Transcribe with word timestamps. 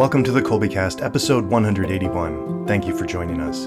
Welcome 0.00 0.24
to 0.24 0.32
the 0.32 0.40
Kolbecast, 0.40 1.04
episode 1.04 1.44
181. 1.44 2.66
Thank 2.66 2.86
you 2.86 2.96
for 2.96 3.04
joining 3.04 3.38
us. 3.38 3.66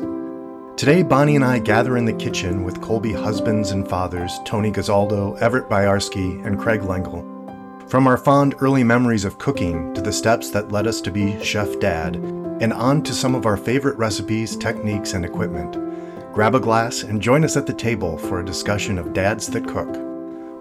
Today, 0.76 1.04
Bonnie 1.04 1.36
and 1.36 1.46
I 1.46 1.60
gather 1.60 1.96
in 1.96 2.06
the 2.06 2.14
kitchen 2.14 2.64
with 2.64 2.82
Kolbe 2.82 3.14
husbands 3.14 3.70
and 3.70 3.88
fathers 3.88 4.40
Tony 4.44 4.72
Guzzaldo, 4.72 5.40
Everett 5.40 5.70
Buyarski, 5.70 6.44
and 6.44 6.58
Craig 6.60 6.82
Lengyel. 6.82 7.88
From 7.88 8.08
our 8.08 8.18
fond 8.18 8.56
early 8.62 8.84
memories 8.84 9.26
of 9.26 9.38
cooking 9.38 9.94
to 9.94 10.02
the 10.02 10.12
steps 10.12 10.50
that 10.50 10.72
led 10.72 10.88
us 10.88 11.02
to 11.02 11.12
be 11.12 11.40
Chef 11.44 11.80
Dad, 11.80 12.16
and 12.16 12.74
on 12.74 13.04
to 13.04 13.14
some 13.14 13.36
of 13.36 13.46
our 13.46 13.56
favorite 13.56 14.00
recipes, 14.00 14.58
techniques, 14.58 15.14
and 15.14 15.24
equipment. 15.24 15.78
Grab 16.34 16.56
a 16.56 16.60
glass 16.60 17.04
and 17.04 17.22
join 17.22 17.44
us 17.44 17.58
at 17.58 17.68
the 17.68 17.74
table 17.76 18.18
for 18.18 18.40
a 18.40 18.46
discussion 18.46 18.98
of 18.98 19.14
dads 19.14 19.46
that 19.50 19.68
cook. 19.68 20.00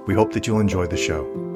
We 0.07 0.13
hope 0.13 0.35
that 0.35 0.47
you'll 0.47 0.61
enjoy 0.61 0.87
the 0.87 0.99
show. 0.99 1.52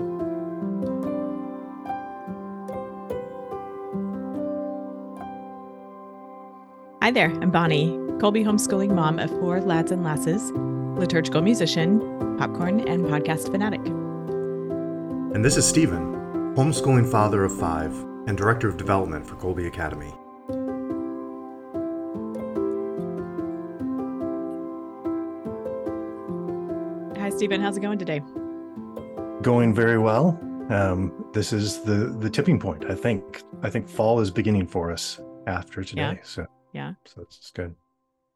There, 7.16 7.32
I'm 7.40 7.50
Bonnie, 7.50 7.92
Kolbe 8.18 8.44
homeschooling 8.44 8.94
mom 8.94 9.18
of 9.18 9.30
four 9.30 9.62
lads 9.62 9.90
and 9.90 10.04
lasses, 10.04 10.52
liturgical 11.00 11.40
musician, 11.40 11.98
popcorn, 12.36 12.86
and 12.86 13.06
podcast 13.06 13.50
fanatic. 13.50 13.80
And 15.34 15.42
this 15.42 15.56
is 15.56 15.66
Steven, 15.66 16.12
homeschooling 16.54 17.10
father 17.10 17.42
of 17.42 17.58
five 17.58 17.94
and 18.26 18.36
director 18.36 18.68
of 18.68 18.76
development 18.76 19.26
for 19.26 19.36
Kolbe 19.36 19.66
Academy. 19.66 20.10
Hi, 27.18 27.30
Steven. 27.30 27.62
How's 27.62 27.78
it 27.78 27.80
going 27.80 27.98
today? 27.98 28.20
Going 29.40 29.74
very 29.74 29.98
well. 29.98 30.38
Um, 30.68 31.24
this 31.32 31.54
is 31.54 31.80
the 31.80 32.14
the 32.20 32.28
tipping 32.28 32.60
point. 32.60 32.84
I 32.84 32.94
think. 32.94 33.42
I 33.62 33.70
think 33.70 33.88
fall 33.88 34.20
is 34.20 34.30
beginning 34.30 34.66
for 34.66 34.92
us 34.92 35.18
after 35.46 35.82
today. 35.82 36.02
Yeah. 36.02 36.14
So 36.22 36.46
Yeah. 36.72 36.94
so 37.04 37.22
it's 37.22 37.50
good. 37.52 37.74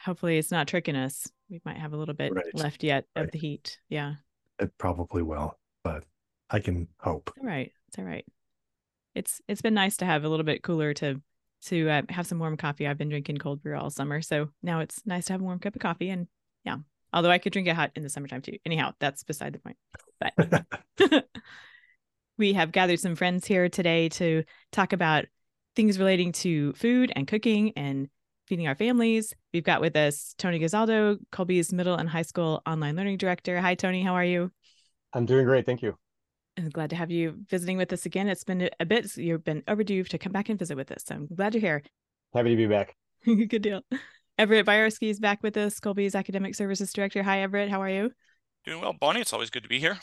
Hopefully, 0.03 0.39
it's 0.39 0.51
not 0.51 0.67
tricking 0.67 0.97
us. 0.97 1.31
We 1.51 1.61
might 1.65 1.77
have 1.77 1.93
a 1.93 1.97
little 1.97 2.15
bit 2.15 2.33
Right, 2.33 2.45
left 2.55 2.83
yet 2.83 3.05
of 3.17 3.31
the 3.31 3.39
heat. 3.39 3.79
Yeah. 3.89 4.15
It 4.59 4.73
probably 4.79 5.23
will, 5.23 5.59
but 5.85 6.05
I 6.49 6.61
can 6.61 6.89
hope. 6.99 7.33
All 7.39 7.47
right. 7.47 7.73
It's 7.89 7.99
all 7.99 8.05
right. 8.05 8.25
It's 9.15 9.41
it's 9.49 9.63
been 9.63 9.75
nice 9.75 9.97
to 9.99 10.05
have 10.05 10.25
a 10.25 10.29
little 10.29 10.45
bit 10.45 10.63
cooler 10.63 10.95
to 10.95 11.21
to 11.67 11.91
uh, 11.91 12.03
have 12.09 12.27
some 12.27 12.39
warm 12.39 12.57
coffee. 12.57 12.87
I've 12.87 12.99
been 12.99 13.09
drinking 13.09 13.39
cold 13.39 13.63
brew 13.63 13.77
all 13.77 13.91
summer, 13.91 14.23
so 14.23 14.49
now 14.63 14.81
it's 14.81 15.03
nice 15.05 15.27
to 15.27 15.35
have 15.35 15.41
a 15.41 15.45
warm 15.45 15.59
cup 15.59 15.75
of 15.75 15.83
coffee. 15.83 16.09
And 16.11 16.29
yeah, 16.65 16.77
although 17.13 17.31
I 17.31 17.39
could 17.39 17.53
drink 17.53 17.69
it 17.69 17.75
hot 17.75 17.91
in 17.95 18.03
the 18.03 18.09
summertime 18.09 18.43
too. 18.43 18.57
Anyhow, 18.65 18.93
that's 19.01 19.25
beside 19.25 19.53
the 19.53 19.59
point. 19.59 19.77
But 20.21 20.75
we 22.39 22.55
have 22.55 22.73
gathered 22.73 23.01
some 23.01 23.17
friends 23.17 23.47
here 23.47 23.69
today 23.69 24.09
to 24.11 24.45
talk 24.73 24.93
about 24.93 25.27
things 25.77 25.99
relating 25.99 26.33
to 26.33 26.73
food 26.75 27.13
and 27.15 27.27
cooking 27.27 27.73
and 27.77 28.09
feeding 28.51 28.67
our 28.67 28.75
families. 28.75 29.33
We've 29.55 29.63
got 29.63 29.81
with 29.81 29.95
us 29.95 30.35
Tony 30.37 30.59
Guzzaldo, 30.59 31.19
Kolbe's 31.31 31.73
middle 31.73 31.95
and 31.95 32.09
high 32.09 32.23
school 32.23 32.63
online 32.67 32.97
learning 32.97 33.19
director. 33.19 33.61
Hi, 33.61 33.77
Tony. 33.77 34.03
How 34.03 34.15
are 34.15 34.25
you? 34.25 34.51
I'm 35.13 35.25
doing 35.25 35.45
great, 35.45 35.65
thank 35.65 35.83
you. 35.83 35.97
I'm 36.59 36.69
glad 36.69 36.91
to 36.91 36.97
have 36.97 37.13
you 37.13 37.37
visiting 37.49 37.77
with 37.77 37.93
us 37.93 38.07
again. 38.07 38.29
It's 38.29 38.43
been 38.43 38.69
a 38.81 38.85
bit, 38.85 39.17
you've 39.17 39.45
been 39.45 39.63
overdue 39.69 40.03
to 40.03 40.19
come 40.19 40.33
back 40.33 40.49
and 40.49 40.59
visit 40.59 40.77
with 40.77 40.91
us. 40.91 41.05
So 41.07 41.15
I'm 41.15 41.29
glad 41.29 41.55
you're 41.55 41.61
here. 41.61 41.85
Happy 42.35 42.51
to 42.51 42.57
be 42.57 42.67
back. 42.67 42.97
Good 43.25 43.63
deal. 43.63 43.83
Everett 44.37 44.67
Buyarski 44.67 45.11
is 45.11 45.21
back 45.21 45.45
with 45.45 45.57
us, 45.57 45.79
Kolbe's 45.79 46.17
academic 46.17 46.57
services 46.57 46.93
director. 46.93 47.23
Hi, 47.23 47.43
Everett. 47.43 47.71
How 47.71 47.81
are 47.81 47.89
you? 47.89 48.11
Doing 48.65 48.81
well, 48.81 48.95
Bonnie. 48.95 49.21
It's 49.21 49.33
always 49.33 49.51
good 49.51 49.63
to 49.63 49.69
be 49.69 49.79
here. 49.79 49.97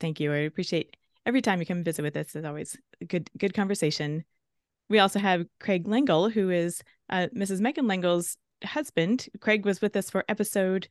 Thank 0.00 0.20
you. 0.20 0.34
I 0.34 0.38
appreciate 0.38 0.98
every 1.24 1.40
time 1.40 1.60
you 1.60 1.66
come 1.66 1.78
and 1.78 1.84
visit 1.84 2.02
with 2.02 2.14
us. 2.14 2.34
It's 2.34 2.46
always 2.46 2.76
a 3.00 3.06
good, 3.06 3.30
good 3.38 3.54
conversation. 3.54 4.24
We 4.90 4.98
also 4.98 5.18
have 5.18 5.46
Craig 5.58 5.84
Lengyel, 5.86 6.30
who 6.30 6.50
is 6.50 6.82
uh, 7.12 7.28
Mrs. 7.36 7.60
Megan 7.60 7.86
Lengyel's 7.86 8.36
husband. 8.64 9.28
Craig 9.40 9.64
was 9.64 9.80
with 9.80 9.94
us 9.94 10.10
for 10.10 10.24
episode. 10.28 10.88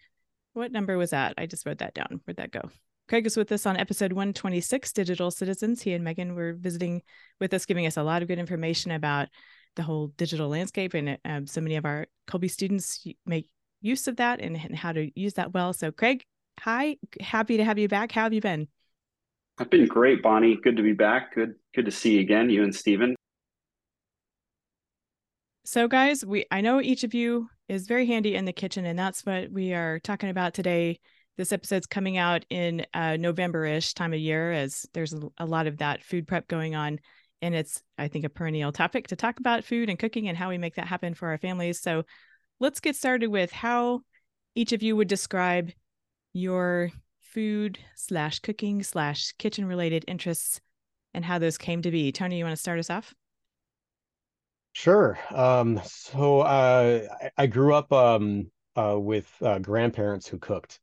What 0.54 0.72
number 0.72 0.98
was 0.98 1.09
that? 1.09 1.34
I 1.38 1.48
just 1.48 1.66
wrote 1.66 1.80
that 1.80 1.96
down. 1.96 2.22
Where'd 2.24 2.38
that 2.38 2.52
go? 2.52 2.70
Craig 3.09 3.24
was 3.24 3.36
with 3.36 3.52
us 3.52 3.66
on 3.66 3.76
episode 3.76 4.14
126, 4.14 4.94
Digital 4.94 5.32
Citizens. 5.32 5.82
He 5.82 5.94
and 5.94 6.04
Megan 6.04 6.36
were 6.36 6.54
visiting 6.54 7.02
with 7.40 7.54
us, 7.54 7.66
giving 7.66 7.88
us 7.88 7.98
a 7.98 8.04
lot 8.04 8.22
of 8.22 8.28
good 8.28 8.40
information 8.40 8.92
about 8.92 9.30
the 9.76 9.84
whole 9.84 10.08
digital 10.16 10.48
landscape. 10.48 10.94
And 10.94 11.18
um, 11.26 11.48
so 11.48 11.59
many 11.59 11.76
of 11.76 11.86
our 11.86 12.06
Kolbe 12.28 12.50
students 12.50 13.06
make 13.26 13.50
use 13.82 14.08
of 14.08 14.18
that 14.18 14.40
and, 14.40 14.56
and 14.56 14.76
how 14.76 14.92
to 14.92 15.09
use 15.20 15.34
that 15.34 15.53
well. 15.53 15.74
So, 15.74 15.92
Craig, 15.92 16.24
hi. 16.59 16.98
Happy 17.20 17.58
to 17.58 17.66
have 17.66 17.80
you 17.80 17.88
back. 17.88 18.12
How 18.12 18.24
have 18.24 18.34
you 18.34 18.42
been? 18.42 18.68
I've 19.58 19.70
been 19.70 19.88
great, 19.88 20.22
Bonnie. 20.22 20.58
Good 20.62 20.78
to 20.78 20.84
be 20.84 20.94
back. 20.94 21.36
Good, 21.36 21.56
good 21.76 21.86
to 21.86 21.92
see 21.92 22.16
you 22.16 22.22
again, 22.22 22.50
you 22.50 22.64
and 22.64 22.74
Steven. 22.74 23.16
So, 25.72 25.88
guys, 25.88 26.26
we 26.26 26.44
I 26.52 26.59
know 26.59 26.82
each 26.82 27.06
of 27.06 27.14
you 27.14 27.48
is 27.70 27.88
very 27.88 28.06
handy 28.06 28.36
in 28.36 28.44
the 28.44 28.52
kitchen, 28.52 28.84
and 28.84 29.00
that's 29.00 29.26
what 29.26 29.50
we 29.50 29.72
are 29.72 30.00
talking 30.00 30.28
about 30.28 30.54
today. 30.54 31.00
This 31.38 31.54
episode's 31.54 31.88
coming 31.88 32.18
out 32.18 32.44
in 32.50 32.86
uh, 32.94 33.16
November-ish 33.16 33.94
time 33.94 34.12
of 34.12 34.20
year, 34.20 34.52
as 34.52 34.86
there's 34.94 35.16
a, 35.38 35.46
lot 35.46 35.68
of 35.68 35.78
that 35.78 36.04
food 36.04 36.28
prep 36.28 36.50
going 36.50 36.76
on, 36.76 37.00
and 37.42 37.56
it's 37.56 37.82
I 37.98 38.09
think 38.09 38.26
a 38.26 38.30
perennial 38.30 38.74
topic 38.74 39.08
to 39.08 39.16
talk 39.16 39.40
about 39.40 39.64
food 39.64 39.88
and 39.90 39.98
cooking 39.98 40.28
and 40.28 40.38
how 40.38 40.50
we 40.50 40.58
make 40.58 40.76
that 40.76 40.88
happen 40.88 41.14
for 41.14 41.30
our 41.30 41.38
families. 41.38 41.80
So, 41.80 42.03
let's 42.59 42.82
get 42.82 42.98
started 42.98 43.28
with 43.28 43.53
how 43.53 44.02
each 44.56 44.74
of 44.74 44.84
you 44.84 44.98
would 44.98 45.08
describe 45.08 45.72
your 46.34 46.92
food 47.22 47.80
slash 47.96 48.40
cooking 48.40 48.84
slash 48.84 49.32
kitchen 49.40 49.64
related 49.64 50.03
interests 50.09 50.59
and 51.14 51.24
how 51.24 51.40
those 51.40 51.58
came 51.58 51.82
to 51.84 51.92
be. 51.92 52.12
Tony, 52.12 52.40
you 52.40 52.44
want 52.44 52.58
to 52.58 52.62
start 52.62 52.78
us 52.78 52.90
off? 52.90 53.16
Sure. 54.74 55.18
Um, 55.34 55.82
so 55.86 56.42
uh, 56.42 57.08
I, 57.22 57.32
I 57.44 57.48
grew 57.48 57.74
up 57.74 57.92
um, 57.92 58.50
uh, 58.76 58.98
with 59.00 59.30
uh, 59.42 59.59
grandparents 59.59 60.28
who 60.28 60.38
cooked. 60.40 60.80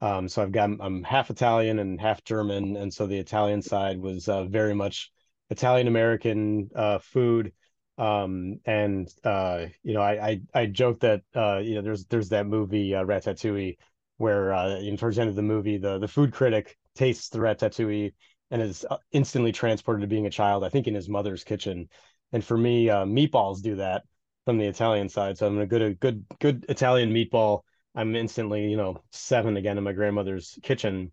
Um, 0.00 0.28
so 0.28 0.42
I've 0.42 0.52
got 0.52 0.70
I'm 0.80 1.02
half 1.04 1.30
Italian 1.30 1.78
and 1.80 2.00
half 2.00 2.24
German, 2.24 2.76
and 2.76 2.92
so 2.94 3.06
the 3.06 3.18
Italian 3.18 3.62
side 3.62 4.00
was 4.00 4.28
uh, 4.28 4.44
very 4.46 4.74
much 4.74 5.12
Italian 5.50 5.88
American 5.88 6.70
uh, 6.74 6.98
food. 6.98 7.52
Um, 7.98 8.60
and 8.66 9.08
uh, 9.24 9.66
you 9.82 9.94
know, 9.94 10.02
I 10.02 10.28
I, 10.28 10.42
I 10.54 10.66
joke 10.66 11.00
that 11.00 11.22
uh, 11.36 11.58
you 11.58 11.76
know 11.76 11.82
there's 11.82 12.06
there's 12.06 12.30
that 12.30 12.46
movie 12.46 12.94
uh, 12.94 13.04
Ratatouille 13.04 13.76
where 14.18 14.54
uh, 14.54 14.80
know, 14.80 14.96
towards 14.96 15.16
the 15.16 15.22
end 15.22 15.30
of 15.30 15.36
the 15.36 15.42
movie 15.42 15.78
the 15.78 15.98
the 15.98 16.08
food 16.08 16.32
critic 16.32 16.76
tastes 16.96 17.28
the 17.30 17.38
ratatouille 17.40 18.12
and 18.50 18.62
is 18.62 18.86
uh, 18.90 18.98
instantly 19.12 19.52
transported 19.52 20.02
to 20.02 20.08
being 20.08 20.26
a 20.26 20.30
child. 20.30 20.64
I 20.64 20.70
think 20.70 20.86
in 20.88 20.94
his 20.94 21.08
mother's 21.08 21.44
kitchen. 21.44 21.88
And 22.32 22.44
for 22.44 22.56
me, 22.56 22.90
uh, 22.90 23.04
meatballs 23.04 23.62
do 23.62 23.76
that 23.76 24.04
from 24.44 24.58
the 24.58 24.66
Italian 24.66 25.08
side. 25.08 25.38
So 25.38 25.46
I'm 25.46 25.58
a 25.58 25.66
good, 25.66 25.82
a 25.82 25.94
good, 25.94 26.24
good 26.40 26.66
Italian 26.68 27.12
meatball. 27.12 27.62
I'm 27.94 28.14
instantly, 28.14 28.68
you 28.68 28.76
know, 28.76 29.02
seven 29.10 29.56
again 29.56 29.78
in 29.78 29.84
my 29.84 29.92
grandmother's 29.92 30.58
kitchen. 30.62 31.12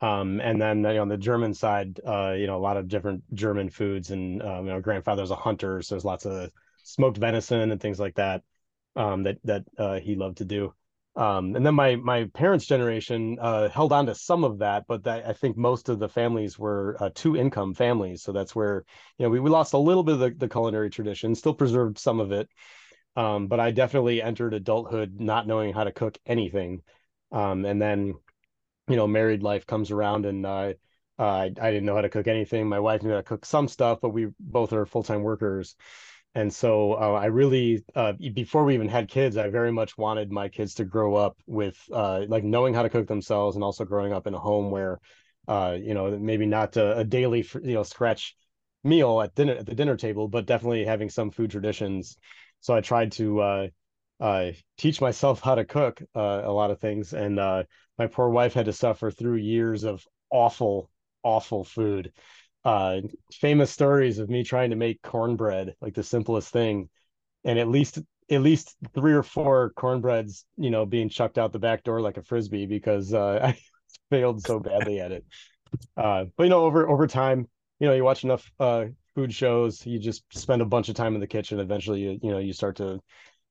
Um, 0.00 0.40
and 0.40 0.60
then 0.60 0.78
you 0.78 0.82
know, 0.82 1.02
on 1.02 1.08
the 1.08 1.16
German 1.16 1.54
side, 1.54 2.00
uh, 2.06 2.32
you 2.32 2.46
know, 2.46 2.56
a 2.56 2.60
lot 2.60 2.76
of 2.76 2.88
different 2.88 3.22
German 3.32 3.70
foods, 3.70 4.10
and 4.10 4.42
um, 4.42 4.66
you 4.66 4.72
know, 4.72 4.80
grandfather's 4.80 5.30
a 5.30 5.36
hunter, 5.36 5.80
so 5.80 5.94
there's 5.94 6.04
lots 6.04 6.26
of 6.26 6.50
smoked 6.82 7.16
venison 7.16 7.70
and 7.70 7.80
things 7.80 7.98
like 7.98 8.14
that 8.16 8.42
um, 8.94 9.22
that 9.22 9.38
that 9.44 9.64
uh, 9.78 9.98
he 9.98 10.14
loved 10.14 10.38
to 10.38 10.44
do. 10.44 10.74
Um, 11.16 11.56
and 11.56 11.64
then 11.64 11.74
my 11.74 11.96
my 11.96 12.24
parents' 12.34 12.66
generation 12.66 13.38
uh, 13.40 13.70
held 13.70 13.92
on 13.92 14.06
to 14.06 14.14
some 14.14 14.44
of 14.44 14.58
that, 14.58 14.84
but 14.86 15.04
that, 15.04 15.26
I 15.26 15.32
think 15.32 15.56
most 15.56 15.88
of 15.88 15.98
the 15.98 16.10
families 16.10 16.58
were 16.58 16.96
uh, 17.00 17.08
two 17.14 17.36
income 17.36 17.72
families, 17.72 18.22
so 18.22 18.32
that's 18.32 18.54
where 18.54 18.84
you 19.18 19.24
know 19.24 19.30
we, 19.30 19.40
we 19.40 19.48
lost 19.48 19.72
a 19.72 19.78
little 19.78 20.02
bit 20.02 20.14
of 20.14 20.20
the, 20.20 20.30
the 20.30 20.48
culinary 20.48 20.90
tradition, 20.90 21.34
still 21.34 21.54
preserved 21.54 21.98
some 21.98 22.20
of 22.20 22.32
it. 22.32 22.50
Um, 23.16 23.46
but 23.48 23.60
I 23.60 23.70
definitely 23.70 24.20
entered 24.20 24.52
adulthood 24.52 25.18
not 25.20 25.46
knowing 25.46 25.72
how 25.72 25.84
to 25.84 25.92
cook 25.92 26.18
anything, 26.26 26.82
um, 27.32 27.64
and 27.64 27.80
then 27.80 28.14
you 28.88 28.96
know 28.96 29.06
married 29.06 29.42
life 29.42 29.66
comes 29.66 29.90
around 29.90 30.26
and 30.26 30.44
uh, 30.46 30.72
I, 31.18 31.44
I 31.60 31.70
didn't 31.70 31.86
know 31.86 31.94
how 31.94 32.02
to 32.02 32.08
cook 32.08 32.28
anything. 32.28 32.68
My 32.68 32.80
wife 32.80 33.02
knew 33.02 33.10
how 33.10 33.16
to 33.16 33.22
cook 33.22 33.46
some 33.46 33.68
stuff, 33.68 34.00
but 34.02 34.10
we 34.10 34.28
both 34.38 34.72
are 34.72 34.86
full 34.86 35.02
time 35.02 35.22
workers. 35.22 35.76
And 36.36 36.52
so 36.52 36.92
uh, 36.92 37.12
I 37.14 37.26
really, 37.26 37.82
uh, 37.94 38.12
before 38.34 38.66
we 38.66 38.74
even 38.74 38.90
had 38.90 39.08
kids, 39.08 39.38
I 39.38 39.48
very 39.48 39.72
much 39.72 39.96
wanted 39.96 40.30
my 40.30 40.50
kids 40.50 40.74
to 40.74 40.84
grow 40.84 41.14
up 41.14 41.38
with 41.46 41.82
uh, 41.90 42.26
like 42.28 42.44
knowing 42.44 42.74
how 42.74 42.82
to 42.82 42.90
cook 42.90 43.06
themselves 43.06 43.56
and 43.56 43.64
also 43.64 43.86
growing 43.86 44.12
up 44.12 44.26
in 44.26 44.34
a 44.34 44.38
home 44.38 44.70
where, 44.70 45.00
uh, 45.48 45.78
you 45.80 45.94
know, 45.94 46.10
maybe 46.18 46.44
not 46.44 46.76
a, 46.76 46.98
a 46.98 47.04
daily, 47.04 47.42
you 47.62 47.72
know, 47.72 47.84
scratch 47.84 48.36
meal 48.84 49.22
at 49.22 49.34
dinner 49.34 49.54
at 49.54 49.64
the 49.64 49.74
dinner 49.74 49.96
table, 49.96 50.28
but 50.28 50.44
definitely 50.44 50.84
having 50.84 51.08
some 51.08 51.30
food 51.30 51.50
traditions. 51.50 52.18
So 52.60 52.74
I 52.74 52.82
tried 52.82 53.12
to 53.12 53.40
uh, 53.40 53.66
uh, 54.20 54.50
teach 54.76 55.00
myself 55.00 55.40
how 55.40 55.54
to 55.54 55.64
cook 55.64 56.02
a 56.14 56.52
lot 56.52 56.70
of 56.70 56.80
things, 56.80 57.14
and 57.14 57.36
my 57.36 58.06
poor 58.12 58.28
wife 58.28 58.52
had 58.52 58.66
to 58.66 58.74
suffer 58.74 59.10
through 59.10 59.36
years 59.36 59.84
of 59.84 60.04
awful, 60.30 60.90
awful 61.22 61.64
food 61.64 62.12
uh 62.66 63.00
famous 63.32 63.70
stories 63.70 64.18
of 64.18 64.28
me 64.28 64.42
trying 64.42 64.70
to 64.70 64.76
make 64.76 65.00
cornbread 65.02 65.74
like 65.80 65.94
the 65.94 66.02
simplest 66.02 66.52
thing 66.52 66.88
and 67.44 67.58
at 67.58 67.68
least 67.68 68.00
at 68.30 68.40
least 68.42 68.74
three 68.94 69.12
or 69.12 69.22
four 69.22 69.72
cornbreads 69.76 70.44
you 70.56 70.70
know 70.70 70.84
being 70.84 71.08
chucked 71.08 71.38
out 71.38 71.52
the 71.52 71.58
back 71.58 71.84
door 71.84 72.00
like 72.00 72.16
a 72.16 72.22
frisbee 72.22 72.66
because 72.66 73.14
uh 73.14 73.40
i 73.44 73.58
failed 74.10 74.42
so 74.42 74.58
badly 74.58 75.00
at 75.00 75.12
it 75.12 75.24
uh 75.96 76.24
but 76.36 76.44
you 76.44 76.50
know 76.50 76.64
over 76.64 76.88
over 76.88 77.06
time 77.06 77.48
you 77.78 77.86
know 77.86 77.94
you 77.94 78.04
watch 78.04 78.24
enough 78.24 78.50
uh 78.60 78.86
food 79.16 79.32
shows. 79.32 79.84
You 79.84 79.98
just 79.98 80.22
spend 80.30 80.62
a 80.62 80.66
bunch 80.66 80.88
of 80.88 80.94
time 80.94 81.14
in 81.14 81.20
the 81.20 81.26
kitchen. 81.26 81.58
Eventually, 81.58 82.00
you, 82.02 82.18
you 82.22 82.30
know, 82.30 82.38
you 82.38 82.52
start 82.52 82.76
to 82.76 83.00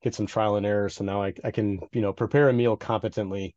get 0.01 0.15
some 0.15 0.27
trial 0.27 0.56
and 0.56 0.65
error. 0.65 0.88
So 0.89 1.03
now 1.03 1.23
I, 1.23 1.33
I 1.44 1.51
can, 1.51 1.79
you 1.91 2.01
know, 2.01 2.13
prepare 2.13 2.47
a 2.47 2.53
meal 2.53 2.77
competently, 2.77 3.56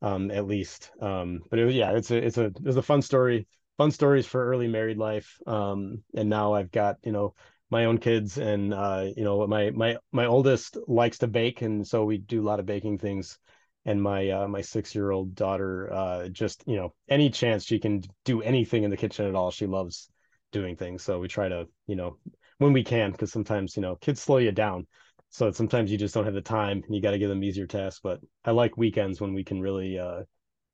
um, 0.00 0.30
at 0.30 0.46
least. 0.46 0.90
Um, 1.02 1.40
but 1.50 1.58
it 1.58 1.64
was, 1.64 1.74
yeah, 1.74 1.90
it's 1.92 2.12
a, 2.12 2.16
it's 2.16 2.38
a, 2.38 2.44
it 2.46 2.62
was 2.62 2.76
a 2.76 2.82
fun 2.82 3.02
story, 3.02 3.46
fun 3.78 3.90
stories 3.90 4.26
for 4.26 4.44
early 4.44 4.68
married 4.68 4.98
life. 4.98 5.38
Um, 5.46 6.02
and 6.14 6.28
now 6.28 6.52
I've 6.52 6.70
got, 6.70 6.96
you 7.04 7.12
know, 7.12 7.34
my 7.70 7.86
own 7.86 7.98
kids 7.98 8.38
and, 8.38 8.74
uh, 8.74 9.06
you 9.16 9.24
know, 9.24 9.46
my, 9.46 9.70
my, 9.70 9.96
my 10.12 10.26
oldest 10.26 10.76
likes 10.86 11.18
to 11.18 11.26
bake. 11.26 11.62
And 11.62 11.86
so 11.86 12.04
we 12.04 12.18
do 12.18 12.42
a 12.42 12.46
lot 12.46 12.60
of 12.60 12.66
baking 12.66 12.98
things. 12.98 13.38
And 13.86 14.02
my, 14.02 14.28
uh, 14.28 14.48
my 14.48 14.60
six-year-old 14.60 15.34
daughter, 15.34 15.90
uh, 15.92 16.28
just, 16.28 16.62
you 16.66 16.76
know, 16.76 16.92
any 17.08 17.30
chance 17.30 17.64
she 17.64 17.78
can 17.78 18.02
do 18.24 18.42
anything 18.42 18.82
in 18.82 18.90
the 18.90 18.96
kitchen 18.96 19.26
at 19.26 19.34
all, 19.34 19.50
she 19.50 19.66
loves 19.66 20.10
doing 20.52 20.76
things. 20.76 21.02
So 21.02 21.20
we 21.20 21.28
try 21.28 21.48
to, 21.48 21.66
you 21.86 21.96
know, 21.96 22.18
when 22.58 22.72
we 22.72 22.84
can, 22.84 23.12
because 23.12 23.32
sometimes, 23.32 23.76
you 23.76 23.82
know, 23.82 23.96
kids 23.96 24.20
slow 24.20 24.38
you 24.38 24.52
down 24.52 24.86
so 25.30 25.50
sometimes 25.50 25.90
you 25.90 25.98
just 25.98 26.14
don't 26.14 26.24
have 26.24 26.34
the 26.34 26.40
time 26.40 26.82
and 26.84 26.94
you 26.94 27.02
got 27.02 27.10
to 27.10 27.18
give 27.18 27.28
them 27.28 27.44
easier 27.44 27.66
tasks 27.66 28.00
but 28.02 28.20
i 28.44 28.50
like 28.50 28.76
weekends 28.76 29.20
when 29.20 29.34
we 29.34 29.44
can 29.44 29.60
really 29.60 29.98
uh 29.98 30.22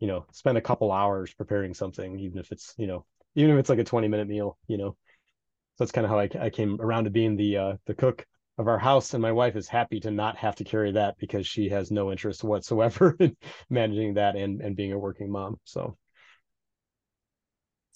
you 0.05 0.09
know 0.09 0.27
spend 0.33 0.59
a 0.59 0.61
couple 0.61 0.93
hours 0.93 1.33
preparing 1.33 1.73
something 1.73 2.21
even 2.21 2.39
if 2.39 2.53
it's 2.53 2.75
you 2.77 2.87
know 2.87 3.07
even 3.37 3.53
if 3.53 3.59
it's 3.59 3.71
like 3.71 3.79
a 3.79 3.85
20 3.85 4.07
minute 4.07 4.29
meal 4.29 4.59
you 4.67 4.77
know? 4.77 4.91
So 4.91 5.85
that's 5.85 5.93
kind 5.93 6.05
of 6.05 6.11
how 6.11 6.19
I, 6.19 6.29
I 6.47 6.51
came 6.51 6.79
around 6.79 7.05
to 7.05 7.11
being 7.11 7.37
the 7.37 7.57
uh 7.57 7.73
the 7.87 7.95
cook 7.95 8.27
of 8.59 8.69
our 8.69 8.79
house 8.79 9.15
and 9.15 9.23
my 9.23 9.33
wife 9.33 9.57
is 9.57 9.67
happy 9.67 9.99
to 10.01 10.11
not 10.11 10.37
have 10.37 10.57
to 10.57 10.65
carry 10.65 10.93
that 10.93 11.17
because 11.19 11.47
she 11.47 11.71
has 11.71 11.91
no 11.91 12.13
interest 12.13 12.45
whatsoever 12.45 13.17
in 13.21 13.35
managing 13.71 14.13
that 14.15 14.37
and 14.37 14.61
and 14.61 14.77
being 14.77 14.93
a 14.93 14.99
working 14.99 15.31
mom 15.31 15.59
so. 15.65 15.97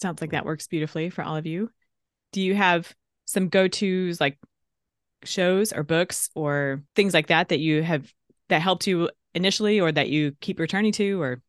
Sounds 0.01 0.19
like 0.19 0.31
that 0.31 0.45
works 0.45 0.65
beautifully 0.65 1.11
for 1.11 1.23
all 1.23 1.35
of 1.35 1.45
you. 1.45 1.69
Do 2.31 2.41
you 2.41 2.55
have 2.55 2.95
some 3.25 3.49
go-to's 3.49 4.19
like 4.19 4.39
shows 5.25 5.71
or 5.71 5.83
books 5.83 6.31
or 6.33 6.81
things 6.95 7.13
like 7.13 7.27
that 7.27 7.49
that 7.49 7.59
you 7.59 7.83
have 7.83 8.11
that 8.47 8.61
helped 8.61 8.87
you 8.87 9.09
initially 9.35 9.79
or 9.79 9.91
that 9.91 10.09
you 10.09 10.33
keep 10.41 10.59
returning 10.59 10.91
to 10.93 11.21
or 11.21 11.41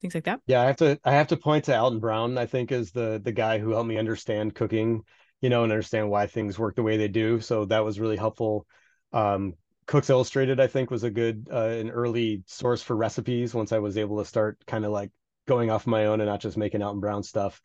things 0.00 0.14
like 0.14 0.24
that? 0.24 0.40
Yeah, 0.46 0.62
I 0.62 0.66
have 0.66 0.76
to 0.76 0.98
I 1.04 1.12
have 1.12 1.28
to 1.28 1.36
point 1.36 1.64
to 1.64 1.78
Alton 1.78 2.00
Brown, 2.00 2.38
I 2.38 2.46
think 2.46 2.72
is 2.72 2.92
the 2.92 3.20
the 3.22 3.32
guy 3.32 3.58
who 3.58 3.70
helped 3.70 3.88
me 3.88 3.98
understand 3.98 4.54
cooking, 4.54 5.02
you 5.40 5.50
know, 5.50 5.62
and 5.64 5.72
understand 5.72 6.10
why 6.10 6.26
things 6.26 6.58
work 6.58 6.76
the 6.76 6.82
way 6.82 6.96
they 6.96 7.08
do. 7.08 7.40
So 7.40 7.64
that 7.66 7.84
was 7.84 8.00
really 8.00 8.16
helpful. 8.16 8.66
Um, 9.12 9.54
Cooks 9.86 10.10
Illustrated, 10.10 10.60
I 10.60 10.68
think, 10.68 10.90
was 10.90 11.02
a 11.02 11.10
good 11.10 11.48
uh, 11.52 11.66
an 11.66 11.90
early 11.90 12.42
source 12.46 12.82
for 12.82 12.96
recipes 12.96 13.54
once 13.54 13.72
I 13.72 13.78
was 13.78 13.98
able 13.98 14.18
to 14.18 14.24
start 14.24 14.58
kind 14.66 14.84
of 14.84 14.92
like 14.92 15.10
going 15.46 15.70
off 15.70 15.86
my 15.86 16.06
own 16.06 16.20
and 16.20 16.28
not 16.28 16.40
just 16.40 16.56
making 16.56 16.82
Alton 16.82 17.00
Brown 17.00 17.22
stuff. 17.22 17.60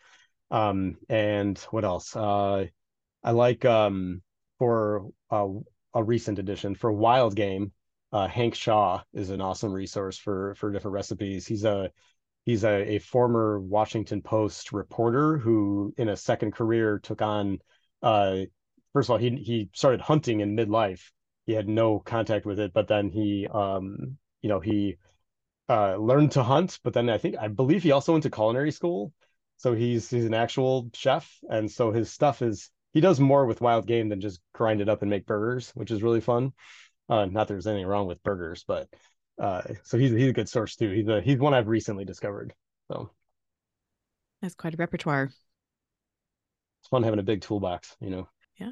Um, 0.50 0.98
and 1.08 1.58
what 1.70 1.86
else? 1.86 2.16
Uh, 2.16 2.66
I 3.24 3.32
like 3.32 3.64
um, 3.66 4.22
for 4.60 5.10
uh, 5.30 5.48
a 5.94 6.04
recent 6.04 6.40
edition 6.40 6.76
for 6.76 6.92
Wild 6.92 7.36
Game. 7.36 7.72
Uh, 8.12 8.28
Hank 8.28 8.56
Shaw 8.56 9.02
is 9.14 9.30
an 9.30 9.42
awesome 9.42 9.74
resource 9.74 10.18
for 10.18 10.56
for 10.56 10.72
different 10.72 10.94
recipes. 10.94 11.46
He's 11.46 11.66
a 11.66 11.92
he's 12.46 12.64
a, 12.64 12.96
a 12.96 13.00
former 13.00 13.60
Washington 13.60 14.22
Post 14.22 14.72
reporter 14.72 15.38
who, 15.38 15.94
in 15.98 16.10
a 16.10 16.18
second 16.18 16.52
career, 16.54 17.00
took 17.00 17.22
on. 17.22 17.60
Uh, 18.02 18.42
first 18.94 19.08
of 19.08 19.12
all, 19.12 19.18
he 19.18 19.32
he 19.32 19.70
started 19.74 20.02
hunting 20.02 20.40
in 20.40 20.56
midlife. 20.56 21.02
He 21.46 21.54
had 21.54 21.68
no 21.68 22.00
contact 22.00 22.46
with 22.46 22.60
it, 22.60 22.74
but 22.74 22.88
then 22.88 23.10
he, 23.10 23.48
um, 23.48 24.18
you 24.42 24.50
know, 24.50 24.60
he 24.60 24.98
uh, 25.70 25.96
learned 25.98 26.32
to 26.34 26.44
hunt. 26.44 26.80
But 26.84 26.94
then 26.94 27.10
I 27.10 27.18
think 27.18 27.36
I 27.40 27.48
believe 27.48 27.84
he 27.84 27.92
also 27.92 28.14
went 28.14 28.24
to 28.24 28.30
culinary 28.30 28.72
school, 28.72 29.12
so 29.58 29.74
he's 29.74 30.10
he's 30.10 30.26
an 30.26 30.34
actual 30.34 30.90
chef, 30.94 31.40
and 31.50 31.70
so 31.70 31.92
his 31.92 32.12
stuff 32.12 32.42
is 32.42 32.70
he 32.94 33.02
does 33.02 33.20
more 33.20 33.46
with 33.46 33.62
wild 33.62 33.88
game 33.88 34.10
than 34.10 34.22
just 34.22 34.40
grind 34.54 34.82
it 34.82 34.90
up 34.90 35.02
and 35.02 35.12
make 35.12 35.26
burgers, 35.26 35.72
which 35.72 35.92
is 35.92 36.04
really 36.04 36.22
fun. 36.22 36.54
Uh, 37.10 37.26
not 37.26 37.48
there's 37.48 37.68
anything 37.68 37.86
wrong 37.86 38.08
with 38.08 38.24
burgers, 38.24 38.64
but 38.68 38.88
uh, 39.40 39.62
so 39.84 39.98
he's 39.98 40.12
he's 40.12 40.30
a 40.30 40.34
good 40.34 40.50
source 40.50 40.76
too. 40.76 40.92
He's 40.92 41.08
a 41.08 41.22
he's 41.22 41.38
one 41.38 41.54
I've 41.54 41.68
recently 41.68 42.06
discovered. 42.06 42.54
So 42.92 43.10
that's 44.42 44.56
quite 44.56 44.74
a 44.74 44.78
repertoire. 44.78 45.30
It's 46.80 46.90
fun 46.90 47.04
having 47.04 47.20
a 47.20 47.24
big 47.24 47.42
toolbox, 47.42 47.96
you 48.00 48.10
know. 48.10 48.30
Yeah. 48.58 48.72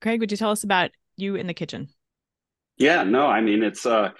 Craig, 0.00 0.20
would 0.20 0.30
you 0.30 0.36
tell 0.36 0.50
us 0.50 0.64
about 0.64 0.90
you 1.16 1.34
in 1.34 1.46
the 1.46 1.54
kitchen? 1.54 1.88
Yeah, 2.76 3.04
no, 3.04 3.26
I 3.26 3.40
mean 3.40 3.62
it's 3.62 3.86
uh 3.86 4.10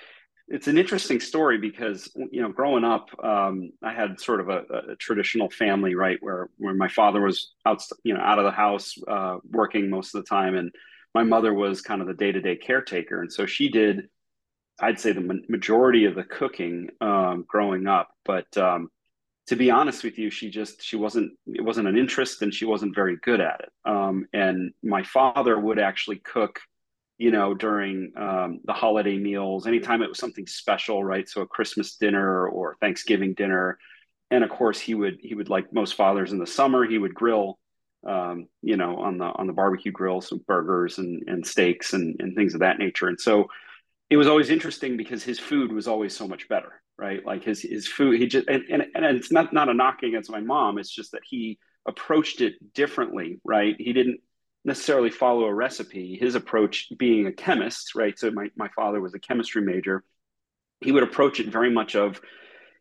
it's 0.49 0.69
an 0.69 0.76
interesting 0.76 1.20
story 1.20 1.58
because 1.58 2.11
you 2.31 2.43
know 2.43 2.50
growing 2.50 2.85
up 2.85 3.08
um, 3.25 3.70
i 3.82 3.93
had 3.93 4.20
sort 4.20 4.40
of 4.40 4.49
a, 4.49 4.62
a, 4.90 4.97
traditional 4.97 5.49
family 5.49 5.94
right 5.94 6.19
where 6.20 6.50
where 6.58 6.75
my 6.75 6.88
father 6.88 7.20
was 7.20 7.55
out 7.64 7.82
you 8.02 8.12
know 8.12 8.20
out 8.20 8.38
of 8.38 8.44
the 8.44 8.50
house 8.50 8.94
uh, 9.08 9.38
working 9.50 9.88
most 9.88 10.14
of 10.14 10.23
the 10.23 10.29
time 10.29 10.55
and 10.55 10.70
my 11.14 11.22
mother 11.22 11.55
was 11.55 11.81
kind 11.81 12.00
of 12.00 12.06
the 12.06 12.14
day-to-day 12.14 12.56
caretaker. 12.56 13.20
And 13.20 13.32
so 13.32 13.46
she 13.46 13.69
did 13.69 14.08
i'd 14.81 14.99
say 14.99 15.12
the 15.12 15.40
majority 15.49 16.05
of 16.05 16.16
the 16.16 16.25
cooking 16.25 16.88
um, 17.00 17.44
growing 17.46 17.87
up. 17.87 18.08
But 18.25 18.56
um, 18.56 18.88
to 19.46 19.56
be 19.56 19.70
honest 19.70 20.02
with 20.02 20.19
you 20.19 20.31
she 20.31 20.50
just 20.50 20.82
she 20.82 20.96
wasn't 20.96 21.32
it 21.46 21.62
wasn't 21.62 21.88
an 21.88 21.96
interest 21.96 22.43
and 22.43 22.52
she 22.52 22.64
wasn't 22.64 22.94
very 22.94 23.16
good 23.22 23.40
at 23.40 23.61
it. 23.61 23.72
Um, 23.84 24.26
and 24.32 24.72
my 24.82 25.02
father 25.05 25.58
would 25.58 25.78
actually 25.78 26.16
cook 26.16 26.61
you 27.19 27.31
know, 27.31 27.55
during 27.55 28.12
um, 28.16 28.61
the 28.64 28.72
holiday 28.72 29.16
meals, 29.16 29.66
anytime 29.66 30.02
it 30.02 30.08
was 30.08 30.19
something 30.19 30.46
special, 30.46 31.05
right? 31.05 31.28
So 31.28 31.43
a 31.43 31.46
Christmas 31.46 31.96
dinner 31.96 32.49
or 32.49 32.76
Thanksgiving 32.81 33.34
dinner, 33.34 33.78
and 34.31 34.43
of 34.43 34.50
course 34.50 34.81
he 34.81 34.94
would 34.94 35.19
he 35.20 35.34
would 35.34 35.49
like 35.49 35.72
most 35.72 35.94
fathers 35.94 36.32
in 36.32 36.38
the 36.38 36.46
summer 36.46 36.84
he 36.84 36.99
would 36.99 37.14
grill, 37.14 37.58
um, 38.06 38.49
you 38.62 38.77
know, 38.77 38.97
on 38.99 39.19
the 39.19 39.25
on 39.25 39.47
the 39.47 39.53
barbecue 39.53 39.93
grills, 39.93 40.33
burgers 40.47 40.99
and 40.99 41.23
and 41.27 41.47
steaks 41.47 41.93
and 41.93 42.17
and 42.21 42.35
things 42.35 42.55
of 42.55 42.61
that 42.61 42.79
nature. 42.79 43.09
And 43.09 43.21
so 43.21 43.49
it 44.11 44.17
was 44.17 44.29
always 44.29 44.51
interesting 44.51 44.97
because 44.97 45.23
his 45.23 45.39
food 45.39 45.73
was 45.73 45.89
always 45.89 46.15
so 46.17 46.29
much 46.29 46.49
better, 46.49 46.83
right? 46.99 47.25
Like 47.25 47.45
his 47.45 47.62
his 47.62 47.87
food, 47.87 48.21
he 48.21 48.27
just 48.27 48.49
and 48.49 48.62
and, 48.71 48.85
and 48.95 49.05
it's 49.05 49.33
not 49.33 49.53
not 49.53 49.69
a 49.69 49.75
knock 49.75 50.03
against 50.03 50.31
my 50.31 50.41
mom. 50.41 50.79
It's 50.79 50.91
just 50.91 51.12
that 51.12 51.23
he 51.25 51.59
approached 51.87 52.41
it 52.41 52.75
differently, 52.75 53.41
right? 53.45 53.77
He 53.79 53.93
didn't 53.93 54.21
necessarily 54.65 55.11
follow 55.11 55.45
a 55.45 55.55
recipe. 55.55 56.17
His 56.19 56.35
approach, 56.35 56.89
being 56.97 57.27
a 57.27 57.33
chemist, 57.33 57.95
right? 57.95 58.19
So 58.19 58.31
my, 58.31 58.49
my 58.57 58.69
father 58.75 59.00
was 59.00 59.15
a 59.15 59.19
chemistry 59.19 59.62
major. 59.62 60.03
He 60.81 60.93
would 60.93 61.03
approach 61.03 61.41
it 61.41 61.49
very 61.49 61.71
much 61.71 61.95
of, 61.95 62.21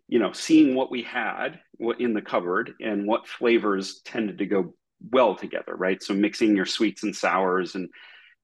you 0.08 0.20
know, 0.20 0.32
seeing 0.32 0.76
what 0.76 0.92
we 0.92 1.04
had 1.04 1.60
what 1.78 2.00
in 2.00 2.14
the 2.14 2.22
cupboard 2.22 2.74
and 2.80 3.06
what 3.06 3.28
flavors 3.28 4.02
tended 4.06 4.38
to 4.38 4.46
go 4.46 4.74
well 5.12 5.36
together, 5.36 5.76
right? 5.76 6.02
So 6.02 6.14
mixing 6.14 6.56
your 6.56 6.66
sweets 6.66 7.04
and 7.04 7.16
sours 7.16 7.76
and 7.76 7.90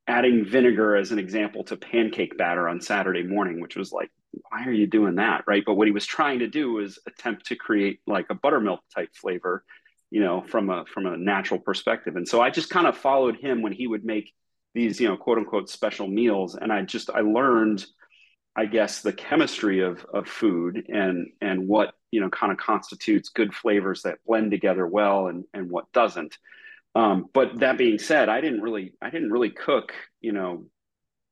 adding 0.08 0.46
vinegar 0.46 0.96
as 0.96 1.12
an 1.12 1.20
example 1.20 1.64
to 1.66 1.78
pancake 1.78 2.38
batter 2.38 2.68
on 2.68 2.82
Saturday 2.82 3.24
morning, 3.24 3.62
which 3.62 3.76
was 3.76 3.92
like, 3.92 4.10
why 4.32 4.66
are 4.66 4.72
you 4.72 4.88
doing 4.88 5.16
that, 5.16 5.44
right? 5.48 5.64
But 5.66 5.76
what 5.76 5.88
he 5.88 5.94
was 5.94 6.06
trying 6.06 6.40
to 6.40 6.48
do 6.48 6.74
was 6.74 7.00
attempt 7.08 7.48
to 7.48 7.56
create 7.56 8.00
like 8.08 8.28
a 8.30 8.36
buttermilk 8.36 8.82
type 8.94 9.10
flavor 9.16 9.64
you 10.12 10.22
know, 10.22 10.42
from 10.42 10.70
a 10.70 10.86
from 10.86 11.06
a 11.06 11.18
natural 11.18 11.60
perspective. 11.60 12.16
And 12.16 12.28
so 12.28 12.42
I 12.42 12.50
just 12.50 12.70
kind 12.70 12.88
of 12.88 12.98
followed 12.98 13.38
him 13.38 13.62
when 13.62 13.74
he 13.74 13.88
would 13.88 14.04
make 14.04 14.34
these, 14.74 15.00
you 15.00 15.08
know, 15.08 15.18
quote 15.18 15.38
unquote 15.38 15.70
special 15.70 16.08
meals. 16.08 16.56
And 16.56 16.72
I 16.72 16.82
just 16.82 17.10
I 17.10 17.22
learned, 17.22 17.86
I 18.56 18.66
guess, 18.66 19.02
the 19.02 19.14
chemistry 19.14 19.82
of 19.82 20.06
of 20.14 20.28
food 20.28 20.86
and 20.90 21.32
and 21.42 21.68
what, 21.68 21.94
you 22.12 22.22
know, 22.22 22.30
kind 22.30 22.52
of 22.52 22.58
constitutes 22.58 23.30
good 23.30 23.54
flavors 23.54 24.04
that 24.04 24.20
blend 24.26 24.52
together 24.52 24.86
well 24.86 25.28
and 25.28 25.46
and 25.54 25.70
what 25.70 25.92
doesn't. 25.94 26.38
Um, 26.96 27.30
but 27.34 27.60
that 27.60 27.78
being 27.78 28.00
said, 28.00 28.30
I 28.30 28.42
didn't 28.42 28.62
really 28.62 28.94
I 29.02 29.10
didn't 29.10 29.32
really 29.32 29.52
cook, 29.52 29.94
you 30.22 30.32
know, 30.32 30.66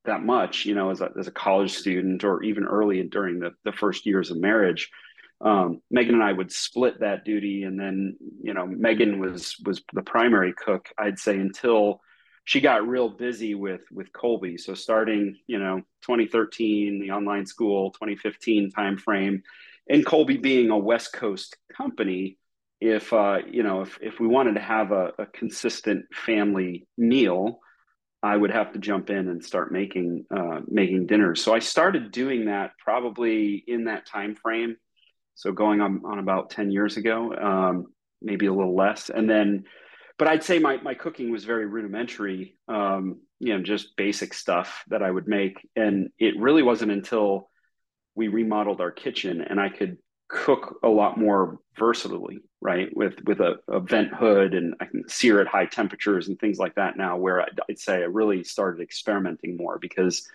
that 0.06 0.24
much, 0.24 0.66
you 0.66 0.76
know, 0.76 0.92
as 0.92 1.02
a, 1.02 1.12
as 1.20 1.28
a 1.28 1.32
college 1.32 1.74
student 1.74 2.24
or 2.24 2.44
even 2.44 2.66
early 2.66 3.04
during 3.04 3.40
the, 3.40 3.52
the 3.66 3.72
first 3.72 4.06
years 4.06 4.32
of 4.32 4.38
marriage 4.38 4.90
um, 5.42 5.82
Megan 5.92 6.16
and 6.16 6.24
I 6.24 6.34
would 6.34 6.52
split 6.52 7.00
that 7.00 7.24
duty, 7.24 7.64
and 7.64 7.80
then 7.80 8.18
you 8.42 8.54
know 8.54 8.66
Megan 8.66 9.20
was 9.20 9.56
was 9.64 9.82
the 9.94 10.02
primary 10.02 10.54
cook. 10.54 10.90
I'd 10.98 11.20
say 11.20 11.38
until 11.38 12.02
she 12.48 12.62
got 12.62 12.88
real 12.88 13.10
busy 13.10 13.56
with 13.56 13.82
with 13.92 14.14
Kolbe. 14.14 14.60
So 14.60 14.74
starting 14.74 15.38
you 15.48 15.60
know 15.60 15.82
2013, 16.04 17.00
the 17.00 17.12
online 17.12 17.46
school, 17.46 17.92
2015 17.92 18.72
timeframe, 18.72 19.42
and 19.90 20.06
Kolbe 20.06 20.42
being 20.42 20.70
a 20.70 20.78
West 20.78 21.12
Coast 21.12 21.58
company, 21.76 22.38
if 22.80 23.12
uh, 23.12 23.40
you 23.52 23.64
know 23.64 23.82
if 23.82 24.00
if 24.02 24.20
we 24.20 24.28
wanted 24.28 24.56
to 24.56 24.62
have 24.62 24.92
a, 24.92 25.12
a 25.20 25.26
consistent 25.28 26.06
family 26.14 26.88
meal. 26.98 27.60
I 28.24 28.36
would 28.36 28.50
have 28.50 28.74
to 28.74 28.80
jump 28.80 29.12
in 29.12 29.30
and 29.30 29.46
start 29.46 29.72
making 29.72 30.26
uh, 30.36 30.62
making 30.68 31.06
dinners. 31.06 31.44
So 31.44 31.54
I 31.54 31.60
started 31.60 32.12
doing 32.12 32.46
that 32.46 32.72
probably 32.84 33.64
in 33.68 33.86
that 33.86 34.08
time 34.08 34.36
frame 34.36 34.76
so 35.38 35.52
going 35.52 35.82
on, 35.82 36.02
on 36.04 36.18
about 36.18 36.50
10 36.50 36.72
years 36.72 36.98
ago, 36.98 37.32
um, 37.36 37.86
maybe 38.24 38.48
a 38.48 38.54
little 38.54 38.76
less. 38.76 39.12
And 39.12 39.30
then, 39.30 39.66
but 40.18 40.28
I'd 40.28 40.44
say 40.44 40.60
my, 40.60 40.78
my 40.78 40.94
cooking 40.94 41.32
was 41.32 41.46
very 41.46 41.66
rudimentary, 41.66 42.58
um, 42.68 43.22
you 43.40 43.54
know, 43.54 43.64
just 43.64 43.96
basic 43.96 44.34
stuff 44.34 44.84
that 44.88 45.04
I 45.04 45.12
would 45.12 45.28
make. 45.28 45.68
And 45.76 46.10
it 46.18 46.40
really 46.40 46.64
wasn't 46.64 46.92
until 46.92 47.50
we 48.16 48.28
remodeled 48.28 48.82
our 48.82 48.92
kitchen 48.92 49.42
and 49.42 49.60
I 49.60 49.70
could 49.70 49.98
cook 50.28 50.80
a 50.84 50.90
lot 50.90 51.18
more 51.18 51.60
versatilely, 51.78 52.40
right? 52.60 52.90
With 52.96 53.24
with 53.26 53.40
a, 53.40 53.58
a, 53.70 53.80
vent 53.80 54.14
hood 54.14 54.54
and 54.56 54.74
I 54.80 54.86
can 54.86 55.08
sear 55.08 55.40
at 55.40 55.48
high 55.48 55.68
temperatures 55.68 56.28
and 56.28 56.38
things 56.38 56.58
like 56.58 56.76
that 56.76 56.98
now. 56.98 57.16
Where 57.18 57.42
I'd, 57.42 57.60
I'd, 57.70 57.80
say 57.80 57.96
I 57.96 58.06
really 58.06 58.44
started 58.44 58.82
experimenting 58.82 59.56
more 59.56 59.78
because 59.80 60.28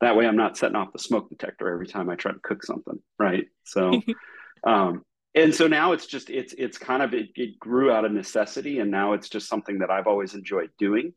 that 0.00 0.16
way 0.16 0.26
I'm 0.26 0.36
not 0.36 0.58
setting 0.58 0.76
off 0.76 0.92
the 0.92 0.98
smoke 0.98 1.30
detector 1.30 1.72
every 1.72 1.86
time 1.86 2.10
I 2.10 2.16
try 2.16 2.32
to 2.32 2.40
cook 2.40 2.62
something, 2.64 2.98
right? 3.18 3.46
So, 3.64 4.02
um, 4.66 5.02
and 5.38 5.54
so 5.54 5.66
now 5.66 5.92
it's 5.92 6.06
just 6.06 6.30
it's 6.30 6.52
it's 6.56 6.78
kind 6.78 7.02
of 7.02 7.14
it, 7.14 7.28
it 7.36 7.58
grew 7.58 7.92
out 7.92 8.04
of 8.04 8.12
necessity, 8.12 8.80
and 8.80 8.90
now 8.90 9.12
it's 9.12 9.28
just 9.28 9.48
something 9.48 9.78
that 9.78 9.90
I've 9.90 10.06
always 10.06 10.34
enjoyed 10.34 10.70
doing. 10.78 11.12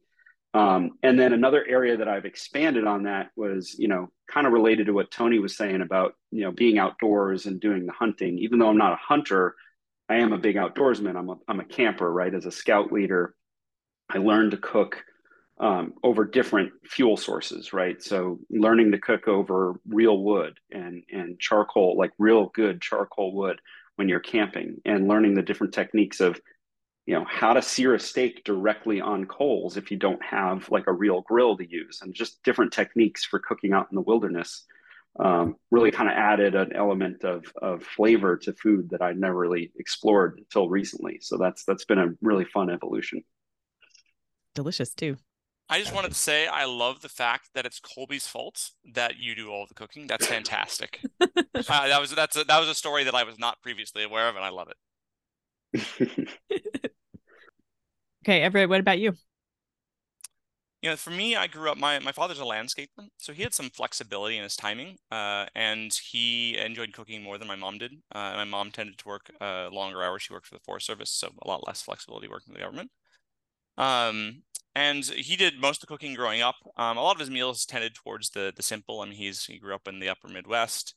Um, 0.54 0.92
and 1.01 1.18
then 1.18 1.34
another 1.34 1.66
area 1.68 1.98
that 1.98 2.10
I've 2.10 2.25
expanded 2.25 2.86
on 2.86 3.04
that 3.04 3.32
was, 3.38 3.75
you 3.80 3.88
know, 3.88 4.12
kind 4.28 4.46
of 4.46 4.54
related 4.54 4.88
to 4.88 4.94
what 4.94 5.10
Tony 5.10 5.40
was 5.40 5.56
saying 5.56 5.82
about, 5.82 6.16
you 6.30 6.44
know, 6.44 6.51
being 6.51 6.78
outdoors 6.78 7.46
and 7.46 7.60
doing 7.60 7.86
the 7.86 7.94
hunting. 7.94 8.38
Even 8.38 8.60
though 8.60 8.68
I'm 8.68 8.78
not 8.78 8.94
a 8.94 8.98
hunter, 8.98 9.56
I 10.10 10.16
am 10.16 10.34
a 10.34 10.38
big 10.38 10.58
outdoorsman. 10.58 11.16
I'm 11.16 11.30
a, 11.30 11.36
I'm 11.48 11.62
a 11.62 11.66
camper, 11.66 12.12
right? 12.12 12.34
As 12.34 12.46
a 12.46 12.51
scout 12.51 12.92
leader, 12.92 13.34
I 14.10 14.18
learned 14.18 14.51
to 14.51 14.58
cook 14.58 15.04
um, 15.58 15.94
over 16.04 16.25
different 16.25 16.74
fuel 16.86 17.16
sources, 17.16 17.72
right? 17.72 18.01
So 18.04 18.40
learning 18.50 18.92
to 18.92 19.00
cook 19.00 19.30
over 19.30 19.80
real 19.88 20.18
wood 20.18 20.60
and 20.70 21.04
and 21.10 21.40
charcoal, 21.40 21.98
like 21.98 22.12
real 22.18 22.51
good 22.54 22.82
charcoal 22.82 23.34
wood 23.34 23.62
when 24.01 24.10
you're 24.10 24.20
camping, 24.20 24.81
and 24.84 25.08
learning 25.08 25.36
the 25.36 25.43
different 25.43 25.75
techniques 25.75 26.22
of, 26.22 26.41
you 27.05 27.13
know, 27.13 27.24
how 27.29 27.53
to 27.53 27.62
sear 27.62 27.93
a 27.93 28.00
steak 28.00 28.43
directly 28.43 29.00
on 29.00 29.27
coals 29.27 29.77
if 29.77 29.91
you 29.91 29.98
don't 29.98 30.25
have 30.25 30.67
like 30.72 30.88
a 30.88 30.91
real 30.91 31.22
grill 31.22 31.55
to 31.55 31.70
use, 31.70 32.00
and 32.01 32.12
just 32.12 32.41
different 32.41 32.74
techniques 32.74 33.24
for 33.24 33.38
cooking 33.38 33.74
out 33.74 33.86
in 33.91 33.96
the 33.96 34.01
wilderness 34.01 34.65
um, 35.20 35.55
really 35.70 35.91
kind 35.91 36.10
of 36.10 36.15
added 36.15 36.55
an 36.55 36.74
element 36.74 37.24
of 37.24 37.46
of 37.62 37.84
flavor 37.84 38.38
to 38.38 38.53
food 38.53 38.89
that 38.89 39.03
I'd 39.03 39.20
never 39.20 39.38
really 39.38 39.72
explored 39.77 40.39
until 40.39 40.67
recently. 40.67 41.20
So 41.22 41.38
that's 41.38 41.63
that's 41.63 41.86
been 41.86 42.00
a 42.00 42.10
really 42.24 42.46
fun 42.46 42.72
evolution. 42.72 43.24
Delicious 44.55 44.96
too. 44.96 45.17
I 45.72 45.80
just 45.80 45.96
wanted 45.96 46.10
to 46.10 46.18
say 46.18 46.48
I 46.48 46.66
love 46.66 47.01
the 47.01 47.10
fact 47.10 47.50
that 47.56 47.66
it's 47.66 47.80
Kolbe's 47.80 48.28
fault 48.28 48.72
that 48.94 49.18
you 49.18 49.36
do 49.36 49.50
all 49.50 49.66
the 49.66 49.74
cooking. 49.74 50.06
That's 50.06 50.28
fantastic. 50.28 51.00
uh, 51.22 51.28
that 51.56 52.01
was 52.01 52.13
that's 52.13 52.36
a, 52.36 52.44
that 52.44 52.60
was 52.60 52.68
a 52.68 52.75
story 52.75 53.06
that 53.06 53.16
I 53.16 53.24
was 53.24 53.40
not 53.40 53.62
previously 53.62 54.04
aware 54.04 54.28
of, 54.28 54.36
and 54.36 54.44
I 54.44 54.50
love 54.50 54.68
it. 55.74 56.30
okay, 58.24 58.42
Everett, 58.42 58.68
what 58.68 58.82
about 58.82 59.00
you? 59.00 59.13
you 60.82 60.90
know, 60.90 60.96
for 60.96 61.12
me, 61.12 61.36
I 61.36 61.48
grew 61.48 61.70
up. 61.70 61.78
My 61.78 62.00
my 62.00 62.12
father's 62.12 62.40
a 62.40 62.44
landscaper, 62.44 63.08
so 63.18 63.34
he 63.34 63.44
had 63.44 63.54
some 63.54 63.70
flexibility 63.70 64.38
in 64.38 64.44
his 64.44 64.56
timing, 64.56 64.98
uh, 65.12 65.46
and 65.56 65.94
he 66.12 66.58
enjoyed 66.58 66.92
cooking 66.92 67.22
more 67.22 67.38
than 67.38 67.48
my 67.48 67.56
mom 67.56 67.78
did. 67.78 67.94
Uh, 68.13 68.34
my 68.34 68.46
mom 68.46 68.72
tended 68.72 68.98
to 68.98 69.08
work 69.08 69.32
uh, 69.40 69.70
longer 69.72 70.01
hours. 70.01 70.24
She 70.24 70.34
worked 70.34 70.48
for 70.48 70.56
the 70.56 70.63
Forest 70.66 70.88
Service, 70.88 71.12
so 71.12 71.30
a 71.44 71.48
lot 71.48 71.68
less 71.68 71.84
flexibility 71.84 72.28
working 72.28 72.54
for 72.54 72.58
the 72.58 72.63
government. 72.66 72.90
Um, 73.78 74.42
and 74.75 75.04
he 75.04 75.36
did 75.36 75.60
most 75.60 75.78
of 75.78 75.88
the 75.88 75.94
cooking 75.94 76.13
growing 76.13 76.42
up. 76.42 76.56
Um, 76.78 76.98
a 76.98 77.01
lot 77.01 77.16
of 77.16 77.20
his 77.20 77.30
meals 77.30 77.66
tended 77.66 77.96
towards 77.96 78.30
the 78.32 78.54
the 78.56 78.63
simple. 78.63 79.01
I 79.01 79.06
mean, 79.06 79.16
he's 79.16 79.46
he 79.46 79.60
grew 79.60 79.75
up 79.75 79.88
in 79.88 80.00
the 80.00 80.10
Upper 80.10 80.28
Midwest. 80.28 80.96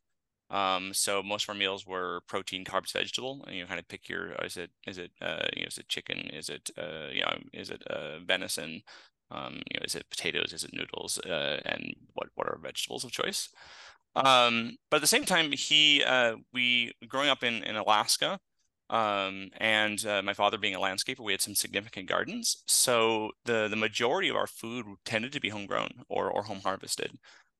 Um, 0.50 0.92
so 0.92 1.22
most 1.22 1.44
of 1.44 1.48
our 1.48 1.54
meals 1.54 1.86
were 1.86 2.20
protein, 2.28 2.64
carbs, 2.64 2.92
vegetable. 2.92 3.44
And 3.46 3.56
you 3.56 3.66
kind 3.66 3.80
of 3.80 3.88
pick 3.88 4.08
your 4.08 4.32
is 4.44 4.56
it 4.56 4.70
is 4.86 4.98
it 4.98 5.10
uh, 5.20 5.46
you 5.56 5.62
know 5.62 5.68
is 5.68 5.78
it 5.78 5.88
chicken? 5.88 6.30
Is 6.32 6.48
it 6.48 6.70
uh, 6.78 7.08
you 7.12 7.22
know 7.22 7.38
is 7.52 7.70
it 7.70 7.82
uh, 7.88 8.20
venison? 8.20 8.82
Um, 9.30 9.62
you 9.72 9.80
know, 9.80 9.84
is 9.84 9.94
it 9.94 10.08
potatoes? 10.10 10.52
Is 10.52 10.64
it 10.64 10.74
noodles? 10.74 11.18
Uh, 11.18 11.60
and 11.64 11.94
what 12.12 12.28
what 12.34 12.46
are 12.46 12.58
vegetables 12.62 13.04
of 13.04 13.10
choice? 13.10 13.48
Um, 14.16 14.76
but 14.90 14.98
at 14.98 15.00
the 15.00 15.08
same 15.08 15.24
time, 15.24 15.50
he 15.52 16.04
uh, 16.04 16.36
we 16.52 16.92
growing 17.08 17.30
up 17.30 17.42
in 17.42 17.64
in 17.64 17.76
Alaska, 17.76 18.38
um, 18.90 19.50
and 19.58 20.04
uh, 20.06 20.22
my 20.22 20.34
father 20.34 20.58
being 20.58 20.74
a 20.74 20.78
landscaper, 20.80 21.20
we 21.20 21.32
had 21.32 21.40
some 21.40 21.54
significant 21.54 22.08
gardens. 22.08 22.62
So 22.66 23.32
the 23.44 23.68
the 23.68 23.76
majority 23.76 24.28
of 24.28 24.36
our 24.36 24.46
food 24.46 24.86
tended 25.04 25.32
to 25.32 25.40
be 25.40 25.48
homegrown 25.50 26.04
or 26.08 26.30
or 26.30 26.44
home 26.44 26.60
harvested. 26.62 27.12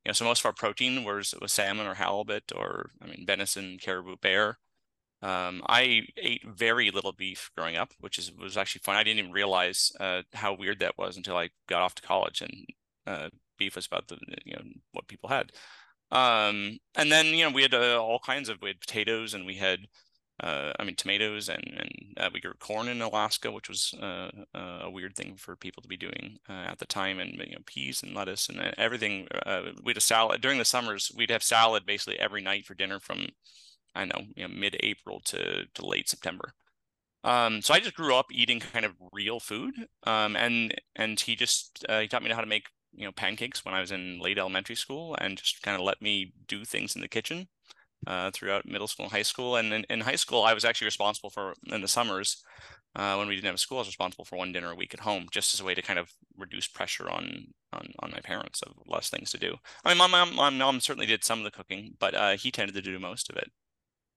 You 0.05 0.11
know, 0.11 0.13
so 0.13 0.25
most 0.27 0.41
of 0.41 0.47
our 0.47 0.53
protein 0.53 1.05
was 1.05 1.35
was 1.41 1.53
salmon 1.53 1.87
or 1.87 1.95
halibut 1.95 2.53
or 2.55 2.91
I 3.03 3.07
mean 3.07 3.25
venison, 3.27 3.79
caribou, 3.81 4.17
bear. 4.17 4.59
Um, 5.23 5.63
I 5.69 6.03
ate 6.19 6.43
very 6.47 6.91
little 6.91 7.13
beef 7.13 7.51
growing 7.57 7.77
up, 7.77 7.93
which 8.01 8.19
is 8.19 8.33
was 8.33 8.57
actually 8.59 8.83
fun. 8.85 8.97
I 8.97 9.03
didn't 9.05 9.21
even 9.21 9.33
realize 9.33 9.93
uh, 10.01 10.23
how 10.35 10.53
weird 10.55 10.81
that 10.81 10.99
was 10.99 11.17
until 11.17 11.37
I 11.39 11.51
got 11.69 11.83
off 11.83 11.95
to 11.97 12.03
college, 12.03 12.43
and 12.43 12.67
uh, 13.07 13.31
beef 13.59 13.77
was 13.77 13.87
about 13.87 14.09
the 14.09 14.19
you 14.45 14.55
know 14.55 14.63
what 14.93 15.09
people 15.09 15.31
had. 15.31 15.53
Um, 16.11 16.79
and 16.95 17.11
then 17.11 17.27
you 17.27 17.45
know 17.45 17.51
we 17.55 17.63
had 17.63 17.75
uh, 17.75 18.03
all 18.03 18.19
kinds 18.21 18.49
of 18.49 18.61
we 18.63 18.69
had 18.69 18.81
potatoes 18.81 19.35
and 19.35 19.47
we 19.47 19.57
had 19.57 19.81
uh, 20.41 20.73
I 20.79 20.85
mean 20.85 20.97
tomatoes 20.97 21.49
and 21.49 21.65
and 21.77 21.93
uh, 22.17 22.31
we 22.33 22.41
grew 22.41 22.55
corn 22.55 22.89
in 22.89 23.01
Alaska, 23.03 23.51
which 23.51 23.69
was 23.69 23.95
uh, 24.01 24.31
a 24.55 24.91
weird 24.91 25.15
thing 25.15 25.37
for 25.37 25.57
people 25.57 25.83
to 25.83 25.89
be 25.89 25.97
doing 25.97 26.39
at 26.49 26.79
the 26.79 26.87
time, 26.87 27.19
and 27.21 27.33
you 27.33 27.55
know 27.55 27.63
peas 27.67 28.03
and 28.03 28.15
lettuce 28.15 28.49
and 28.49 28.61
everything. 28.79 29.29
we 29.83 29.91
had 29.91 29.97
a 29.97 30.01
salad 30.01 30.41
during 30.41 30.59
the 30.59 30.65
summers. 30.65 31.13
We'd 31.17 31.31
have 31.31 31.43
salad 31.43 31.87
basically 31.87 32.19
every 32.19 32.43
night 32.43 32.67
for 32.67 32.75
dinner 32.75 33.01
from 33.01 33.27
I 33.95 34.05
know, 34.07 34.23
you 34.37 34.49
know, 34.49 34.55
mid-April 34.55 35.21
to 35.27 35.67
to 35.67 35.87
late 35.87 36.09
September. 36.09 36.55
Um, 37.25 37.63
so 37.63 37.75
I 37.75 37.81
just 37.81 37.95
grew 37.97 38.15
up 38.15 38.27
eating 38.33 38.61
kind 38.61 38.85
of 38.85 38.95
real 39.13 39.41
food, 39.41 39.75
um, 40.05 40.37
and 40.37 40.75
and 40.97 41.19
he 41.21 41.37
just 41.37 41.85
uh, 41.89 42.01
he 42.01 42.09
taught 42.09 42.23
me 42.23 42.31
how 42.31 42.41
to 42.41 42.47
make 42.47 42.69
you 42.93 43.05
know 43.07 43.13
pancakes 43.13 43.65
when 43.65 43.75
I 43.75 43.81
was 43.81 43.93
in 43.93 44.21
late 44.21 44.39
elementary 44.39 44.77
school, 44.77 45.17
and 45.21 45.39
just 45.39 45.63
kind 45.63 45.77
of 45.77 45.83
let 45.83 46.03
me 46.03 46.35
do 46.49 46.65
things 46.65 46.95
in 46.97 47.03
the 47.03 47.09
kitchen 47.09 47.49
uh, 48.07 48.31
throughout 48.33 48.67
middle 48.67 48.89
school 48.89 49.05
and 49.05 49.13
high 49.13 49.23
school. 49.23 49.57
And 49.57 49.73
in, 49.73 49.85
in 49.91 50.01
high 50.01 50.17
school, 50.17 50.43
I 50.43 50.55
was 50.55 50.65
actually 50.65 50.87
responsible 50.87 51.31
for 51.31 51.55
in 51.67 51.81
the 51.81 51.89
summers 51.89 52.43
uh, 52.97 53.17
when 53.17 53.27
we 53.27 53.35
didn't 53.35 53.47
have 53.47 53.57
a 53.57 53.59
school, 53.59 53.79
I 53.79 53.81
was 53.81 53.89
responsible 53.89 54.25
for 54.25 54.37
one 54.37 54.53
dinner 54.53 54.71
a 54.71 54.77
week 54.77 54.95
at 54.95 55.01
home, 55.01 55.27
just 55.33 55.53
as 55.53 55.61
a 55.61 55.65
way 55.65 55.75
to 55.75 55.83
kind 55.83 55.99
of 55.99 56.13
reduce 56.37 56.69
pressure 56.69 57.11
on 57.11 57.47
on, 57.73 57.93
on 57.99 58.13
my 58.13 58.21
parents 58.21 58.63
of 58.63 58.73
less 58.87 59.11
things 59.11 59.33
to 59.33 59.39
do. 59.39 59.57
I 59.85 59.89
mean, 59.89 59.99
my 59.99 60.07
mom, 60.07 60.37
my 60.37 60.51
mom 60.51 60.79
certainly 60.79 61.07
did 61.07 61.25
some 61.25 61.41
of 61.41 61.45
the 61.45 61.51
cooking, 61.51 61.97
but 61.99 62.15
uh, 62.15 62.37
he 62.37 62.53
tended 62.53 62.77
to 62.77 62.83
do 62.83 62.97
most 63.01 63.29
of 63.29 63.37
it 63.37 63.51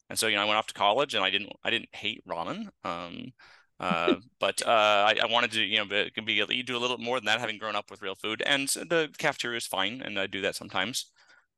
and 0.10 0.18
so 0.18 0.28
you 0.28 0.36
know 0.36 0.44
I 0.44 0.46
went 0.46 0.58
off 0.58 0.68
to 0.68 0.74
college 0.74 1.14
and 1.14 1.24
I 1.24 1.30
didn't 1.30 1.52
I 1.64 1.70
didn't 1.70 1.94
hate 1.94 2.24
ramen. 2.28 2.70
Um, 2.84 3.34
uh, 3.80 4.16
but 4.40 4.66
uh, 4.66 4.70
I, 5.10 5.16
I, 5.22 5.32
wanted 5.32 5.52
to 5.52 5.62
you 5.62 5.78
know 5.78 5.86
be, 5.86 6.22
be 6.22 6.34
you 6.34 6.64
do 6.64 6.78
a 6.78 6.80
little 6.80 6.98
bit 6.98 7.06
more 7.06 7.20
than 7.20 7.26
that 7.26 7.40
having 7.40 7.58
grown 7.58 7.76
up 7.76 7.92
with 7.92 8.02
real 8.02 8.16
food 8.16 8.42
and 8.46 8.68
the 8.68 9.10
cafeteria 9.18 9.58
is 9.58 9.68
fine 9.68 10.02
and 10.04 10.20
I 10.20 10.28
do 10.28 10.42
that 10.42 10.56
sometimes. 10.56 11.12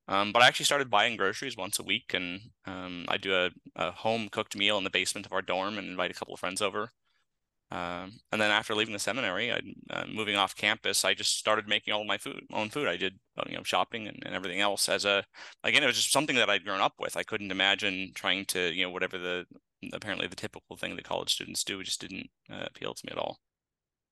Um, 0.09 0.31
but 0.31 0.41
I 0.41 0.47
actually 0.47 0.65
started 0.65 0.89
buying 0.89 1.17
groceries 1.17 1.55
once 1.55 1.77
a 1.77 1.83
week 1.83 2.15
and 2.15 2.41
um, 2.65 3.05
I 3.07 3.17
do 3.17 3.35
a, 3.35 3.51
a 3.75 3.91
home 3.91 4.27
cooked 4.29 4.55
meal 4.57 4.79
in 4.79 4.83
the 4.83 4.89
basement 4.89 5.27
of 5.27 5.31
our 5.31 5.43
dorm 5.43 5.77
and 5.77 5.87
invite 5.87 6.09
a 6.09 6.15
couple 6.15 6.33
of 6.33 6.39
friends 6.39 6.63
over. 6.63 6.91
Um, 7.69 8.19
and 8.31 8.41
then 8.41 8.49
after 8.49 8.73
leaving 8.73 8.93
the 8.93 8.99
seminary, 8.99 9.51
I, 9.51 9.61
uh, 9.91 10.05
moving 10.11 10.35
off 10.35 10.55
campus, 10.55 11.05
I 11.05 11.13
just 11.13 11.37
started 11.37 11.67
making 11.67 11.93
all 11.93 12.03
my 12.05 12.17
food, 12.17 12.41
own 12.51 12.71
food. 12.71 12.87
I 12.87 12.97
did, 12.97 13.19
uh, 13.37 13.43
you 13.47 13.55
know, 13.55 13.63
shopping 13.63 14.07
and, 14.07 14.17
and 14.25 14.33
everything 14.33 14.59
else 14.59 14.89
as 14.89 15.05
a, 15.05 15.23
again, 15.63 15.83
it 15.83 15.85
was 15.85 15.97
just 15.97 16.11
something 16.11 16.35
that 16.37 16.49
I'd 16.49 16.65
grown 16.65 16.81
up 16.81 16.95
with. 16.99 17.15
I 17.15 17.21
couldn't 17.21 17.51
imagine 17.51 18.11
trying 18.15 18.45
to, 18.45 18.73
you 18.73 18.83
know, 18.83 18.89
whatever 18.89 19.19
the, 19.19 19.45
apparently 19.93 20.25
the 20.25 20.35
typical 20.35 20.75
thing 20.75 20.95
that 20.95 21.05
college 21.05 21.31
students 21.31 21.63
do 21.63 21.83
just 21.83 22.01
didn't 22.01 22.31
uh, 22.51 22.65
appeal 22.65 22.95
to 22.95 23.05
me 23.05 23.11
at 23.11 23.19
all. 23.19 23.37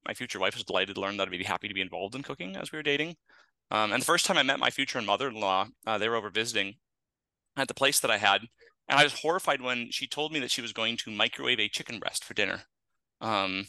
My 0.08 0.14
future 0.14 0.40
wife 0.40 0.54
was 0.54 0.64
delighted 0.64 0.94
to 0.94 1.02
learn 1.02 1.18
that 1.18 1.28
I'd 1.28 1.32
be 1.32 1.44
happy 1.44 1.68
to 1.68 1.74
be 1.74 1.82
involved 1.82 2.14
in 2.14 2.22
cooking 2.22 2.56
as 2.56 2.72
we 2.72 2.78
were 2.78 2.84
dating. 2.84 3.16
Um, 3.70 3.92
and 3.92 4.02
the 4.02 4.06
first 4.06 4.26
time 4.26 4.38
I 4.38 4.44
met 4.44 4.60
my 4.60 4.70
future 4.70 5.02
mother-in-law, 5.02 5.68
uh, 5.86 5.98
they 5.98 6.08
were 6.08 6.16
over 6.16 6.30
visiting 6.30 6.76
at 7.58 7.68
the 7.68 7.74
place 7.74 8.00
that 8.00 8.12
I 8.12 8.18
had. 8.18 8.42
And 8.88 8.98
I 9.00 9.04
was 9.04 9.22
horrified 9.22 9.62
when 9.62 9.92
she 9.92 10.08
told 10.08 10.32
me 10.32 10.40
that 10.40 10.52
she 10.52 10.62
was 10.62 10.72
going 10.72 10.96
to 10.98 11.12
microwave 11.12 11.60
a 11.60 11.68
chicken 11.68 12.00
breast 12.00 12.24
for 12.24 12.34
dinner 12.34 12.64
um 13.22 13.68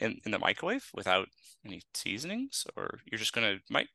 in, 0.00 0.20
in 0.24 0.30
the 0.30 0.38
microwave 0.38 0.88
without 0.94 1.28
any 1.64 1.82
seasonings 1.94 2.66
or 2.76 3.00
you're 3.10 3.18
just 3.18 3.32
gonna 3.32 3.58
mic 3.70 3.88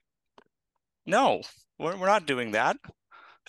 no 1.05 1.41
we're, 1.79 1.97
we're 1.97 2.05
not 2.07 2.25
doing 2.25 2.51
that 2.51 2.77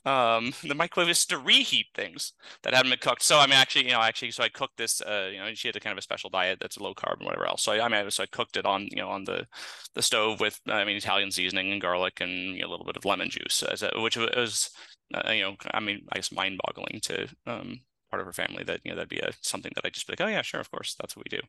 um 0.05 0.53
the 0.63 0.75
microwave 0.75 1.09
is 1.09 1.25
to 1.27 1.39
reheat 1.39 1.87
things 1.95 2.33
that 2.63 2.75
haven't 2.75 2.91
been 2.91 2.99
cooked 2.99 3.23
so 3.23 3.39
i 3.39 3.47
mean 3.47 3.55
actually 3.55 3.85
you 3.85 3.93
know 3.93 4.01
actually 4.01 4.31
so 4.31 4.43
i 4.43 4.49
cooked 4.49 4.77
this 4.77 5.01
uh 5.03 5.29
you 5.33 5.39
know 5.39 5.53
she 5.55 5.69
had 5.69 5.77
a 5.77 5.81
kind 5.81 5.93
of 5.93 5.99
a 5.99 6.03
special 6.03 6.31
diet 6.31 6.59
that's 6.61 6.79
low 6.79 6.95
carb 6.95 7.19
and 7.19 7.25
whatever 7.27 7.47
else 7.47 7.63
so 7.63 7.73
i, 7.73 7.85
I 7.85 7.89
mean 7.89 8.11
so 8.11 8.23
i 8.23 8.27
cooked 8.27 8.57
it 8.57 8.67
on 8.67 8.89
you 8.91 8.97
know 8.97 9.09
on 9.09 9.25
the 9.25 9.47
the 9.95 10.03
stove 10.03 10.41
with 10.41 10.61
i 10.69 10.85
mean 10.85 10.97
italian 10.97 11.31
seasoning 11.31 11.73
and 11.73 11.81
garlic 11.81 12.21
and 12.21 12.55
you 12.55 12.63
know, 12.63 12.69
a 12.69 12.71
little 12.71 12.87
bit 12.87 12.97
of 12.97 13.05
lemon 13.05 13.31
juice 13.31 13.63
a, 13.63 14.01
which 14.01 14.17
was 14.17 14.71
uh, 15.15 15.31
you 15.31 15.43
know 15.43 15.57
i 15.73 15.81
mean 15.81 16.01
i 16.13 16.17
guess 16.17 16.33
mind 16.33 16.61
boggling 16.65 17.01
to 17.03 17.27
um 17.47 17.81
part 18.11 18.21
of 18.21 18.27
her 18.27 18.33
family 18.33 18.65
that 18.65 18.81
you 18.85 18.91
know 18.91 18.97
that'd 18.97 19.09
be 19.09 19.19
a 19.19 19.33
something 19.43 19.73
that 19.75 19.85
I 19.85 19.91
just 19.91 20.07
be 20.07 20.13
like, 20.13 20.21
oh 20.21 20.27
yeah, 20.27 20.43
sure, 20.43 20.61
of 20.61 20.71
course, 20.71 20.95
that's 20.99 21.17
what 21.17 21.27
we 21.31 21.37
do. 21.37 21.43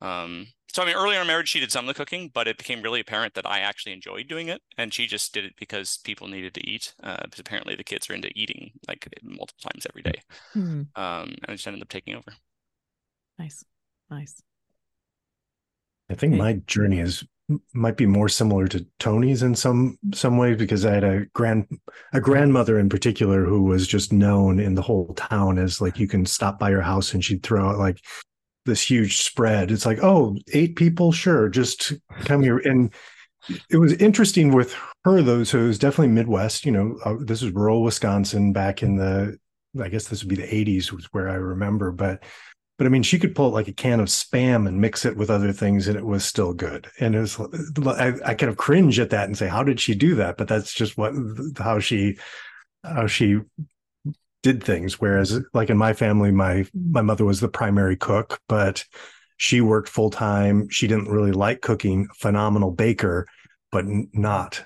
Um, 0.00 0.48
so 0.72 0.82
I 0.82 0.86
mean, 0.86 0.96
earlier 0.96 1.20
in 1.20 1.26
marriage, 1.26 1.48
she 1.48 1.60
did 1.60 1.72
some 1.72 1.88
of 1.88 1.94
the 1.94 1.98
cooking, 1.98 2.30
but 2.34 2.46
it 2.46 2.58
became 2.58 2.82
really 2.82 3.00
apparent 3.00 3.34
that 3.34 3.46
I 3.46 3.60
actually 3.60 3.92
enjoyed 3.92 4.28
doing 4.28 4.48
it, 4.48 4.60
and 4.76 4.92
she 4.92 5.06
just 5.06 5.32
did 5.32 5.44
it 5.44 5.54
because 5.58 5.98
people 6.04 6.28
needed 6.28 6.54
to 6.54 6.68
eat. 6.68 6.94
Uh, 7.02 7.16
because 7.24 7.40
apparently 7.40 7.76
the 7.76 7.84
kids 7.84 8.10
are 8.10 8.14
into 8.14 8.30
eating 8.34 8.72
like 8.86 9.08
multiple 9.22 9.70
times 9.70 9.86
every 9.88 10.02
day. 10.02 10.20
Mm-hmm. 10.54 11.00
Um, 11.00 11.28
and 11.28 11.46
I 11.48 11.52
just 11.52 11.66
ended 11.66 11.82
up 11.82 11.88
taking 11.88 12.14
over. 12.14 12.32
Nice, 13.38 13.64
nice. 14.10 14.42
I 16.10 16.14
think 16.14 16.34
okay. 16.34 16.42
my 16.42 16.52
journey 16.66 17.00
is 17.00 17.24
might 17.72 17.96
be 17.96 18.06
more 18.06 18.28
similar 18.28 18.66
to 18.66 18.84
Tony's 18.98 19.42
in 19.42 19.54
some 19.54 19.98
some 20.12 20.36
ways 20.36 20.58
because 20.58 20.84
I 20.84 20.94
had 20.94 21.04
a 21.04 21.26
grand 21.26 21.66
a 22.12 22.20
grandmother 22.20 22.78
in 22.78 22.88
particular 22.88 23.44
who 23.44 23.62
was 23.62 23.86
just 23.86 24.12
known 24.12 24.58
in 24.58 24.74
the 24.74 24.82
whole 24.82 25.14
town 25.14 25.58
as 25.58 25.80
like 25.80 25.98
you 25.98 26.08
can 26.08 26.26
stop 26.26 26.58
by 26.58 26.70
her 26.72 26.82
house 26.82 27.14
and 27.14 27.24
she'd 27.24 27.42
throw 27.42 27.68
out 27.68 27.78
like 27.78 28.00
this 28.66 28.82
huge 28.82 29.22
spread. 29.22 29.70
It's 29.70 29.86
like, 29.86 29.98
oh, 30.02 30.36
eight 30.52 30.76
people, 30.76 31.12
sure, 31.12 31.48
just 31.48 31.92
come 32.24 32.42
here. 32.42 32.58
And 32.58 32.92
it 33.70 33.78
was 33.78 33.92
interesting 33.94 34.52
with 34.52 34.76
her 35.04 35.22
though. 35.22 35.44
So 35.44 35.58
it 35.58 35.66
was 35.66 35.78
definitely 35.78 36.14
Midwest. 36.14 36.66
You 36.66 36.72
know, 36.72 36.98
uh, 37.04 37.14
this 37.20 37.42
is 37.42 37.52
rural 37.52 37.82
Wisconsin 37.82 38.52
back 38.52 38.82
in 38.82 38.96
the, 38.96 39.38
I 39.80 39.88
guess 39.88 40.08
this 40.08 40.22
would 40.22 40.28
be 40.28 40.36
the 40.36 40.42
'80s 40.42 40.92
was 40.92 41.06
where 41.12 41.28
I 41.28 41.34
remember. 41.34 41.92
But, 41.92 42.24
but 42.78 42.86
I 42.86 42.90
mean, 42.90 43.02
she 43.02 43.18
could 43.18 43.34
pull 43.34 43.50
like 43.50 43.68
a 43.68 43.72
can 43.72 44.00
of 44.00 44.08
spam 44.08 44.66
and 44.66 44.80
mix 44.80 45.04
it 45.04 45.16
with 45.16 45.30
other 45.30 45.52
things, 45.52 45.88
and 45.88 45.96
it 45.96 46.04
was 46.04 46.24
still 46.24 46.52
good. 46.52 46.88
And 47.00 47.14
it 47.14 47.20
was, 47.20 47.38
I, 47.38 48.14
I 48.24 48.34
kind 48.34 48.50
of 48.50 48.56
cringe 48.56 48.98
at 48.98 49.10
that 49.10 49.26
and 49.26 49.36
say, 49.36 49.48
how 49.48 49.62
did 49.62 49.80
she 49.80 49.94
do 49.94 50.14
that? 50.16 50.36
But 50.36 50.48
that's 50.48 50.74
just 50.74 50.98
what 50.98 51.14
how 51.58 51.78
she 51.78 52.18
how 52.82 53.06
she 53.06 53.40
did 54.46 54.62
things. 54.62 55.00
Whereas, 55.00 55.40
like 55.54 55.70
in 55.70 55.76
my 55.76 55.92
family, 55.92 56.30
my 56.30 56.64
my 56.72 57.02
mother 57.02 57.24
was 57.24 57.40
the 57.40 57.48
primary 57.48 57.96
cook, 57.96 58.40
but 58.48 58.84
she 59.38 59.60
worked 59.60 59.88
full 59.88 60.08
time. 60.08 60.68
She 60.68 60.86
didn't 60.86 61.08
really 61.08 61.32
like 61.32 61.62
cooking. 61.62 62.06
Phenomenal 62.14 62.70
baker, 62.70 63.26
but 63.72 63.86
not 64.12 64.64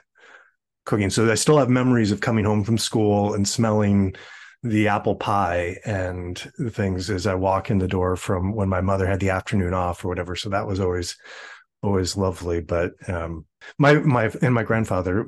cooking. 0.85 1.09
So 1.09 1.31
I 1.31 1.35
still 1.35 1.57
have 1.57 1.71
memories 1.71 2.13
of 2.13 2.21
coming 2.21 2.45
home 2.45 2.63
from 2.63 2.77
school 2.77 3.33
and 3.33 3.49
smelling 3.49 4.15
the 4.63 4.89
apple 4.89 5.15
pie 5.15 5.79
and 5.87 6.39
things 6.69 7.09
as 7.09 7.27
I 7.27 7.35
walk 7.35 7.71
in 7.71 7.79
the 7.79 7.89
door 7.89 8.17
from 8.17 8.55
when 8.55 8.69
my 8.69 8.83
mother 8.83 9.07
had 9.07 9.21
the 9.21 9.31
afternoon 9.31 9.73
off 9.73 10.05
or 10.05 10.09
whatever. 10.09 10.37
So 10.37 10.51
that 10.51 10.67
was 10.67 10.79
always 10.79 11.17
always 11.83 12.19
lovely. 12.19 12.61
But 12.61 12.93
um, 13.09 13.47
my 13.79 13.95
my 13.95 14.31
and 14.43 14.53
my 14.53 14.63
grandfather 14.63 15.27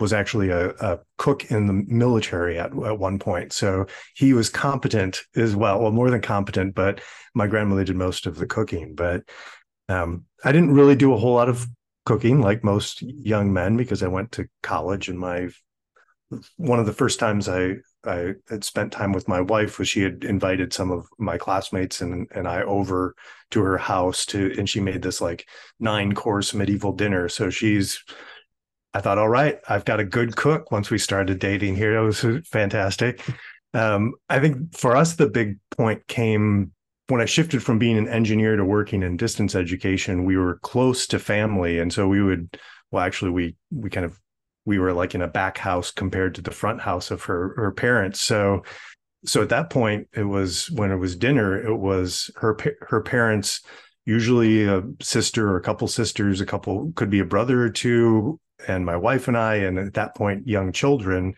was 0.00 0.12
actually 0.12 0.50
a, 0.50 0.70
a, 0.70 0.98
cook 1.18 1.50
in 1.50 1.66
the 1.66 1.84
military 1.86 2.58
at, 2.58 2.72
at 2.72 2.98
one 2.98 3.18
point. 3.18 3.52
So 3.52 3.86
he 4.14 4.32
was 4.32 4.48
competent 4.48 5.20
as 5.36 5.54
well. 5.54 5.80
Well, 5.80 5.90
more 5.90 6.10
than 6.10 6.22
competent, 6.22 6.74
but 6.74 7.00
my 7.34 7.46
grandmother 7.46 7.84
did 7.84 7.96
most 7.96 8.26
of 8.26 8.36
the 8.36 8.46
cooking. 8.46 8.94
But 8.94 9.22
um, 9.88 10.24
I 10.44 10.52
didn't 10.52 10.74
really 10.74 10.96
do 10.96 11.12
a 11.12 11.18
whole 11.18 11.34
lot 11.34 11.48
of 11.48 11.66
cooking 12.06 12.40
like 12.40 12.64
most 12.64 13.02
young 13.02 13.52
men 13.52 13.76
because 13.76 14.02
I 14.02 14.08
went 14.08 14.32
to 14.32 14.48
college 14.62 15.08
and 15.08 15.18
my 15.18 15.48
one 16.56 16.78
of 16.78 16.86
the 16.86 16.92
first 16.92 17.18
times 17.18 17.48
I 17.48 17.76
I 18.04 18.34
had 18.48 18.64
spent 18.64 18.92
time 18.92 19.12
with 19.12 19.28
my 19.28 19.40
wife 19.40 19.78
was 19.78 19.88
she 19.88 20.02
had 20.02 20.24
invited 20.24 20.72
some 20.72 20.90
of 20.90 21.06
my 21.18 21.36
classmates 21.36 22.00
and 22.00 22.26
and 22.30 22.48
I 22.48 22.62
over 22.62 23.14
to 23.50 23.60
her 23.62 23.76
house 23.76 24.24
to 24.26 24.54
and 24.56 24.68
she 24.68 24.80
made 24.80 25.02
this 25.02 25.20
like 25.20 25.46
nine 25.78 26.14
course 26.14 26.54
medieval 26.54 26.92
dinner. 26.92 27.28
So 27.28 27.50
she's 27.50 28.02
I 28.92 29.00
thought, 29.00 29.18
all 29.18 29.28
right, 29.28 29.58
I've 29.68 29.84
got 29.84 30.00
a 30.00 30.04
good 30.04 30.36
cook 30.36 30.72
once 30.72 30.90
we 30.90 30.98
started 30.98 31.38
dating 31.38 31.76
here. 31.76 31.96
It 31.96 32.04
was 32.04 32.24
fantastic. 32.48 33.22
Um, 33.72 34.14
I 34.28 34.40
think 34.40 34.76
for 34.76 34.96
us, 34.96 35.14
the 35.14 35.28
big 35.28 35.58
point 35.76 36.06
came 36.08 36.72
when 37.08 37.20
I 37.20 37.24
shifted 37.24 37.62
from 37.62 37.78
being 37.78 37.96
an 37.98 38.08
engineer 38.08 38.56
to 38.56 38.64
working 38.64 39.02
in 39.02 39.16
distance 39.16 39.54
education. 39.54 40.24
We 40.24 40.36
were 40.36 40.58
close 40.62 41.06
to 41.08 41.18
family. 41.18 41.78
And 41.78 41.92
so 41.92 42.08
we 42.08 42.22
would, 42.22 42.58
well, 42.90 43.04
actually, 43.04 43.30
we, 43.30 43.56
we 43.70 43.90
kind 43.90 44.06
of, 44.06 44.18
we 44.64 44.78
were 44.78 44.92
like 44.92 45.14
in 45.14 45.22
a 45.22 45.28
back 45.28 45.58
house 45.58 45.90
compared 45.90 46.34
to 46.36 46.42
the 46.42 46.50
front 46.50 46.80
house 46.80 47.10
of 47.10 47.22
her, 47.24 47.54
her 47.56 47.72
parents. 47.72 48.20
So, 48.20 48.62
so 49.24 49.42
at 49.42 49.48
that 49.50 49.70
point, 49.70 50.08
it 50.14 50.24
was 50.24 50.70
when 50.70 50.90
it 50.90 50.96
was 50.96 51.14
dinner, 51.14 51.60
it 51.60 51.76
was 51.76 52.30
her, 52.36 52.56
her 52.80 53.02
parents, 53.02 53.60
usually 54.04 54.64
a 54.64 54.82
sister 55.00 55.48
or 55.48 55.56
a 55.56 55.62
couple 55.62 55.86
sisters, 55.86 56.40
a 56.40 56.46
couple 56.46 56.92
could 56.96 57.10
be 57.10 57.20
a 57.20 57.24
brother 57.24 57.62
or 57.62 57.70
two, 57.70 58.40
and 58.68 58.84
my 58.84 58.96
wife 58.96 59.28
and 59.28 59.36
I, 59.36 59.56
and 59.56 59.78
at 59.78 59.94
that 59.94 60.14
point, 60.14 60.46
young 60.46 60.72
children. 60.72 61.34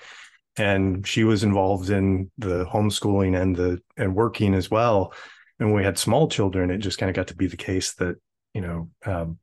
And 0.56 1.06
she 1.06 1.24
was 1.24 1.44
involved 1.44 1.88
in 1.88 2.30
the 2.36 2.66
homeschooling 2.66 3.40
and 3.40 3.56
the 3.56 3.80
and 3.96 4.14
working 4.14 4.54
as 4.54 4.70
well. 4.70 5.14
And 5.58 5.70
when 5.70 5.78
we 5.78 5.84
had 5.84 5.98
small 5.98 6.28
children, 6.28 6.70
it 6.70 6.78
just 6.78 6.98
kind 6.98 7.08
of 7.08 7.16
got 7.16 7.28
to 7.28 7.36
be 7.36 7.46
the 7.46 7.56
case 7.56 7.94
that 7.94 8.16
you 8.52 8.60
know 8.60 8.90
um, 9.06 9.38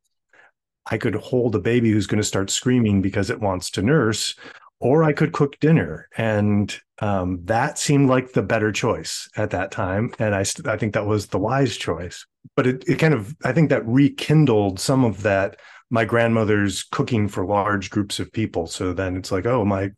I 0.90 0.98
could 0.98 1.16
hold 1.16 1.56
a 1.56 1.60
baby 1.60 1.92
who's 1.92 2.08
going 2.08 2.22
to 2.22 2.28
start 2.28 2.50
screaming 2.50 3.02
because 3.02 3.30
it 3.30 3.40
wants 3.40 3.70
to 3.72 3.82
nurse, 3.82 4.36
or 4.80 5.04
I 5.04 5.14
could 5.14 5.34
cook 5.34 5.60
dinner, 5.60 6.08
and 6.18 6.76
um, 7.00 7.40
that 7.46 7.78
seemed 7.78 8.10
like 8.10 8.34
the 8.34 8.42
better 8.42 8.72
choice 8.72 9.30
at 9.38 9.52
that 9.52 9.72
time. 9.72 10.14
And 10.20 10.36
I 10.36 10.42
I 10.66 10.78
think 10.78 10.94
that 10.94 11.06
was 11.06 11.28
the 11.28 11.40
wise 11.40 11.78
choice. 11.78 12.26
But 12.56 12.68
it 12.68 12.84
it 12.88 13.00
kind 13.00 13.14
of 13.14 13.36
I 13.44 13.52
think 13.52 13.70
that 13.70 13.86
rekindled 13.86 14.80
some 14.80 15.06
of 15.06 15.24
that 15.24 15.58
my 15.90 16.06
grandmother's 16.06 16.84
cooking 16.84 17.28
for 17.28 17.46
large 17.46 17.90
groups 17.90 18.20
of 18.20 18.32
people. 18.32 18.68
So 18.68 18.94
then 18.94 19.16
it's 19.16 19.32
like, 19.32 19.46
oh, 19.46 19.66
my 19.66 19.92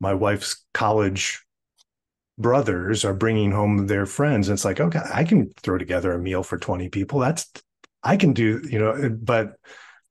my 0.00 0.14
wife's 0.14 0.64
college 0.74 1.42
brothers 2.38 3.04
are 3.04 3.14
bringing 3.14 3.50
home 3.50 3.86
their 3.86 4.06
friends. 4.06 4.48
And 4.48 4.56
it's 4.56 4.64
like, 4.64 4.80
okay, 4.80 5.00
I 5.12 5.24
can 5.24 5.50
throw 5.62 5.78
together 5.78 6.12
a 6.12 6.18
meal 6.18 6.42
for 6.42 6.58
20 6.58 6.88
people. 6.90 7.18
That's 7.18 7.50
I 8.02 8.16
can 8.16 8.32
do, 8.32 8.62
you 8.70 8.78
know, 8.78 9.10
but 9.10 9.56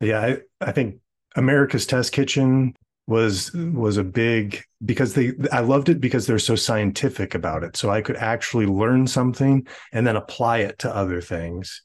yeah, 0.01 0.19
I, 0.19 0.37
I 0.59 0.71
think 0.71 0.97
America's 1.35 1.85
Test 1.85 2.11
Kitchen 2.11 2.75
was 3.07 3.53
was 3.53 3.97
a 3.97 4.03
big 4.03 4.63
because 4.83 5.13
they 5.13 5.33
I 5.51 5.59
loved 5.59 5.89
it 5.89 6.01
because 6.01 6.25
they're 6.25 6.39
so 6.39 6.55
scientific 6.55 7.35
about 7.35 7.63
it. 7.63 7.77
So 7.77 7.89
I 7.89 8.01
could 8.01 8.15
actually 8.15 8.65
learn 8.65 9.05
something 9.05 9.67
and 9.93 10.05
then 10.05 10.15
apply 10.15 10.59
it 10.59 10.79
to 10.79 10.95
other 10.95 11.21
things. 11.21 11.83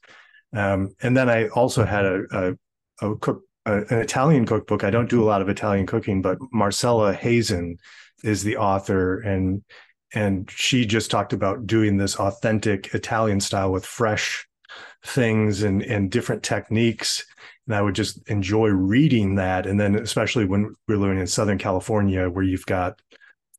Um, 0.53 0.95
and 1.01 1.15
then 1.15 1.29
I 1.29 1.47
also 1.49 1.85
had 1.85 2.05
a, 2.05 2.23
a 2.31 2.53
a 3.01 3.15
cook 3.15 3.43
an 3.65 3.99
Italian 3.99 4.45
cookbook. 4.45 4.83
I 4.83 4.89
don't 4.89 5.09
do 5.09 5.21
a 5.21 5.25
lot 5.25 5.41
of 5.41 5.49
Italian 5.49 5.85
cooking, 5.85 6.21
but 6.21 6.39
Marcella 6.51 7.13
Hazan 7.13 7.77
is 8.23 8.43
the 8.43 8.57
author, 8.57 9.19
and 9.19 9.63
and 10.13 10.49
she 10.51 10.85
just 10.85 11.11
talked 11.11 11.33
about 11.33 11.67
doing 11.67 11.97
this 11.97 12.15
authentic 12.17 12.93
Italian 12.93 13.39
style 13.39 13.71
with 13.71 13.85
fresh 13.85 14.47
things 15.05 15.63
and 15.63 15.81
and 15.83 16.11
different 16.11 16.43
techniques. 16.43 17.25
And 17.67 17.75
I 17.75 17.81
would 17.81 17.95
just 17.95 18.27
enjoy 18.29 18.69
reading 18.69 19.35
that, 19.35 19.67
and 19.67 19.79
then 19.79 19.95
especially 19.95 20.45
when 20.45 20.75
we're 20.87 20.97
living 20.97 21.19
in 21.19 21.27
Southern 21.27 21.59
California, 21.59 22.29
where 22.29 22.43
you've 22.43 22.65
got 22.65 22.99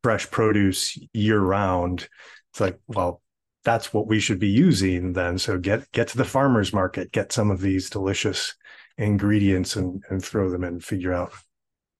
fresh 0.02 0.28
produce 0.30 0.98
year 1.12 1.40
round. 1.40 2.08
It's 2.52 2.60
like, 2.60 2.78
well, 2.88 3.22
that's 3.64 3.94
what 3.94 4.08
we 4.08 4.18
should 4.20 4.40
be 4.40 4.48
using 4.48 5.12
then. 5.12 5.38
So 5.38 5.58
get 5.58 5.90
get 5.92 6.08
to 6.08 6.18
the 6.18 6.24
farmers 6.24 6.72
market, 6.72 7.12
get 7.12 7.32
some 7.32 7.50
of 7.50 7.60
these 7.60 7.88
delicious 7.88 8.54
ingredients 8.98 9.76
and 9.76 10.02
and 10.10 10.22
throw 10.22 10.50
them 10.50 10.64
in 10.64 10.80
figure 10.80 11.12
out 11.12 11.32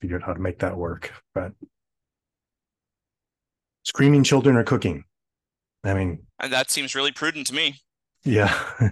figure 0.01 0.17
out 0.17 0.23
how 0.23 0.35
to 0.35 0.41
make 0.41 0.59
that 0.61 0.77
work. 0.77 1.13
But 1.35 1.53
screaming 3.85 4.25
children 4.25 4.57
are 4.57 4.65
cooking. 4.65 5.05
I 5.85 5.95
mean 5.95 6.27
and 6.39 6.53
that 6.53 6.71
seems 6.71 6.95
really 6.95 7.13
prudent 7.13 7.47
to 7.49 7.55
me. 7.55 7.81
Yeah. 8.25 8.59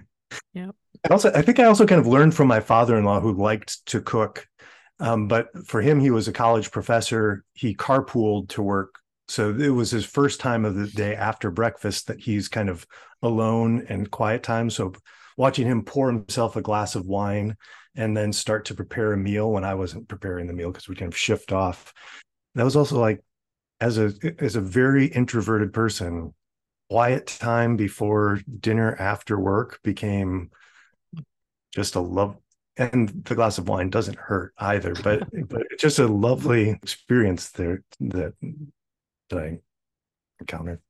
Yeah 0.54 0.70
I 1.04 1.12
also 1.12 1.32
i 1.32 1.42
think 1.42 1.58
i 1.58 1.64
also 1.64 1.86
kind 1.86 2.00
of 2.00 2.06
learned 2.06 2.36
from 2.36 2.46
my 2.46 2.60
father-in-law 2.60 3.20
who 3.20 3.32
liked 3.32 3.84
to 3.86 4.00
cook. 4.00 4.46
Um, 5.00 5.28
but 5.28 5.48
for 5.66 5.80
him 5.80 5.98
he 5.98 6.10
was 6.10 6.28
a 6.28 6.32
college 6.32 6.70
professor. 6.70 7.44
He 7.54 7.74
carpooled 7.74 8.50
to 8.50 8.62
work. 8.62 8.96
So 9.28 9.50
it 9.50 9.70
was 9.70 9.90
his 9.90 10.04
first 10.04 10.40
time 10.40 10.64
of 10.64 10.74
the 10.74 10.86
day 10.88 11.14
after 11.14 11.50
breakfast 11.50 12.08
that 12.08 12.20
he's 12.20 12.48
kind 12.48 12.68
of 12.68 12.86
alone 13.22 13.86
and 13.88 14.10
quiet 14.10 14.42
time. 14.42 14.70
So 14.70 14.92
watching 15.40 15.66
him 15.66 15.83
pour 15.83 16.12
himself 16.12 16.55
a 16.57 16.61
glass 16.61 16.94
of 16.94 17.07
wine 17.07 17.57
and 17.96 18.14
then 18.14 18.31
start 18.31 18.66
to 18.66 18.74
prepare 18.74 19.14
a 19.14 19.16
meal 19.16 19.50
when 19.50 19.64
I 19.64 19.72
wasn't 19.72 20.07
preparing 20.07 20.46
the 20.46 20.53
meal 20.53 20.70
because 20.70 20.87
we 20.87 20.94
kind 20.94 21.11
of 21.11 21.16
shift 21.16 21.50
off. 21.50 21.94
That 22.57 22.64
was 22.64 22.76
also 22.76 23.00
like 23.00 23.24
as 23.81 23.96
a 23.96 24.12
as 24.38 24.57
a 24.57 24.61
very 24.61 25.07
introverted 25.07 25.72
person, 25.72 26.35
quiet 26.90 27.26
time 27.26 27.79
before 27.79 28.42
dinner 28.61 28.94
after 28.96 29.40
work 29.40 29.81
became 29.83 30.50
just 31.74 31.94
a 31.94 32.00
love 32.00 32.37
and 32.76 33.09
the 33.24 33.35
glass 33.35 33.57
of 33.57 33.66
wine 33.66 33.88
doesn't 33.88 34.18
hurt 34.18 34.53
either, 34.59 34.92
but 35.03 35.26
but 35.48 35.62
it's 35.70 35.83
just 35.83 36.00
a 36.00 36.07
lovely 36.07 36.68
experience 36.68 37.48
there 37.53 37.83
that 38.00 38.35
that 39.31 39.38
I 39.38 39.59
encountered. 40.38 40.83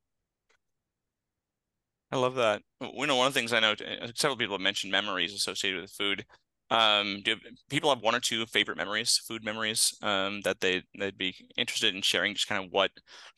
I 2.13 2.17
love 2.17 2.35
that. 2.37 2.63
We 2.81 3.07
know, 3.07 3.17
one 3.17 3.29
of 3.29 3.35
the 3.35 3.39
things 3.39 3.53
I 3.53 3.61
know, 3.61 3.75
several 4.15 4.37
people 4.37 4.55
have 4.55 4.61
mentioned 4.61 4.91
memories 4.91 5.33
associated 5.33 5.83
with 5.83 5.93
food. 5.93 6.25
Um, 6.71 7.21
do 7.25 7.37
people 7.69 7.91
have 7.91 8.03
one 8.03 8.15
or 8.15 8.21
two 8.21 8.47
favorite 8.47 8.77
memories, 8.77 9.21
food 9.27 9.45
memories, 9.45 9.97
um, 10.03 10.41
that 10.43 10.61
they 10.61 10.83
they'd 10.99 11.19
be 11.19 11.35
interested 11.57 11.95
in 11.95 12.03
sharing? 12.03 12.35
Just 12.35 12.49
kind 12.49 12.65
of 12.65 12.71
what 12.71 12.91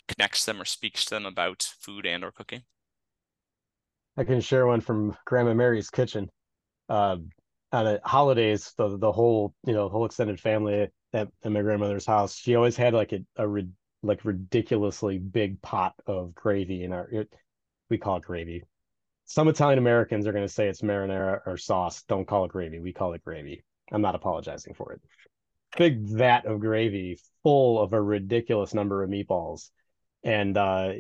connects 0.09 0.45
them 0.45 0.61
or 0.61 0.65
speaks 0.65 1.05
to 1.07 1.15
them 1.15 1.27
about 1.27 1.67
food 1.81 2.07
and 2.07 2.25
or 2.25 2.31
cooking. 2.31 2.63
I 4.17 4.25
can 4.25 4.41
share 4.41 4.67
one 4.67 4.83
from 4.83 5.17
Grandma 5.25 5.55
Mary's 5.55 5.89
kitchen. 5.89 6.29
Uh, 6.89 7.17
on 7.73 7.99
holidays, 8.05 8.75
the 8.77 8.99
the 8.99 9.13
whole 9.13 9.55
you 9.67 9.73
know 9.73 9.89
whole 9.89 10.05
extended 10.05 10.39
family 10.39 10.91
at, 11.15 11.29
at 11.43 11.53
my 11.53 11.63
grandmother's 11.63 12.07
house, 12.07 12.37
she 12.37 12.55
always 12.55 12.77
had 12.77 12.93
like 12.93 13.13
a, 13.13 13.25
a 13.37 13.47
like 14.03 14.25
ridiculously 14.25 15.19
big 15.19 15.61
pot 15.63 15.95
of 16.07 16.35
gravy 16.35 16.85
in 16.85 16.93
our. 16.93 17.09
It, 17.11 17.33
we 17.93 17.99
call 17.99 18.17
it 18.17 18.25
gravy 18.25 18.65
some 19.33 19.49
Italian 19.49 19.79
Americans 19.79 20.27
are 20.27 20.33
going 20.33 20.47
to 20.47 20.53
say 20.53 20.69
it's 20.69 20.83
marinara 20.83 21.41
or 21.47 21.57
sauce. 21.57 22.03
Don't 22.03 22.27
call 22.27 22.45
it 22.45 22.51
gravy. 22.51 22.81
We 22.81 22.93
call 22.93 23.15
it 23.15 23.25
gravy. 23.25 23.65
I'm 23.91 24.03
not 24.03 24.15
apologizing 24.15 24.75
for 24.75 24.93
it. 24.93 25.01
Big 25.79 26.01
vat 26.01 26.45
of 26.45 26.61
gravy 26.61 27.19
full 27.43 27.81
of 27.81 27.95
a 27.95 28.03
ridiculous 28.03 28.75
number 28.75 29.03
of 29.03 29.11
meatballs. 29.11 29.71
And 30.23 30.57
uh, 30.57 30.93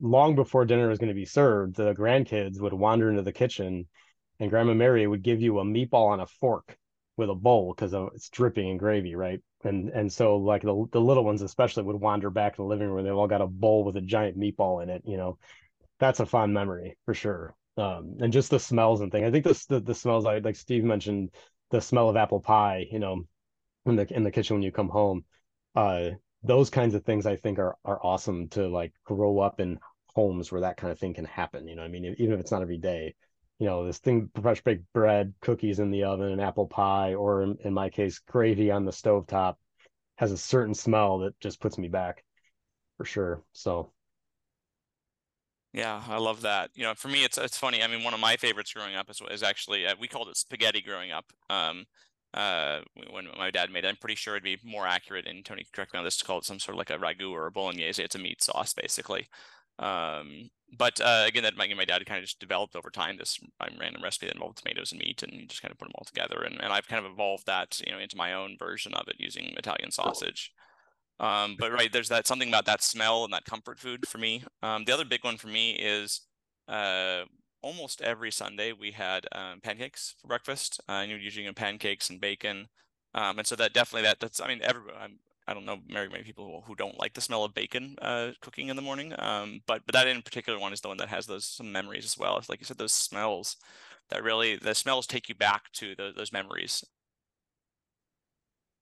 long 0.00 0.36
before 0.36 0.64
dinner 0.64 0.88
was 0.88 0.98
going 0.98 1.08
to 1.08 1.14
be 1.14 1.24
served, 1.24 1.76
the 1.76 1.92
grandkids 1.94 2.60
would 2.60 2.72
wander 2.72 3.10
into 3.10 3.22
the 3.22 3.32
kitchen 3.32 3.88
and 4.38 4.50
Grandma 4.50 4.74
Mary 4.74 5.06
would 5.06 5.22
give 5.22 5.40
you 5.40 5.58
a 5.58 5.64
meatball 5.64 6.10
on 6.10 6.20
a 6.20 6.26
fork 6.26 6.76
with 7.16 7.30
a 7.30 7.34
bowl 7.34 7.74
because 7.74 7.94
it's 8.14 8.28
dripping 8.28 8.68
in 8.68 8.76
gravy, 8.76 9.16
right? 9.16 9.40
And 9.64 9.88
and 9.88 10.12
so 10.12 10.36
like 10.36 10.62
the 10.62 10.86
the 10.92 11.00
little 11.00 11.24
ones 11.24 11.42
especially 11.42 11.84
would 11.84 11.96
wander 11.96 12.30
back 12.30 12.52
to 12.52 12.62
the 12.62 12.68
living 12.68 12.88
room. 12.88 13.04
They've 13.04 13.16
all 13.16 13.26
got 13.26 13.40
a 13.40 13.46
bowl 13.46 13.82
with 13.84 13.96
a 13.96 14.02
giant 14.02 14.38
meatball 14.38 14.82
in 14.82 14.90
it. 14.90 15.02
You 15.06 15.16
know, 15.16 15.38
that's 15.98 16.20
a 16.20 16.26
fond 16.26 16.52
memory 16.52 16.96
for 17.04 17.14
sure. 17.14 17.54
Um, 17.76 18.16
and 18.20 18.32
just 18.32 18.50
the 18.50 18.58
smells 18.58 19.00
and 19.00 19.12
things. 19.12 19.26
I 19.26 19.30
think 19.30 19.44
this 19.44 19.66
the, 19.66 19.80
the 19.80 19.94
smells 19.94 20.24
like 20.24 20.56
Steve 20.56 20.84
mentioned, 20.84 21.30
the 21.70 21.80
smell 21.80 22.08
of 22.08 22.16
apple 22.16 22.40
pie. 22.40 22.86
You 22.90 22.98
know, 22.98 23.24
in 23.86 23.96
the 23.96 24.12
in 24.14 24.22
the 24.24 24.30
kitchen 24.30 24.56
when 24.56 24.62
you 24.62 24.72
come 24.72 24.88
home. 24.88 25.24
Uh, 25.74 26.10
those 26.42 26.70
kinds 26.70 26.94
of 26.94 27.04
things 27.04 27.26
I 27.26 27.36
think 27.36 27.58
are 27.58 27.76
are 27.84 28.00
awesome 28.04 28.48
to 28.50 28.68
like 28.68 28.92
grow 29.04 29.38
up 29.38 29.60
in 29.60 29.78
homes 30.14 30.50
where 30.50 30.62
that 30.62 30.76
kind 30.76 30.92
of 30.92 30.98
thing 30.98 31.14
can 31.14 31.24
happen. 31.24 31.68
You 31.68 31.76
know, 31.76 31.82
I 31.82 31.88
mean, 31.88 32.14
even 32.18 32.34
if 32.34 32.40
it's 32.40 32.50
not 32.50 32.62
every 32.62 32.78
day, 32.78 33.14
you 33.58 33.66
know, 33.66 33.86
this 33.86 33.98
thing 33.98 34.30
fresh 34.40 34.62
baked 34.62 34.84
bread, 34.92 35.34
cookies 35.40 35.78
in 35.78 35.90
the 35.90 36.04
oven, 36.04 36.32
an 36.32 36.40
apple 36.40 36.66
pie, 36.66 37.14
or 37.14 37.42
in, 37.42 37.56
in 37.64 37.74
my 37.74 37.88
case, 37.90 38.18
gravy 38.18 38.70
on 38.70 38.84
the 38.84 38.92
stove 38.92 39.26
top 39.26 39.58
has 40.16 40.32
a 40.32 40.36
certain 40.36 40.74
smell 40.74 41.18
that 41.18 41.38
just 41.40 41.60
puts 41.60 41.78
me 41.78 41.88
back 41.88 42.24
for 42.96 43.04
sure. 43.04 43.42
So 43.52 43.92
yeah, 45.76 46.02
I 46.08 46.16
love 46.16 46.40
that. 46.40 46.70
You 46.74 46.84
know, 46.84 46.94
for 46.94 47.08
me, 47.08 47.22
it's 47.22 47.36
it's 47.36 47.58
funny. 47.58 47.82
I 47.82 47.86
mean, 47.86 48.02
one 48.02 48.14
of 48.14 48.20
my 48.20 48.36
favorites 48.38 48.72
growing 48.72 48.96
up 48.96 49.10
is, 49.10 49.20
is 49.30 49.42
actually 49.42 49.86
uh, 49.86 49.94
we 50.00 50.08
called 50.08 50.28
it 50.28 50.38
spaghetti 50.38 50.80
growing 50.80 51.12
up. 51.12 51.26
Um, 51.50 51.84
uh, 52.32 52.80
when 53.10 53.26
my 53.36 53.50
dad 53.50 53.70
made 53.70 53.84
it, 53.84 53.88
I'm 53.88 53.96
pretty 53.96 54.14
sure 54.14 54.34
it'd 54.34 54.42
be 54.42 54.58
more 54.64 54.86
accurate. 54.86 55.26
And 55.26 55.44
Tony, 55.44 55.66
correct 55.74 55.92
me 55.92 55.98
on 55.98 56.04
this, 56.04 56.16
to 56.16 56.24
call 56.24 56.38
it 56.38 56.46
some 56.46 56.58
sort 56.58 56.74
of 56.74 56.78
like 56.78 56.88
a 56.90 56.96
ragu 56.96 57.30
or 57.30 57.46
a 57.46 57.50
bolognese. 57.50 58.02
It's 58.02 58.14
a 58.14 58.18
meat 58.18 58.42
sauce, 58.42 58.72
basically. 58.72 59.28
Um, 59.78 60.48
but 60.78 60.98
uh, 61.02 61.24
again, 61.26 61.42
that 61.42 61.58
my, 61.58 61.68
my 61.74 61.84
dad 61.84 62.04
kind 62.06 62.18
of 62.18 62.24
just 62.24 62.40
developed 62.40 62.74
over 62.74 62.88
time 62.90 63.18
this 63.18 63.38
random 63.78 64.02
recipe 64.02 64.26
that 64.26 64.34
involved 64.34 64.58
tomatoes 64.58 64.92
and 64.92 65.00
meat, 65.00 65.22
and 65.22 65.48
just 65.48 65.60
kind 65.60 65.72
of 65.72 65.78
put 65.78 65.88
them 65.88 65.94
all 65.96 66.06
together. 66.06 66.42
And, 66.42 66.58
and 66.62 66.72
I've 66.72 66.88
kind 66.88 67.04
of 67.04 67.12
evolved 67.12 67.46
that, 67.46 67.80
you 67.86 67.92
know, 67.92 67.98
into 67.98 68.16
my 68.16 68.32
own 68.32 68.56
version 68.58 68.94
of 68.94 69.08
it 69.08 69.16
using 69.18 69.54
Italian 69.58 69.90
sausage. 69.90 70.52
Um, 71.18 71.56
but 71.58 71.72
right, 71.72 71.90
there's 71.92 72.08
that 72.10 72.26
something 72.26 72.48
about 72.48 72.66
that 72.66 72.82
smell 72.82 73.24
and 73.24 73.32
that 73.32 73.44
comfort 73.44 73.78
food 73.78 74.06
for 74.06 74.18
me. 74.18 74.44
Um, 74.62 74.84
the 74.84 74.92
other 74.92 75.04
big 75.04 75.24
one 75.24 75.36
for 75.38 75.48
me 75.48 75.72
is 75.72 76.20
uh, 76.68 77.22
almost 77.62 78.02
every 78.02 78.30
Sunday 78.30 78.72
we 78.72 78.90
had 78.92 79.26
um, 79.32 79.60
pancakes 79.60 80.14
for 80.20 80.28
breakfast. 80.28 80.80
Uh, 80.88 80.92
and 80.92 81.10
you're 81.10 81.20
using 81.20 81.52
pancakes 81.54 82.10
and 82.10 82.20
bacon. 82.20 82.68
Um, 83.14 83.38
and 83.38 83.46
so 83.46 83.56
that 83.56 83.72
definitely 83.72 84.02
that 84.02 84.20
that's 84.20 84.40
I 84.40 84.48
mean 84.48 84.60
every 84.62 84.82
I'm 84.98 85.18
I 85.48 85.54
don't 85.54 85.64
know 85.64 85.78
very 85.88 86.08
many 86.08 86.24
people 86.24 86.64
who 86.66 86.74
don't 86.74 86.98
like 86.98 87.14
the 87.14 87.20
smell 87.20 87.44
of 87.44 87.54
bacon 87.54 87.96
uh, 88.02 88.32
cooking 88.40 88.68
in 88.68 88.76
the 88.76 88.82
morning. 88.82 89.14
Um, 89.18 89.60
but 89.66 89.82
but 89.86 89.94
that 89.94 90.06
in 90.08 90.20
particular 90.22 90.58
one 90.58 90.72
is 90.72 90.80
the 90.80 90.88
one 90.88 90.98
that 90.98 91.08
has 91.08 91.26
those 91.26 91.46
some 91.46 91.72
memories 91.72 92.04
as 92.04 92.18
well. 92.18 92.36
It's 92.36 92.48
like 92.50 92.60
you 92.60 92.66
said, 92.66 92.78
those 92.78 92.92
smells 92.92 93.56
that 94.10 94.22
really 94.22 94.56
the 94.56 94.74
smells 94.74 95.06
take 95.06 95.28
you 95.28 95.34
back 95.34 95.72
to 95.74 95.94
the, 95.96 96.12
those 96.14 96.32
memories. 96.32 96.84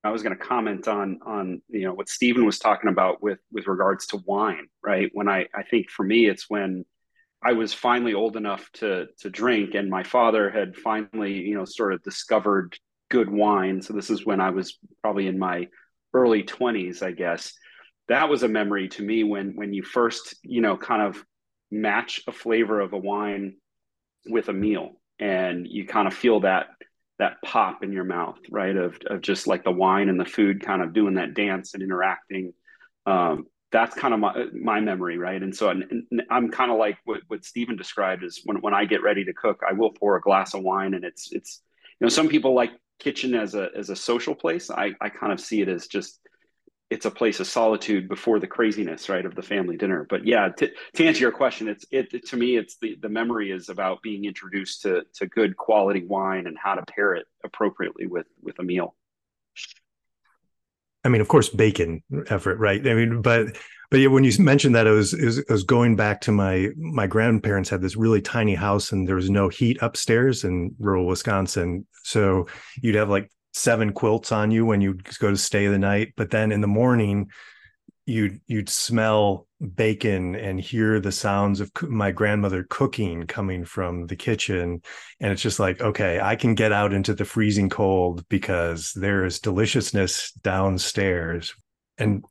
I 0.05 0.11
was 0.11 0.23
going 0.23 0.37
to 0.37 0.45
comment 0.45 0.87
on 0.87 1.19
on 1.27 1.63
you 1.69 1.87
know 1.87 1.95
what 1.95 2.09
Steven 2.09 2.45
was 2.45 2.59
talking 2.59 2.91
about 2.91 3.23
with 3.23 3.39
with 3.51 3.67
regards 3.67 4.07
to 4.09 4.19
wine, 4.27 4.69
right? 4.83 5.11
When 5.13 5.29
I 5.29 5.47
I 5.55 5.63
think 5.63 5.91
for 5.91 6.05
me 6.05 6.27
it's 6.27 6.49
when 6.49 6.85
I 7.43 7.53
was 7.53 7.73
finally 7.73 8.15
old 8.15 8.37
enough 8.37 8.71
to 8.75 9.07
to 9.21 9.31
drink, 9.31 9.75
and 9.75 9.89
my 9.89 10.03
father 10.03 10.51
had 10.51 10.77
finally 10.77 11.33
you 11.33 11.57
know 11.57 11.65
sort 11.65 11.95
of 11.95 12.03
discovered 12.03 12.77
good 13.11 13.31
wine. 13.31 13.81
So 13.81 13.95
this 13.95 14.11
is 14.11 14.27
when 14.27 14.41
I 14.41 14.51
was 14.51 14.79
probably 15.03 15.27
in 15.27 15.39
my 15.39 15.69
early 16.13 16.43
20s, 16.43 17.03
I 17.03 17.13
guess. 17.13 17.53
That 18.09 18.29
was 18.29 18.43
a 18.43 18.49
memory 18.49 18.89
to 18.89 19.03
me 19.03 19.25
when 19.25 19.57
when 19.57 19.73
you 19.73 19.83
first, 19.83 20.37
you 20.43 20.61
know, 20.61 20.77
kind 20.77 21.03
of 21.03 21.25
match 21.71 22.23
a 22.27 22.33
flavor 22.33 22.81
of 22.81 22.93
a 22.93 22.99
wine 22.99 23.57
with 24.27 24.49
a 24.49 24.53
meal 24.53 24.93
and 25.19 25.67
you 25.67 25.87
kind 25.87 26.07
of 26.07 26.15
feel 26.15 26.41
that 26.41 26.67
that 27.19 27.37
pop 27.45 27.85
in 27.85 27.93
your 27.93 28.05
mouth, 28.05 28.39
right? 28.51 28.77
Of 28.77 28.99
of 29.07 29.21
just 29.21 29.47
like 29.47 29.65
the 29.65 29.71
wine 29.71 30.09
and 30.09 30.19
the 30.19 30.25
food 30.25 30.65
kind 30.65 30.83
of 30.83 30.93
doing 30.93 31.15
that 31.15 31.35
dance 31.35 31.75
and 31.75 31.83
interacting. 31.83 32.53
Um, 33.07 33.47
that's 33.71 33.95
kind 33.95 34.15
of 34.15 34.21
my 34.21 34.47
my 34.53 34.81
memory, 34.81 35.19
right? 35.19 35.43
And 35.43 35.55
so 35.55 35.71
and 35.71 36.05
I'm 36.31 36.51
kind 36.51 36.71
of 36.71 36.79
like 36.79 36.99
what 37.05 37.21
what 37.29 37.45
Steven 37.45 37.77
described 37.77 38.25
is 38.25 38.41
when 38.45 38.61
when 38.61 38.75
I 38.75 38.85
get 38.85 39.03
ready 39.03 39.25
to 39.25 39.33
cook, 39.33 39.63
I 39.69 39.73
will 39.73 39.91
pour 39.93 40.17
a 40.17 40.21
glass 40.21 40.55
of 40.55 40.63
wine, 40.63 40.95
and 40.95 41.05
it's 41.05 41.33
it's 41.33 41.61
you 42.01 42.05
know 42.05 42.09
some 42.09 42.29
people 42.29 42.55
like 42.55 42.71
kitchen 42.99 43.35
as 43.35 43.55
a 43.55 43.69
as 43.77 43.91
a 43.91 43.97
social 43.97 44.35
place 44.35 44.71
i 44.71 44.93
i 45.01 45.09
kind 45.09 45.33
of 45.33 45.41
see 45.41 45.61
it 45.61 45.69
as 45.69 45.87
just 45.87 46.21
it's 46.91 47.07
a 47.07 47.11
place 47.11 47.41
of 47.41 47.47
solitude 47.47 48.09
before 48.09 48.39
the 48.39 48.47
craziness 48.47 49.09
right 49.09 49.25
of 49.25 49.35
the 49.35 49.43
family 49.43 49.77
dinner. 49.77 50.07
But 50.09 50.27
yeah 50.27 50.49
to, 50.49 50.71
to 50.95 51.07
answer 51.07 51.21
your 51.21 51.33
question 51.33 51.69
it's 51.69 51.85
it 51.91 52.27
to 52.27 52.37
me 52.37 52.57
it's 52.57 52.77
the 52.81 52.97
the 53.01 53.09
memory 53.09 53.51
is 53.51 53.69
about 53.69 54.03
being 54.03 54.25
introduced 54.25 54.83
to 54.83 55.03
to 55.15 55.27
good 55.27 55.57
quality 55.57 56.05
wine 56.05 56.47
and 56.47 56.57
how 56.63 56.75
to 56.75 56.85
pair 56.87 57.15
it 57.15 57.27
appropriately 57.45 58.07
with 58.07 58.27
with 58.43 58.59
a 58.59 58.63
meal. 58.63 58.95
I 61.05 61.09
mean 61.09 61.21
of 61.21 61.29
course 61.29 61.49
bacon 61.49 62.03
effort 62.29 62.59
right? 62.59 62.87
I 62.87 62.95
mean 62.95 63.23
but 63.23 63.57
but 63.91 64.01
yeah, 64.01 64.09
when 64.09 64.25
you 64.25 64.33
mentioned 64.41 64.75
that, 64.75 64.89
it 64.89 64.91
was, 64.91 65.15
it 65.15 65.25
was, 65.25 65.39
it 65.39 65.49
was 65.49 65.63
going 65.63 65.95
back 65.95 66.21
to 66.23 66.33
my 66.33 66.71
my 66.77 67.07
grandparents 67.07 67.71
had 67.71 67.81
this 67.81 67.95
really 67.95 68.21
tiny 68.21 68.57
house, 68.57 68.91
and 68.91 69.07
there 69.07 69.15
was 69.15 69.31
no 69.31 69.49
heat 69.49 69.79
upstairs 69.83 70.43
in 70.43 70.75
rural 70.81 71.07
Wisconsin, 71.07 71.87
so 72.03 72.49
you'd 72.83 72.97
have 72.97 73.09
like 73.09 73.31
seven 73.55 73.93
quilts 73.93 74.33
on 74.33 74.51
you 74.51 74.67
when 74.67 74.81
you 74.81 74.99
go 75.19 75.31
to 75.31 75.37
stay 75.37 75.67
the 75.67 75.79
night. 75.79 76.13
But 76.17 76.31
then 76.31 76.53
in 76.53 76.61
the 76.61 76.67
morning, 76.67 77.31
you'd 78.07 78.41
you'd 78.47 78.69
smell 78.69 79.47
bacon 79.75 80.35
and 80.35 80.61
hear 80.61 81.01
the 81.01 81.13
sounds 81.13 81.61
of 81.61 81.71
my 81.83 82.11
grandmother 82.11 82.67
cooking 82.69 83.27
coming 83.27 83.65
from 83.65 84.07
the 84.09 84.17
kitchen 84.17 84.83
and 85.21 85.33
it's 85.33 85.41
just 85.41 85.59
like 85.59 85.81
okay 85.81 86.21
i 86.21 86.37
can 86.37 86.55
get 86.55 86.71
out 86.71 86.93
into 86.93 87.15
the 87.15 87.25
freezing 87.25 87.71
cold 87.71 88.23
because 88.29 88.93
there 88.93 89.25
is 89.25 89.41
deliciousness 89.41 90.33
downstairs 90.43 91.55
and 91.97 92.23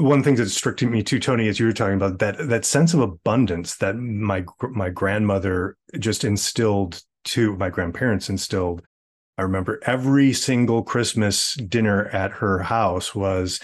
one 0.00 0.22
thing 0.22 0.36
that 0.36 0.48
struck 0.48 0.80
me 0.82 1.02
too, 1.02 1.18
Tony, 1.18 1.48
as 1.48 1.60
you 1.60 1.66
were 1.66 1.72
talking 1.72 1.94
about 1.94 2.18
that 2.20 2.48
that 2.48 2.64
sense 2.64 2.94
of 2.94 3.00
abundance 3.00 3.76
that 3.76 3.96
my 3.96 4.44
my 4.70 4.88
grandmother 4.88 5.76
just 5.98 6.24
instilled 6.24 7.02
to 7.24 7.56
my 7.56 7.68
grandparents 7.68 8.28
instilled. 8.28 8.82
I 9.40 9.44
remember 9.44 9.80
every 9.86 10.34
single 10.34 10.82
Christmas 10.82 11.54
dinner 11.54 12.08
at 12.08 12.30
her 12.30 12.58
house 12.58 13.14
was 13.14 13.58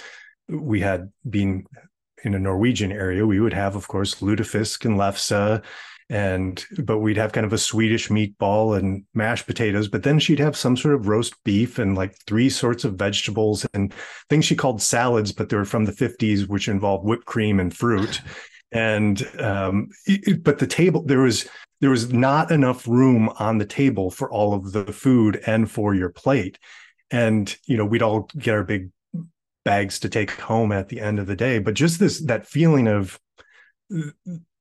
we 0.48 0.80
had 0.80 1.12
been 1.28 1.66
in 2.24 2.34
a 2.34 2.38
Norwegian 2.38 2.90
area. 2.90 3.26
We 3.26 3.40
would 3.40 3.52
have, 3.52 3.76
of 3.76 3.86
course, 3.86 4.16
lutefisk 4.16 4.86
and 4.86 4.96
lefse 4.96 5.62
and 6.08 6.64
but 6.78 7.00
we'd 7.00 7.18
have 7.18 7.32
kind 7.32 7.44
of 7.44 7.52
a 7.52 7.58
Swedish 7.58 8.08
meatball 8.08 8.78
and 8.78 9.04
mashed 9.12 9.46
potatoes. 9.46 9.88
But 9.88 10.02
then 10.02 10.18
she'd 10.18 10.38
have 10.38 10.56
some 10.56 10.78
sort 10.78 10.94
of 10.94 11.08
roast 11.08 11.34
beef 11.44 11.78
and 11.78 11.94
like 11.94 12.16
three 12.26 12.48
sorts 12.48 12.84
of 12.84 12.94
vegetables 12.94 13.66
and 13.74 13.92
things 14.30 14.46
she 14.46 14.56
called 14.56 14.80
salads, 14.80 15.30
but 15.32 15.50
they 15.50 15.56
were 15.58 15.66
from 15.66 15.84
the 15.84 15.92
50s, 15.92 16.48
which 16.48 16.68
involved 16.68 17.04
whipped 17.04 17.26
cream 17.26 17.60
and 17.60 17.76
fruit. 17.76 18.22
And 18.72 19.22
um, 19.40 19.88
it, 20.06 20.42
but 20.42 20.58
the 20.58 20.66
table 20.66 21.02
there 21.02 21.20
was 21.20 21.46
there 21.80 21.90
was 21.90 22.12
not 22.12 22.50
enough 22.50 22.86
room 22.88 23.28
on 23.38 23.58
the 23.58 23.66
table 23.66 24.10
for 24.10 24.30
all 24.30 24.54
of 24.54 24.72
the 24.72 24.92
food 24.92 25.42
and 25.46 25.70
for 25.70 25.94
your 25.94 26.10
plate. 26.10 26.58
And 27.10 27.54
you 27.66 27.76
know, 27.76 27.84
we'd 27.84 28.02
all 28.02 28.28
get 28.38 28.54
our 28.54 28.64
big 28.64 28.90
bags 29.64 30.00
to 30.00 30.08
take 30.08 30.30
home 30.30 30.72
at 30.72 30.88
the 30.88 31.00
end 31.00 31.18
of 31.18 31.26
the 31.26 31.36
day. 31.36 31.58
But 31.58 31.74
just 31.74 31.98
this 31.98 32.20
that 32.26 32.46
feeling 32.46 32.88
of 32.88 33.18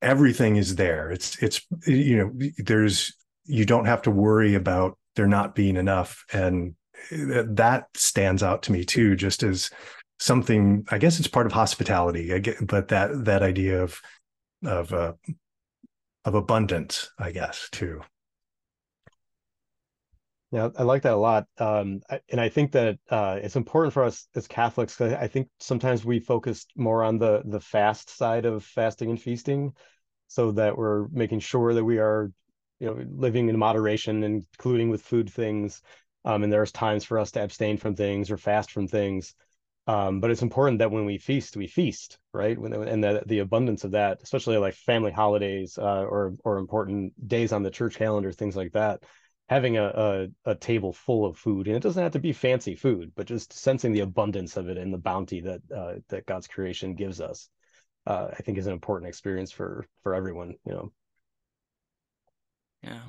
everything 0.02 0.56
is 0.56 0.76
there 0.76 1.10
it's 1.10 1.42
it's 1.42 1.60
you 1.86 2.16
know 2.16 2.48
there's 2.58 3.12
you 3.44 3.64
don't 3.64 3.86
have 3.86 4.02
to 4.02 4.10
worry 4.10 4.54
about 4.54 4.96
there 5.16 5.26
not 5.26 5.54
being 5.54 5.76
enough 5.76 6.24
and 6.32 6.74
that 7.10 7.86
stands 7.94 8.42
out 8.42 8.62
to 8.62 8.72
me 8.72 8.84
too 8.84 9.16
just 9.16 9.42
as 9.42 9.70
something 10.20 10.84
i 10.90 10.98
guess 10.98 11.18
it's 11.18 11.28
part 11.28 11.46
of 11.46 11.52
hospitality 11.52 12.32
I 12.32 12.38
get, 12.38 12.64
but 12.66 12.88
that 12.88 13.24
that 13.24 13.42
idea 13.42 13.82
of 13.82 14.00
of 14.64 14.92
uh, 14.92 15.12
of 16.26 16.34
abundance 16.34 17.10
i 17.18 17.30
guess 17.30 17.68
too 17.72 18.02
yeah, 20.52 20.68
I 20.78 20.84
like 20.84 21.02
that 21.02 21.14
a 21.14 21.16
lot, 21.16 21.46
um, 21.58 22.00
and 22.30 22.40
I 22.40 22.48
think 22.48 22.70
that 22.72 22.98
uh, 23.10 23.38
it's 23.42 23.56
important 23.56 23.92
for 23.92 24.04
us 24.04 24.28
as 24.36 24.46
Catholics. 24.46 25.00
I 25.00 25.26
think 25.26 25.48
sometimes 25.58 26.04
we 26.04 26.20
focus 26.20 26.66
more 26.76 27.02
on 27.02 27.18
the 27.18 27.42
the 27.44 27.60
fast 27.60 28.10
side 28.10 28.44
of 28.44 28.64
fasting 28.64 29.10
and 29.10 29.20
feasting, 29.20 29.72
so 30.28 30.52
that 30.52 30.78
we're 30.78 31.08
making 31.08 31.40
sure 31.40 31.74
that 31.74 31.84
we 31.84 31.98
are, 31.98 32.30
you 32.78 32.86
know, 32.86 33.04
living 33.10 33.48
in 33.48 33.58
moderation, 33.58 34.22
including 34.22 34.88
with 34.88 35.02
food 35.02 35.28
things. 35.28 35.82
Um, 36.24 36.44
and 36.44 36.52
there's 36.52 36.72
times 36.72 37.04
for 37.04 37.18
us 37.18 37.32
to 37.32 37.42
abstain 37.42 37.76
from 37.76 37.96
things 37.96 38.30
or 38.30 38.36
fast 38.36 38.70
from 38.70 38.86
things. 38.86 39.34
Um, 39.88 40.20
but 40.20 40.32
it's 40.32 40.42
important 40.42 40.80
that 40.80 40.90
when 40.90 41.04
we 41.04 41.18
feast, 41.18 41.56
we 41.56 41.68
feast, 41.68 42.18
right? 42.32 42.58
When, 42.58 42.72
and 42.72 43.04
the, 43.04 43.22
the 43.24 43.38
abundance 43.38 43.84
of 43.84 43.92
that, 43.92 44.20
especially 44.22 44.58
like 44.58 44.74
family 44.74 45.12
holidays 45.12 45.78
uh, 45.78 46.04
or 46.04 46.34
or 46.44 46.58
important 46.58 47.28
days 47.28 47.52
on 47.52 47.62
the 47.62 47.70
church 47.70 47.96
calendar, 47.96 48.32
things 48.32 48.56
like 48.56 48.72
that 48.72 49.04
having 49.48 49.76
a, 49.76 49.84
a, 49.84 50.50
a 50.50 50.54
table 50.54 50.92
full 50.92 51.24
of 51.24 51.38
food, 51.38 51.66
and 51.66 51.76
it 51.76 51.82
doesn't 51.82 52.02
have 52.02 52.12
to 52.12 52.18
be 52.18 52.32
fancy 52.32 52.74
food, 52.74 53.12
but 53.14 53.26
just 53.26 53.52
sensing 53.52 53.92
the 53.92 54.00
abundance 54.00 54.56
of 54.56 54.68
it 54.68 54.76
and 54.76 54.92
the 54.92 54.98
bounty 54.98 55.40
that 55.40 55.60
uh, 55.74 55.94
that 56.08 56.26
God's 56.26 56.48
creation 56.48 56.94
gives 56.94 57.20
us, 57.20 57.48
uh, 58.06 58.28
I 58.32 58.42
think 58.42 58.58
is 58.58 58.66
an 58.66 58.72
important 58.72 59.08
experience 59.08 59.52
for 59.52 59.86
for 60.02 60.14
everyone. 60.14 60.54
You 60.64 60.72
know. 60.72 60.92
Yeah, 62.82 63.00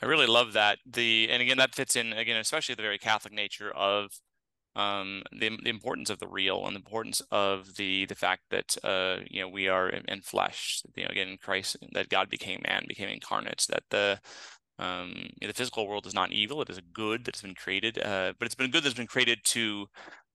I 0.00 0.06
really 0.06 0.26
love 0.26 0.52
that. 0.52 0.78
The 0.86 1.28
and 1.30 1.42
again 1.42 1.58
that 1.58 1.74
fits 1.74 1.96
in 1.96 2.12
again, 2.12 2.36
especially 2.36 2.76
the 2.76 2.82
very 2.82 2.98
Catholic 2.98 3.34
nature 3.34 3.70
of 3.70 4.10
um, 4.76 5.22
the, 5.32 5.50
the 5.62 5.70
importance 5.70 6.10
of 6.10 6.18
the 6.18 6.28
real 6.28 6.66
and 6.66 6.74
the 6.74 6.80
importance 6.80 7.20
of 7.30 7.76
the 7.76 8.06
the 8.06 8.14
fact 8.14 8.42
that 8.50 8.76
uh, 8.84 9.18
you 9.28 9.40
know 9.42 9.48
we 9.48 9.68
are 9.68 9.88
in, 9.88 10.04
in 10.08 10.22
flesh. 10.22 10.82
You 10.96 11.04
know, 11.04 11.10
again, 11.10 11.36
Christ 11.42 11.76
that 11.92 12.08
God 12.08 12.30
became 12.30 12.62
man, 12.66 12.84
became 12.88 13.08
incarnate. 13.08 13.66
That 13.68 13.84
the 13.90 14.20
um, 14.78 15.28
the 15.40 15.52
physical 15.52 15.88
world 15.88 16.06
is 16.06 16.14
not 16.14 16.32
evil; 16.32 16.62
it 16.62 16.70
is 16.70 16.78
a 16.78 16.82
good 16.94 17.24
that's 17.24 17.42
been 17.42 17.54
created, 17.54 17.98
uh, 17.98 18.32
but 18.38 18.46
it's 18.46 18.54
been 18.54 18.66
a 18.66 18.72
good 18.72 18.84
that's 18.84 18.94
been 18.94 19.06
created 19.06 19.40
to 19.46 19.86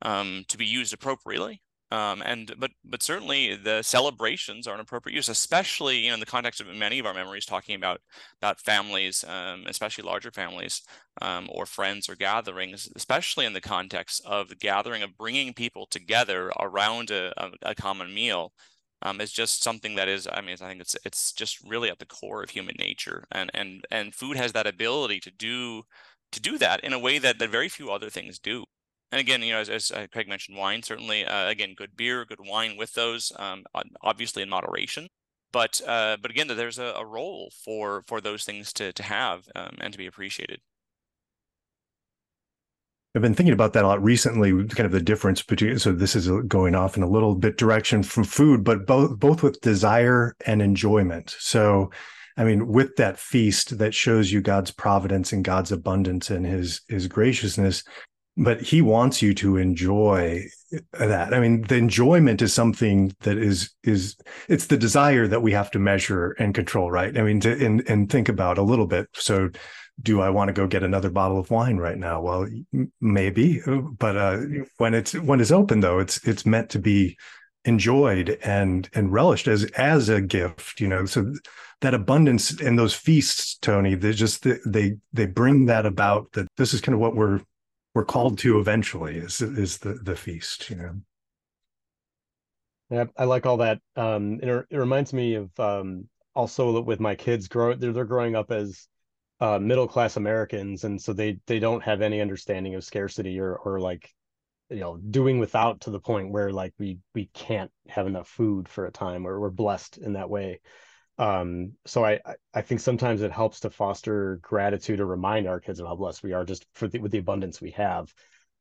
um, 0.02 0.46
to 0.50 0.58
be 0.58 0.66
used 0.66 0.94
appropriately. 0.94 1.62
Um, 1.92 2.24
and 2.26 2.54
but 2.58 2.72
but 2.84 3.04
certainly 3.04 3.56
the 3.56 3.84
celebrations 3.84 4.68
are 4.68 4.74
an 4.74 4.80
appropriate 4.80 5.16
use, 5.16 5.30
especially 5.30 6.00
you 6.00 6.08
know 6.10 6.16
in 6.16 6.20
the 6.20 6.26
context 6.26 6.60
of 6.60 6.68
many 6.68 6.98
of 7.00 7.06
our 7.06 7.14
memories 7.14 7.46
talking 7.46 7.76
about 7.76 8.02
about 8.42 8.60
families, 8.60 9.24
um, 9.28 9.66
especially 9.68 10.04
larger 10.04 10.32
families 10.32 10.82
um, 11.22 11.48
or 11.52 11.66
friends 11.68 12.10
or 12.10 12.16
gatherings, 12.16 12.90
especially 12.96 13.46
in 13.46 13.54
the 13.54 13.62
context 13.62 14.22
of 14.26 14.50
the 14.50 14.56
gathering 14.56 15.04
of 15.04 15.18
bringing 15.18 15.54
people 15.54 15.86
together 15.86 16.52
around 16.60 17.12
a, 17.12 17.32
a, 17.42 17.52
a 17.62 17.76
common 17.76 18.14
meal. 18.14 18.54
Um, 19.02 19.22
is 19.22 19.32
just 19.32 19.62
something 19.62 19.96
that 19.96 20.08
is 20.08 20.28
i 20.32 20.42
mean 20.42 20.54
i 20.62 20.70
think 20.70 20.82
it's 20.82 20.96
it's 21.06 21.34
just 21.34 21.60
really 21.68 21.90
at 21.90 22.00
the 22.00 22.06
core 22.06 22.42
of 22.42 22.50
human 22.50 22.76
nature 22.80 23.26
and 23.32 23.52
and 23.54 23.86
and 23.92 24.16
food 24.16 24.38
has 24.38 24.54
that 24.54 24.66
ability 24.66 25.20
to 25.20 25.32
do 25.32 25.84
to 26.32 26.40
do 26.42 26.58
that 26.58 26.80
in 26.84 26.94
a 26.94 27.00
way 27.00 27.20
that 27.20 27.38
that 27.38 27.50
very 27.50 27.70
few 27.70 27.92
other 27.92 28.10
things 28.10 28.40
do 28.40 28.66
and 29.16 29.22
again, 29.22 29.42
you 29.42 29.54
know, 29.54 29.60
as, 29.60 29.70
as 29.70 29.92
uh, 29.92 30.08
Craig 30.12 30.28
mentioned, 30.28 30.58
wine 30.58 30.84
certainly. 30.84 31.24
Uh, 31.24 31.48
again, 31.48 31.74
good 31.74 31.96
beer, 31.96 32.26
good 32.26 32.42
wine 32.42 32.76
with 32.76 32.94
those, 32.96 33.32
um, 33.38 33.64
obviously 34.02 34.44
in 34.44 34.50
moderation. 34.50 35.08
But 35.54 35.80
uh, 35.88 36.18
but 36.22 36.32
again, 36.32 36.48
there's 36.50 36.80
a, 36.80 36.94
a, 36.98 37.06
role 37.06 37.50
for 37.64 38.04
for 38.08 38.20
those 38.20 38.44
things 38.44 38.74
to 38.74 38.92
to 38.92 39.04
have 39.04 39.48
um, 39.56 39.78
and 39.80 39.94
to 39.94 39.98
be 39.98 40.06
appreciated. 40.06 40.60
I've 43.16 43.22
been 43.22 43.34
thinking 43.34 43.54
about 43.54 43.72
that 43.72 43.86
a 43.86 43.88
lot 43.88 44.04
recently, 44.04 44.52
kind 44.52 44.86
of 44.86 44.92
the 44.92 45.00
difference 45.00 45.42
between. 45.42 45.80
So 45.80 45.94
this 45.94 46.18
is 46.18 46.30
going 46.50 46.76
off 46.76 46.98
in 46.98 47.04
a 47.04 47.10
little 47.10 47.36
bit 47.36 47.58
direction 47.58 48.04
from 48.04 48.26
food, 48.26 48.66
but 48.66 48.86
both 48.86 49.18
both 49.18 49.44
with 49.44 49.62
desire 49.62 50.36
and 50.46 50.62
enjoyment. 50.62 51.34
So, 51.40 51.90
I 52.36 52.44
mean, 52.44 52.68
with 52.68 52.98
that 52.98 53.18
feast 53.18 53.78
that 53.78 53.94
shows 53.94 54.34
you 54.34 54.42
God's 54.42 54.72
providence 54.72 55.32
and 55.32 55.46
God's 55.46 55.72
abundance 55.72 56.30
and 56.30 56.46
His 56.46 56.82
His 56.90 57.08
graciousness, 57.08 57.86
but 58.38 58.62
he 58.62 58.82
wants 58.82 59.22
you 59.22 59.34
to 59.34 59.58
enjoy 59.58 60.44
that. 60.94 61.34
I 61.34 61.40
mean 61.40 61.62
the 61.64 61.76
enjoyment 61.76 62.42
is 62.42 62.54
something 62.54 63.16
that 63.22 63.38
is 63.38 63.74
is 63.84 64.18
it's 64.50 64.68
the 64.68 64.78
desire 64.78 65.28
that 65.28 65.42
we 65.42 65.54
have 65.54 65.72
to 65.72 65.80
measure 65.80 66.32
and 66.32 66.54
control 66.54 66.92
right? 66.92 67.18
I 67.18 67.24
mean 67.24 67.40
to 67.42 67.66
and, 67.66 67.88
and 67.88 68.10
think 68.10 68.30
about 68.30 68.58
a 68.58 68.64
little 68.64 68.88
bit. 68.88 69.08
So 69.14 69.50
do 70.02 70.20
i 70.20 70.30
want 70.30 70.50
to 70.50 70.54
go 70.54 70.68
get 70.68 70.84
another 70.84 71.10
bottle 71.10 71.40
of 71.40 71.50
wine 71.50 71.78
right 71.78 71.98
now? 71.98 72.22
Well 72.22 72.48
maybe 73.00 73.62
but 73.98 74.18
uh, 74.18 74.40
when 74.78 74.94
it's 74.94 75.14
when 75.14 75.40
it's 75.40 75.52
open 75.52 75.80
though 75.80 76.00
it's 76.00 76.26
it's 76.28 76.46
meant 76.46 76.70
to 76.72 76.80
be 76.80 77.18
enjoyed 77.64 78.38
and 78.44 78.90
and 78.94 79.14
relished 79.14 79.48
as 79.48 79.64
as 79.78 80.10
a 80.10 80.20
gift 80.20 80.82
you 80.82 80.90
know? 80.90 81.06
So 81.06 81.34
that 81.82 81.94
abundance 81.94 82.60
and 82.60 82.78
those 82.78 82.94
feasts 82.94 83.58
tony 83.62 83.96
they 83.96 84.12
just 84.12 84.46
they 84.66 84.98
they 85.14 85.26
bring 85.26 85.68
that 85.68 85.86
about 85.86 86.32
that 86.34 86.48
this 86.58 86.74
is 86.74 86.82
kind 86.82 86.94
of 86.94 87.00
what 87.00 87.16
we're 87.16 87.40
we're 87.96 88.06
called 88.06 88.38
to 88.38 88.60
eventually 88.60 89.18
is 89.18 89.42
is 89.42 89.80
the 89.80 89.94
the 89.94 90.16
feast 90.16 90.70
you 90.70 90.76
know? 90.76 90.96
Yeah 92.92 93.06
i 93.18 93.24
like 93.24 93.48
all 93.48 93.58
that 93.58 93.80
um 93.96 94.40
it, 94.44 94.66
it 94.70 94.78
reminds 94.78 95.12
me 95.14 95.36
of 95.36 95.60
um 95.60 96.08
also 96.36 96.82
with 96.82 97.00
my 97.00 97.16
kids 97.16 97.48
grow 97.48 97.74
they're, 97.74 97.94
they're 97.94 98.06
growing 98.06 98.36
up 98.36 98.52
as 98.52 98.88
uh 99.40 99.58
middle 99.58 99.88
class 99.88 100.18
americans 100.18 100.84
and 100.84 101.02
so 101.02 101.14
they 101.14 101.40
they 101.48 101.58
don't 101.58 101.82
have 101.82 102.02
any 102.02 102.22
understanding 102.22 102.76
of 102.76 102.84
scarcity 102.84 103.40
or 103.40 103.56
or 103.56 103.80
like 103.80 104.14
you 104.70 104.80
know 104.80 104.98
doing 104.98 105.40
without 105.40 105.82
to 105.82 105.90
the 105.90 106.00
point 106.00 106.32
where 106.32 106.52
like 106.52 106.74
we 106.78 107.00
we 107.16 107.30
can't 107.34 107.72
have 107.88 108.08
enough 108.08 108.28
food 108.28 108.68
for 108.68 108.86
a 108.86 108.92
time 108.92 109.26
or 109.26 109.40
we're 109.40 109.50
blessed 109.50 109.98
in 109.98 110.14
that 110.14 110.30
way 110.30 110.60
um 111.18 111.72
so 111.86 112.04
i 112.04 112.20
i 112.54 112.62
think 112.62 112.82
sometimes 112.82 113.22
it 113.22 113.32
helps 113.32 113.62
to 113.62 113.70
foster 113.70 114.38
gratitude 114.42 115.00
or 115.00 115.06
remind 115.06 115.48
our 115.48 115.60
kids 115.60 115.80
of 115.80 115.88
how 115.88 115.96
blessed 115.96 116.24
we 116.24 116.34
are 116.34 116.44
just 116.44 116.66
for 116.74 116.88
the, 116.88 117.00
with 117.00 117.12
the 117.12 117.18
abundance 117.20 117.62
we 117.62 117.72
have. 117.72 118.14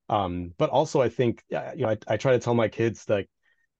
Um 0.09 0.53
but 0.57 0.71
also 0.71 1.01
i 1.01 1.09
think 1.09 1.43
you 1.51 1.59
know 1.77 1.89
i, 1.91 1.97
I 2.07 2.17
try 2.17 2.33
to 2.33 2.39
tell 2.39 2.55
my 2.55 2.69
kids 2.69 3.05
that 3.07 3.27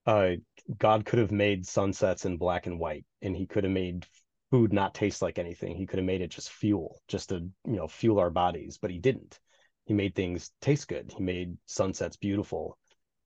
uh 0.05 0.31
god 0.77 1.05
could 1.05 1.19
have 1.19 1.31
made 1.31 1.65
sunsets 1.65 2.25
in 2.25 2.37
black 2.37 2.65
and 2.67 2.79
white 2.79 3.05
and 3.21 3.35
he 3.35 3.45
could 3.45 3.63
have 3.63 3.73
made 3.73 4.05
food 4.51 4.71
not 4.71 4.93
taste 4.93 5.21
like 5.21 5.37
anything. 5.39 5.75
He 5.75 5.85
could 5.85 5.99
have 5.99 6.05
made 6.05 6.21
it 6.21 6.29
just 6.29 6.51
fuel 6.51 7.01
just 7.07 7.29
to 7.29 7.35
you 7.65 7.75
know 7.75 7.87
fuel 7.87 8.19
our 8.19 8.29
bodies 8.29 8.77
but 8.81 8.91
he 8.91 8.99
didn't. 8.99 9.39
He 9.85 9.93
made 9.93 10.15
things 10.15 10.51
taste 10.61 10.87
good. 10.87 11.13
He 11.15 11.23
made 11.23 11.57
sunsets 11.65 12.17
beautiful 12.17 12.77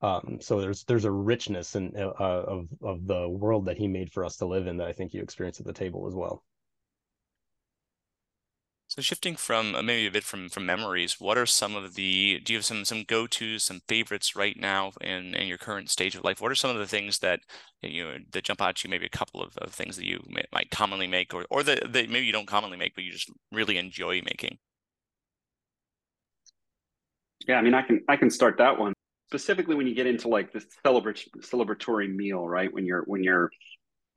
um, 0.02 0.38
so 0.40 0.62
there's 0.62 0.84
there's 0.86 1.06
a 1.06 1.12
richness 1.12 1.76
in, 1.76 1.94
uh, 1.98 2.14
of 2.20 2.70
of 2.82 3.06
the 3.06 3.28
world 3.28 3.66
that 3.66 3.78
he 3.78 3.88
made 3.88 4.12
for 4.14 4.24
us 4.24 4.38
to 4.38 4.46
live 4.46 4.68
in 4.68 4.78
that 4.78 4.88
I 4.88 4.94
think 4.94 5.14
you 5.14 5.22
experience 5.22 5.60
at 5.60 5.66
the 5.66 5.74
table 5.74 6.08
as 6.08 6.16
well. 6.16 6.44
So 8.88 9.04
shifting 9.04 9.36
from 9.36 9.76
uh, 9.76 9.84
maybe 9.84 10.08
a 10.08 10.12
bit 10.12 10.24
from 10.24 10.50
from 10.50 10.66
memories, 10.66 11.20
what 11.20 11.38
are 11.38 11.46
some 11.46 11.76
of 11.76 11.96
the 11.96 12.40
do 12.40 12.54
you 12.54 12.58
have 12.58 12.66
some 12.66 12.86
some 12.86 13.04
go 13.04 13.28
tos, 13.28 13.66
some 13.66 13.82
favorites 13.88 14.38
right 14.38 14.58
now 14.58 14.94
in 15.02 15.36
in 15.36 15.48
your 15.48 15.58
current 15.58 15.90
stage 15.90 16.16
of 16.16 16.24
life? 16.24 16.40
What 16.40 16.52
are 16.52 16.56
some 16.56 16.72
of 16.72 16.78
the 16.78 16.88
things 16.88 17.20
that 17.20 17.42
you 17.82 18.04
know 18.04 18.18
that 18.32 18.46
jump 18.46 18.62
out 18.62 18.78
to 18.78 18.88
you? 18.88 18.90
Maybe 18.90 19.06
a 19.06 19.10
couple 19.10 19.44
of, 19.44 19.56
of 19.58 19.74
things 19.74 19.98
that 19.98 20.06
you 20.06 20.24
may, 20.30 20.44
might 20.54 20.72
commonly 20.72 21.08
make, 21.08 21.34
or 21.34 21.46
or 21.50 21.62
that, 21.64 21.94
that 21.94 22.10
maybe 22.10 22.26
you 22.26 22.32
don't 22.32 22.48
commonly 22.48 22.78
make, 22.78 22.96
but 22.96 23.04
you 23.04 23.12
just 23.12 23.30
really 23.52 23.78
enjoy 23.78 24.22
making. 24.24 24.58
Yeah, 27.48 27.58
I 27.58 27.62
mean, 27.62 27.74
I 27.74 27.82
can 27.82 28.02
I 28.08 28.16
can 28.16 28.30
start 28.30 28.58
that 28.58 28.80
one 28.80 28.94
specifically 29.30 29.76
when 29.76 29.86
you 29.86 29.94
get 29.94 30.08
into 30.08 30.28
like 30.28 30.52
celebratory 30.84 31.30
celebratory 31.42 32.14
meal, 32.14 32.48
right? 32.48 32.74
When 32.74 32.86
you're 32.86 33.04
when 33.04 33.24
you're 33.24 33.52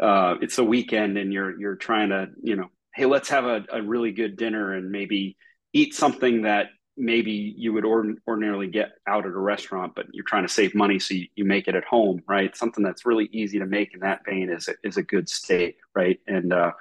uh, 0.00 0.36
it's 0.40 0.58
a 0.58 0.64
weekend 0.64 1.18
and 1.18 1.32
you're 1.32 1.58
you're 1.60 1.76
trying 1.76 2.08
to 2.08 2.28
you 2.42 2.56
know, 2.56 2.70
hey, 2.94 3.04
let's 3.04 3.28
have 3.28 3.44
a, 3.44 3.64
a 3.70 3.82
really 3.82 4.12
good 4.12 4.36
dinner 4.36 4.72
and 4.74 4.90
maybe 4.90 5.36
eat 5.74 5.94
something 5.94 6.42
that 6.42 6.68
maybe 6.96 7.54
you 7.56 7.72
would 7.74 7.84
ordinarily 7.84 8.68
get 8.68 8.92
out 9.06 9.26
at 9.26 9.32
a 9.32 9.38
restaurant, 9.38 9.94
but 9.94 10.06
you're 10.12 10.24
trying 10.24 10.46
to 10.46 10.52
save 10.52 10.74
money, 10.74 10.98
so 10.98 11.14
you, 11.14 11.26
you 11.34 11.44
make 11.44 11.66
it 11.68 11.74
at 11.74 11.84
home, 11.84 12.22
right? 12.28 12.54
Something 12.54 12.84
that's 12.84 13.06
really 13.06 13.28
easy 13.32 13.58
to 13.58 13.66
make 13.66 13.94
in 13.94 14.00
that 14.00 14.24
vein 14.26 14.50
is 14.50 14.68
a, 14.68 14.74
is 14.84 14.98
a 14.98 15.02
good 15.02 15.28
steak, 15.28 15.78
right? 15.94 16.20
And 16.26 16.52
uh, 16.52 16.72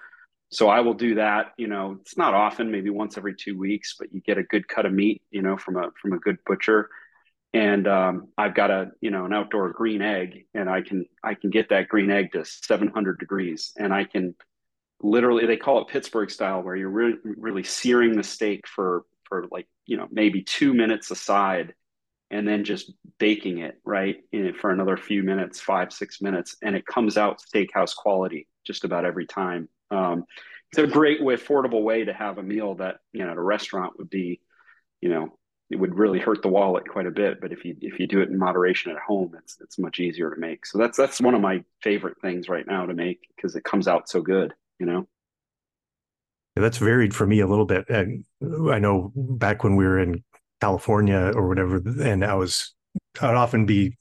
so 0.50 0.68
I 0.68 0.82
will 0.82 0.94
do 0.94 1.16
that. 1.16 1.54
You 1.58 1.68
know, 1.68 1.98
it's 2.02 2.18
not 2.18 2.34
often, 2.34 2.72
maybe 2.72 2.90
once 2.90 3.18
every 3.18 3.36
two 3.36 3.58
weeks, 3.58 3.96
but 3.98 4.14
you 4.14 4.20
get 4.20 4.38
a 4.38 4.44
good 4.44 4.68
cut 4.68 4.86
of 4.86 4.92
meat, 4.92 5.22
you 5.32 5.42
know, 5.42 5.56
from 5.56 5.78
a 5.78 5.92
from 6.02 6.12
a 6.12 6.20
good 6.20 6.38
butcher, 6.46 6.90
and 7.54 7.88
um, 7.88 8.28
I've 8.38 8.56
got 8.56 8.72
a 8.72 8.92
you 9.02 9.12
know 9.12 9.26
an 9.26 9.34
outdoor 9.34 9.70
green 9.72 10.02
egg, 10.02 10.46
and 10.54 10.70
I 10.70 10.82
can 10.82 11.06
I 11.24 11.34
can 11.34 11.50
get 11.50 11.70
that 11.70 11.90
green 11.90 12.12
egg 12.12 12.32
to 12.34 12.46
700 12.46 13.20
degrees, 13.20 13.74
and 13.78 13.94
I 13.94 14.06
can 14.06 14.36
literally 15.02 15.46
they 15.46 15.58
call 15.58 15.82
it 15.82 15.88
Pittsburgh 15.88 16.30
style, 16.30 16.62
where 16.62 16.76
you're 16.76 16.90
really 16.90 17.16
really 17.24 17.64
searing 17.64 18.16
the 18.16 18.24
steak 18.24 18.68
for 18.68 19.04
for 19.24 19.48
like 19.52 19.68
you 19.86 19.98
know 19.98 20.08
maybe 20.12 20.44
two 20.44 20.74
minutes 20.74 21.12
aside, 21.12 21.74
and 22.30 22.48
then 22.48 22.64
just 22.64 22.94
baking 23.20 23.60
it 23.60 23.76
right 23.86 24.18
in 24.32 24.54
for 24.54 24.72
another 24.72 24.96
few 24.96 25.22
minutes, 25.22 25.60
five 25.60 25.92
six 25.92 26.22
minutes, 26.22 26.56
and 26.62 26.76
it 26.76 26.86
comes 26.86 27.18
out 27.18 27.42
steakhouse 27.42 27.96
quality 27.96 28.48
just 28.66 28.86
about 28.86 29.06
every 29.06 29.26
time. 29.26 29.68
Um, 29.90 30.24
it's 30.72 30.80
a 30.80 30.88
great 30.88 31.22
way, 31.22 31.36
affordable 31.36 31.84
way 31.84 32.06
to 32.06 32.14
have 32.14 32.38
a 32.38 32.44
meal 32.44 32.76
that 32.76 33.00
you 33.12 33.26
know 33.26 33.32
at 33.32 33.38
a 33.38 33.42
restaurant 33.42 33.98
would 33.98 34.10
be, 34.10 34.40
you 35.02 35.10
know, 35.10 35.38
it 35.72 35.80
would 35.80 35.98
really 35.98 36.20
hurt 36.20 36.42
the 36.42 36.50
wallet 36.50 36.88
quite 36.88 37.08
a 37.08 37.12
bit. 37.12 37.40
But 37.40 37.52
if 37.52 37.64
you 37.64 37.76
if 37.82 38.00
you 38.00 38.06
do 38.06 38.22
it 38.22 38.30
in 38.30 38.38
moderation 38.38 38.92
at 38.92 39.00
home, 39.00 39.34
it's 39.38 39.58
it's 39.62 39.80
much 39.80 40.00
easier 40.00 40.30
to 40.30 40.40
make. 40.40 40.66
So 40.66 40.78
that's 40.78 40.98
that's 40.98 41.22
one 41.22 41.34
of 41.34 41.42
my 41.42 41.64
favorite 41.82 42.18
things 42.22 42.50
right 42.50 42.68
now 42.68 42.86
to 42.86 42.94
make 42.94 43.22
because 43.36 43.56
it 43.56 43.64
comes 43.64 43.88
out 43.88 44.10
so 44.10 44.22
good. 44.22 44.54
You 44.80 44.86
know. 44.86 45.08
that's 46.56 46.78
varied 46.78 47.16
for 47.16 47.26
me 47.26 47.40
a 47.40 47.48
little 47.48 47.66
bit. 47.66 47.90
And 47.90 48.26
I 48.70 48.80
know 48.80 49.12
back 49.16 49.64
when 49.64 49.76
we 49.76 49.86
were 49.86 50.00
in 50.00 50.24
California 50.60 51.32
or 51.36 51.48
whatever, 51.48 51.82
and 52.04 52.26
I 52.26 52.36
was 52.36 52.74
I'd 53.22 53.36
often 53.36 53.66
be 53.66 53.98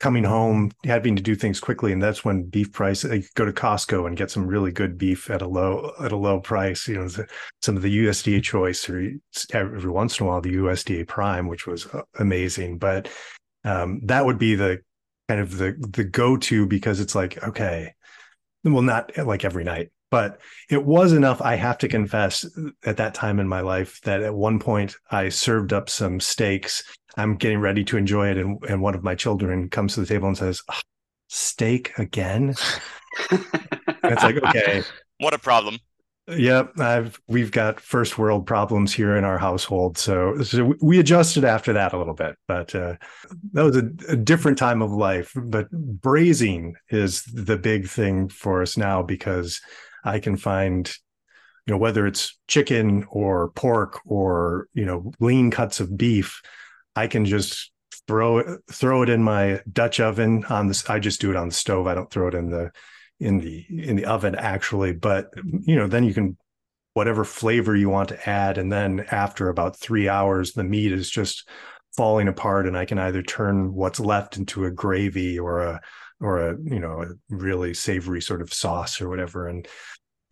coming 0.00 0.24
home, 0.24 0.72
having 0.84 1.14
to 1.14 1.22
do 1.22 1.34
things 1.34 1.60
quickly, 1.60 1.92
and 1.92 2.02
that's 2.02 2.24
when 2.24 2.42
beef 2.42 2.72
price. 2.72 3.04
Go 3.34 3.44
to 3.44 3.52
Costco 3.52 4.06
and 4.06 4.16
get 4.16 4.30
some 4.30 4.46
really 4.46 4.72
good 4.72 4.98
beef 4.98 5.30
at 5.30 5.42
a 5.42 5.46
low 5.46 5.92
at 6.02 6.10
a 6.10 6.16
low 6.16 6.40
price. 6.40 6.88
You 6.88 6.94
know, 6.96 7.08
some 7.62 7.76
of 7.76 7.82
the 7.82 8.06
USDA 8.06 8.42
choice, 8.42 8.88
or 8.88 9.12
every 9.52 9.90
once 9.90 10.18
in 10.18 10.26
a 10.26 10.28
while 10.28 10.40
the 10.40 10.54
USDA 10.56 11.06
Prime, 11.06 11.46
which 11.46 11.66
was 11.66 11.86
uh, 11.86 12.02
amazing. 12.18 12.78
But 12.78 13.08
um, 13.64 14.00
that 14.04 14.24
would 14.24 14.38
be 14.38 14.54
the 14.56 14.80
kind 15.28 15.40
of 15.40 15.58
the 15.58 15.76
the 15.78 16.04
go 16.04 16.36
to 16.36 16.66
because 16.66 16.98
it's 16.98 17.14
like 17.14 17.42
okay, 17.44 17.94
well, 18.64 18.82
not 18.82 19.16
like 19.18 19.44
every 19.44 19.64
night, 19.64 19.90
but 20.10 20.40
it 20.68 20.84
was 20.84 21.12
enough. 21.12 21.40
I 21.40 21.56
have 21.56 21.78
to 21.78 21.88
confess 21.88 22.46
at 22.84 22.96
that 22.96 23.14
time 23.14 23.40
in 23.40 23.48
my 23.48 23.60
life 23.60 24.00
that 24.02 24.22
at 24.22 24.34
one 24.34 24.58
point 24.58 24.96
I 25.10 25.28
served 25.28 25.72
up 25.72 25.88
some 25.88 26.20
steaks. 26.20 26.82
I'm 27.16 27.36
getting 27.36 27.60
ready 27.60 27.84
to 27.84 27.96
enjoy 27.96 28.28
it. 28.28 28.38
And, 28.38 28.62
and 28.68 28.82
one 28.82 28.94
of 28.94 29.04
my 29.04 29.14
children 29.14 29.68
comes 29.68 29.94
to 29.94 30.00
the 30.00 30.06
table 30.06 30.28
and 30.28 30.36
says, 30.36 30.62
oh, 30.70 30.80
steak 31.28 31.96
again? 31.98 32.54
it's 33.30 34.22
like, 34.22 34.36
okay. 34.36 34.82
What 35.18 35.34
a 35.34 35.38
problem. 35.38 35.78
Yep, 36.28 36.78
I've 36.78 37.20
we've 37.26 37.50
got 37.50 37.80
first 37.80 38.16
world 38.16 38.46
problems 38.46 38.92
here 38.92 39.16
in 39.16 39.24
our 39.24 39.36
household, 39.36 39.98
so, 39.98 40.40
so 40.42 40.74
we 40.80 40.98
adjusted 40.98 41.44
after 41.44 41.72
that 41.72 41.92
a 41.92 41.98
little 41.98 42.14
bit. 42.14 42.36
But 42.46 42.74
uh, 42.74 42.96
that 43.52 43.62
was 43.62 43.76
a, 43.76 43.90
a, 44.08 44.16
different 44.16 44.56
time 44.56 44.80
of 44.80 44.92
life. 44.92 45.32
But 45.34 45.70
braising 45.70 46.76
is 46.88 47.24
the 47.24 47.56
big 47.56 47.88
thing 47.88 48.28
for 48.28 48.62
us 48.62 48.76
now 48.76 49.02
because 49.02 49.60
I 50.04 50.18
can 50.18 50.36
find, 50.36 50.88
you 51.66 51.72
know, 51.72 51.78
whether 51.78 52.06
it's 52.06 52.38
chicken 52.48 53.06
or 53.10 53.50
pork 53.50 54.00
or 54.04 54.68
you 54.74 54.84
know 54.84 55.12
lean 55.20 55.50
cuts 55.50 55.80
of 55.80 55.96
beef, 55.96 56.42
I 56.96 57.06
can 57.06 57.24
just 57.24 57.70
throw 58.06 58.38
it 58.38 58.60
throw 58.70 59.02
it 59.02 59.08
in 59.08 59.22
my 59.22 59.60
Dutch 59.72 60.00
oven 60.00 60.44
on 60.46 60.68
this. 60.68 60.88
I 60.88 60.98
just 60.98 61.20
do 61.20 61.30
it 61.30 61.36
on 61.36 61.48
the 61.48 61.54
stove. 61.54 61.86
I 61.86 61.94
don't 61.94 62.10
throw 62.10 62.28
it 62.28 62.34
in 62.34 62.50
the 62.50 62.70
in 63.20 63.38
the 63.38 63.66
in 63.68 63.96
the 63.96 64.06
oven 64.06 64.34
actually 64.34 64.92
but 64.92 65.30
you 65.60 65.76
know 65.76 65.86
then 65.86 66.04
you 66.04 66.14
can 66.14 66.36
whatever 66.94 67.22
flavor 67.22 67.76
you 67.76 67.88
want 67.88 68.08
to 68.08 68.28
add 68.28 68.58
and 68.58 68.72
then 68.72 69.06
after 69.10 69.48
about 69.48 69.78
3 69.78 70.08
hours 70.08 70.52
the 70.52 70.64
meat 70.64 70.90
is 70.90 71.08
just 71.08 71.46
falling 71.96 72.28
apart 72.28 72.66
and 72.66 72.76
I 72.76 72.86
can 72.86 72.98
either 72.98 73.22
turn 73.22 73.74
what's 73.74 74.00
left 74.00 74.36
into 74.36 74.64
a 74.64 74.70
gravy 74.70 75.38
or 75.38 75.60
a 75.60 75.80
or 76.20 76.50
a 76.50 76.56
you 76.62 76.80
know 76.80 77.02
a 77.02 77.34
really 77.34 77.74
savory 77.74 78.20
sort 78.20 78.42
of 78.42 78.52
sauce 78.52 79.00
or 79.00 79.08
whatever. 79.08 79.48
And 79.48 79.66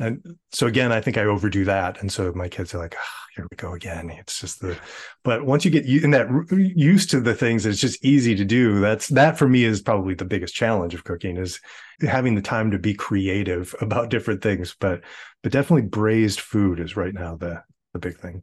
and 0.01 0.37
so 0.53 0.69
again 0.69 0.93
i 0.93 1.01
think 1.01 1.19
i 1.19 1.25
overdo 1.25 1.65
that. 1.65 2.01
And 2.01 2.11
so 2.13 2.33
my 2.33 2.49
kids 2.49 2.75
are 2.75 2.79
like 2.79 2.95
oh, 2.97 3.19
here 3.35 3.47
we 3.51 3.57
go 3.57 3.73
again. 3.75 4.11
It's 4.11 4.41
just 4.41 4.61
the 4.61 4.79
but 5.25 5.45
once 5.45 5.65
you 5.65 5.71
get 5.71 5.87
in 5.87 6.11
that 6.11 6.29
used 6.77 7.11
to 7.11 7.21
the 7.21 7.35
things 7.35 7.67
it's 7.67 7.81
just 7.81 8.05
easy 8.05 8.35
to 8.37 8.45
do 8.45 8.81
that's 8.81 9.09
that 9.09 9.39
for 9.39 9.49
me 9.49 9.65
is 9.65 9.81
probably 9.81 10.15
the 10.15 10.25
biggest 10.25 10.55
challenge 10.55 10.95
of 10.95 11.05
cooking 11.05 11.37
is 11.37 11.61
having 12.01 12.35
the 12.35 12.43
time 12.43 12.71
to 12.71 12.79
be 12.79 12.95
creative 12.95 13.75
about 13.81 14.11
different 14.11 14.43
things. 14.43 14.77
But 14.79 15.03
but 15.43 15.53
definitely 15.53 15.89
braised 15.89 16.41
food 16.41 16.81
is 16.81 16.97
right 16.97 17.15
now 17.15 17.37
the 17.37 17.63
the 17.93 17.99
big 17.99 18.19
thing. 18.19 18.43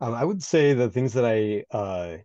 Um, 0.00 0.12
i 0.12 0.24
would 0.24 0.42
say 0.42 0.74
the 0.74 0.90
things 0.90 1.12
that 1.14 1.24
i 1.24 1.64
uh 1.74 2.18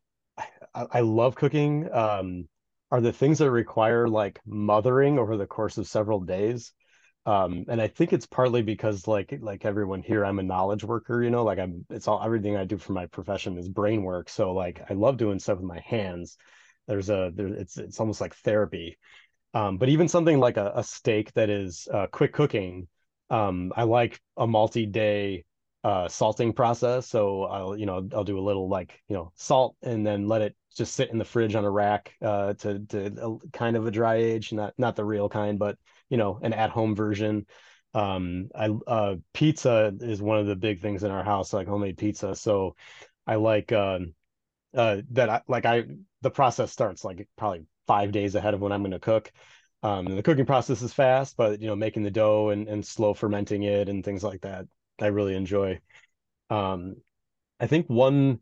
I, 0.74 0.86
I 0.92 1.00
love 1.02 1.36
cooking. 1.36 1.90
Um 1.94 2.48
are 2.92 3.02
the 3.02 3.14
things 3.14 3.38
that 3.40 3.52
require 3.52 4.08
like 4.08 4.40
mothering 4.46 5.20
over 5.20 5.38
the 5.38 5.46
course 5.48 5.78
of 5.78 5.88
several 5.88 6.20
days? 6.22 6.74
Um 7.26 7.66
and 7.68 7.82
i 7.82 7.88
think 7.88 8.14
it's 8.14 8.26
partly 8.26 8.62
because 8.62 9.08
like 9.08 9.38
like 9.42 9.66
everyone 9.66 10.02
here 10.02 10.26
i'm 10.26 10.40
a 10.40 10.44
knowledge 10.44 10.84
worker 10.84 11.22
you 11.24 11.30
know 11.30 11.44
like 11.44 11.60
i'm 11.60 11.86
it's 11.90 12.08
all 12.08 12.24
everything 12.24 12.56
i 12.58 12.66
do 12.66 12.78
for 12.78 12.94
my 12.94 13.06
profession 13.08 13.58
is 13.58 13.70
brain 13.70 14.04
work. 14.04 14.30
So 14.30 14.54
like 14.54 14.82
i 14.90 14.94
love 14.94 15.18
doing 15.18 15.40
stuff 15.40 15.58
with 15.58 15.66
my 15.68 15.80
hands. 15.86 16.38
There's 16.88 17.10
a 17.10 17.32
there 17.36 17.48
it's 17.48 17.78
it's 17.78 18.00
almost 18.00 18.22
like 18.22 18.36
therapy. 18.36 18.98
Um 19.54 19.78
but 19.78 19.90
even 19.90 20.08
something 20.08 20.40
like 20.40 20.58
a, 20.58 20.72
a 20.76 20.84
steak 20.84 21.34
that 21.34 21.50
is 21.50 21.88
uh, 21.94 22.08
quick 22.08 22.34
cooking 22.34 22.88
um 23.32 23.72
i 23.76 23.84
like 23.84 24.20
a 24.38 24.48
multi-day 24.48 25.44
uh 25.84 26.08
salting 26.08 26.54
process. 26.54 27.08
So 27.08 27.44
i'll 27.44 27.78
you 27.78 27.86
know 27.86 28.08
i'll 28.14 28.24
do 28.24 28.40
a 28.40 28.42
little 28.42 28.68
like 28.68 29.02
you 29.08 29.16
know 29.16 29.32
salt 29.36 29.76
and 29.82 30.06
then 30.06 30.28
let 30.28 30.42
it 30.42 30.56
just 30.76 30.94
sit 30.94 31.10
in 31.10 31.18
the 31.18 31.26
fridge 31.26 31.56
on 31.56 31.66
a 31.66 31.72
rack 31.72 32.14
uh 32.22 32.54
to 32.56 32.80
to 32.80 33.06
a, 33.22 33.50
kind 33.52 33.78
of 33.78 33.86
a 33.88 33.92
dry 33.92 34.16
age 34.16 34.52
not 34.54 34.74
not 34.78 34.96
the 34.96 35.06
real 35.06 35.30
kind 35.30 35.58
but 35.58 35.78
you 36.10 36.18
know 36.18 36.40
an 36.42 36.54
at 36.54 36.70
home 36.70 36.96
version. 36.96 37.46
Um 37.94 38.50
i 38.56 38.70
uh 38.88 39.16
pizza 39.34 39.94
is 40.02 40.22
one 40.22 40.38
of 40.38 40.48
the 40.48 40.56
big 40.56 40.82
things 40.82 41.04
in 41.04 41.12
our 41.12 41.24
house 41.24 41.54
like 41.54 41.68
homemade 41.68 41.98
pizza. 41.98 42.36
So 42.36 42.76
i 43.26 43.36
like 43.36 43.72
um 43.72 44.14
uh 44.76 44.98
that 45.12 45.30
I 45.30 45.42
like 45.48 45.66
i 45.66 45.86
the 46.22 46.30
process 46.32 46.72
starts 46.72 47.06
like 47.06 47.28
probably 47.38 47.66
five 47.88 48.12
days 48.12 48.36
ahead 48.36 48.54
of 48.54 48.60
when 48.62 48.72
i'm 48.72 48.82
going 48.82 48.92
to 48.92 49.00
cook. 49.00 49.32
Um 49.82 50.06
the 50.06 50.24
cooking 50.24 50.46
process 50.46 50.82
is 50.82 50.94
fast 50.94 51.38
but 51.38 51.62
you 51.62 51.68
know 51.68 51.76
making 51.76 52.04
the 52.04 52.12
dough 52.12 52.50
and, 52.50 52.68
and 52.68 52.86
slow 52.86 53.14
fermenting 53.14 53.64
it 53.64 53.88
and 53.88 54.04
things 54.04 54.24
like 54.24 54.42
that 54.42 54.66
I 55.02 55.08
really 55.08 55.36
enjoy. 55.36 55.80
Um, 56.50 56.96
I 57.60 57.68
think 57.68 57.88
one 57.88 58.40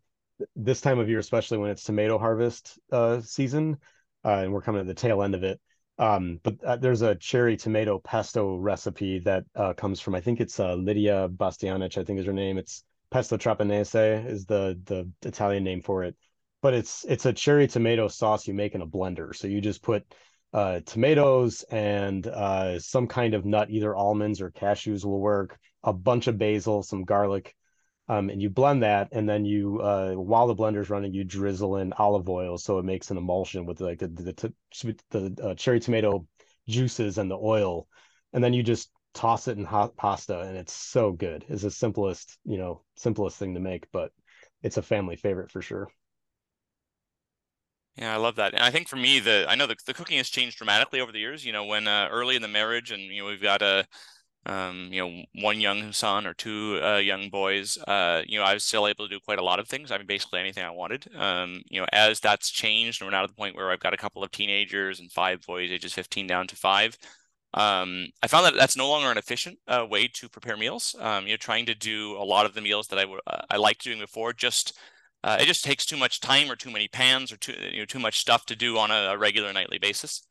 this 0.55 0.81
time 0.81 0.99
of 0.99 1.09
year, 1.09 1.19
especially 1.19 1.57
when 1.57 1.71
it's 1.71 1.83
tomato 1.83 2.17
harvest 2.17 2.79
uh, 2.91 3.21
season, 3.21 3.77
uh, 4.23 4.41
and 4.43 4.53
we're 4.53 4.61
coming 4.61 4.81
to 4.81 4.87
the 4.87 4.93
tail 4.93 5.23
end 5.23 5.35
of 5.35 5.43
it. 5.43 5.59
Um, 5.99 6.39
but 6.43 6.63
uh, 6.63 6.75
there's 6.75 7.01
a 7.01 7.15
cherry 7.15 7.57
tomato 7.57 7.97
pesto 7.97 8.55
recipe 8.57 9.19
that 9.19 9.45
uh, 9.55 9.73
comes 9.73 9.99
from 9.99 10.13
I 10.13 10.21
think 10.21 10.39
it's 10.39 10.59
uh, 10.59 10.75
Lydia 10.75 11.27
Bastianich, 11.29 11.97
I 11.97 12.03
think 12.03 12.19
is 12.19 12.25
her 12.27 12.33
name. 12.33 12.57
It's 12.57 12.83
pesto 13.09 13.37
trapanese 13.37 13.95
is 13.95 14.45
the 14.45 14.79
the 14.85 15.09
Italian 15.27 15.63
name 15.63 15.81
for 15.81 16.03
it. 16.03 16.15
But 16.61 16.73
it's 16.75 17.03
it's 17.05 17.25
a 17.25 17.33
cherry 17.33 17.67
tomato 17.67 18.07
sauce 18.07 18.47
you 18.47 18.53
make 18.53 18.75
in 18.75 18.81
a 18.81 18.87
blender. 18.87 19.35
So 19.35 19.47
you 19.47 19.59
just 19.59 19.81
put 19.81 20.03
uh, 20.53 20.81
tomatoes 20.85 21.63
and 21.71 22.25
some 22.79 23.07
kind 23.07 23.33
of 23.33 23.45
nut, 23.45 23.69
either 23.71 23.95
almonds 23.95 24.39
or 24.39 24.51
cashews 24.51 25.03
will 25.03 25.19
work, 25.19 25.57
a 25.87 25.93
bunch 25.93 26.27
of 26.27 26.37
basil, 26.37 26.83
some 26.83 27.05
garlic, 27.05 27.55
um, 28.09 28.29
and 28.29 28.41
you 28.41 28.49
blend 28.49 28.83
that. 28.83 29.09
And 29.13 29.27
then 29.27 29.45
you, 29.45 29.81
uh, 29.81 30.13
while 30.13 30.47
the 30.47 30.55
blender's 30.55 30.89
running, 30.91 31.13
you 31.13 31.23
drizzle 31.23 31.77
in 31.77 31.93
olive 31.93 32.29
oil 32.29 32.57
so 32.59 32.79
it 32.79 32.85
makes 32.85 33.11
an 33.11 33.17
emulsion 33.17 33.65
with 33.65 33.81
like 33.81 33.99
the 33.99 34.07
the, 34.09 34.53
the, 34.83 34.97
the 35.11 35.43
uh, 35.43 35.55
cherry 35.55 35.79
tomato 35.79 36.27
juices 36.67 37.17
and 37.17 37.31
the 37.31 37.37
oil, 37.37 37.87
and 38.33 38.43
then 38.43 38.53
you 38.53 38.63
just 38.63 38.91
toss 39.13 39.47
it 39.47 39.57
in 39.57 39.65
hot 39.65 39.95
pasta, 39.97 40.41
and 40.41 40.57
it's 40.57 40.73
so 40.73 41.11
good. 41.11 41.45
It's 41.49 41.63
the 41.63 41.71
simplest, 41.71 42.37
you 42.45 42.57
know, 42.57 42.83
simplest 42.95 43.37
thing 43.37 43.55
to 43.55 43.59
make, 43.59 43.87
but 43.91 44.11
it's 44.61 44.77
a 44.77 44.81
family 44.83 45.15
favorite 45.15 45.51
for 45.51 45.61
sure. 45.61 45.89
Yeah, 47.95 48.13
I 48.13 48.17
love 48.17 48.35
that. 48.35 48.53
And 48.53 48.61
I 48.61 48.69
think 48.69 48.87
for 48.87 48.95
me, 48.95 49.19
the 49.19 49.45
I 49.49 49.55
know 49.55 49.65
the, 49.65 49.75
the 49.85 49.93
cooking 49.93 50.17
has 50.17 50.29
changed 50.29 50.57
dramatically 50.57 51.01
over 51.01 51.11
the 51.11 51.19
years. 51.19 51.43
You 51.43 51.51
know, 51.51 51.65
when 51.65 51.87
uh, 51.87 52.07
early 52.11 52.35
in 52.35 52.43
the 52.43 52.47
marriage, 52.47 52.91
and 52.91 53.01
you 53.01 53.23
know 53.23 53.27
we've 53.27 53.41
got 53.41 53.61
a 53.63 53.87
um, 54.47 54.89
you 54.91 55.01
know 55.01 55.23
one 55.43 55.61
young 55.61 55.91
son 55.93 56.25
or 56.25 56.33
two 56.33 56.79
uh, 56.83 56.97
young 56.97 57.29
boys. 57.29 57.77
Uh, 57.87 58.23
you 58.27 58.39
know, 58.39 58.45
I 58.45 58.53
was 58.53 58.63
still 58.63 58.87
able 58.87 59.07
to 59.07 59.15
do 59.15 59.19
quite 59.19 59.39
a 59.39 59.43
lot 59.43 59.59
of 59.59 59.67
things. 59.67 59.91
I 59.91 59.97
mean, 59.97 60.07
basically 60.07 60.39
anything 60.39 60.63
I 60.63 60.71
wanted. 60.71 61.07
Um, 61.15 61.61
you 61.69 61.81
know, 61.81 61.87
as 61.93 62.19
that's 62.19 62.49
changed, 62.49 63.01
and 63.01 63.07
we're 63.07 63.11
now 63.11 63.23
at 63.23 63.29
the 63.29 63.35
point 63.35 63.55
where 63.55 63.71
I've 63.71 63.79
got 63.79 63.93
a 63.93 63.97
couple 63.97 64.23
of 64.23 64.31
teenagers 64.31 64.99
and 64.99 65.11
five 65.11 65.41
boys, 65.45 65.71
ages 65.71 65.93
fifteen 65.93 66.27
down 66.27 66.47
to 66.47 66.55
five. 66.55 66.97
Um, 67.53 68.07
I 68.21 68.27
found 68.27 68.45
that 68.45 68.55
that's 68.55 68.77
no 68.77 68.89
longer 68.89 69.09
an 69.11 69.17
efficient 69.17 69.57
uh, 69.67 69.85
way 69.89 70.07
to 70.09 70.29
prepare 70.29 70.57
meals. 70.57 70.95
Um, 70.99 71.25
you 71.25 71.33
know, 71.33 71.37
trying 71.37 71.65
to 71.67 71.75
do 71.75 72.17
a 72.17 72.23
lot 72.23 72.45
of 72.45 72.53
the 72.53 72.61
meals 72.61 72.87
that 72.87 72.99
I 72.99 73.03
w- 73.03 73.21
uh, 73.27 73.41
I 73.49 73.57
liked 73.57 73.83
doing 73.83 73.99
before 73.99 74.33
just 74.33 74.77
uh, 75.23 75.37
it 75.39 75.45
just 75.45 75.63
takes 75.63 75.85
too 75.85 75.97
much 75.97 76.19
time 76.21 76.51
or 76.51 76.55
too 76.55 76.71
many 76.71 76.87
pans 76.87 77.31
or 77.31 77.37
too 77.37 77.53
you 77.71 77.79
know 77.79 77.85
too 77.85 77.99
much 77.99 78.19
stuff 78.19 78.45
to 78.47 78.55
do 78.55 78.77
on 78.77 78.91
a, 78.91 79.11
a 79.11 79.17
regular 79.17 79.51
nightly 79.53 79.79
basis. 79.79 80.23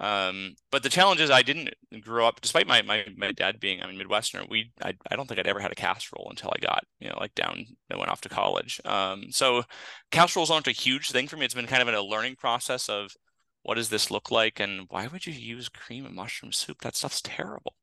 Um, 0.00 0.54
but 0.72 0.82
the 0.82 0.88
challenge 0.88 1.20
is 1.20 1.30
I 1.30 1.42
didn't 1.42 1.70
grow 2.00 2.26
up, 2.26 2.40
despite 2.40 2.66
my 2.66 2.82
my, 2.82 3.04
my 3.16 3.32
dad 3.32 3.60
being 3.60 3.82
I 3.82 3.86
mean 3.86 4.00
Midwesterner. 4.00 4.48
We 4.48 4.72
I, 4.82 4.94
I 5.10 5.16
don't 5.16 5.28
think 5.28 5.38
I'd 5.38 5.46
ever 5.46 5.60
had 5.60 5.72
a 5.72 5.76
casserole 5.76 6.28
until 6.30 6.52
I 6.54 6.60
got 6.60 6.84
you 7.00 7.08
know 7.08 7.18
like 7.18 7.34
down 7.34 7.64
I 7.92 7.96
went 7.96 8.10
off 8.10 8.22
to 8.22 8.28
college. 8.28 8.80
Um, 8.84 9.26
so 9.30 9.62
casseroles 10.10 10.50
aren't 10.50 10.68
a 10.68 10.72
huge 10.72 11.10
thing 11.10 11.28
for 11.28 11.36
me. 11.36 11.44
It's 11.44 11.54
been 11.54 11.66
kind 11.66 11.86
of 11.86 11.94
a 11.94 12.00
learning 12.00 12.36
process 12.36 12.88
of 12.88 13.12
what 13.62 13.74
does 13.74 13.90
this 13.90 14.10
look 14.10 14.30
like 14.30 14.58
and 14.58 14.86
why 14.88 15.06
would 15.06 15.26
you 15.26 15.34
use 15.34 15.68
cream 15.68 16.06
and 16.06 16.14
mushroom 16.14 16.52
soup? 16.52 16.80
That 16.80 16.96
stuff's 16.96 17.20
terrible. 17.22 17.74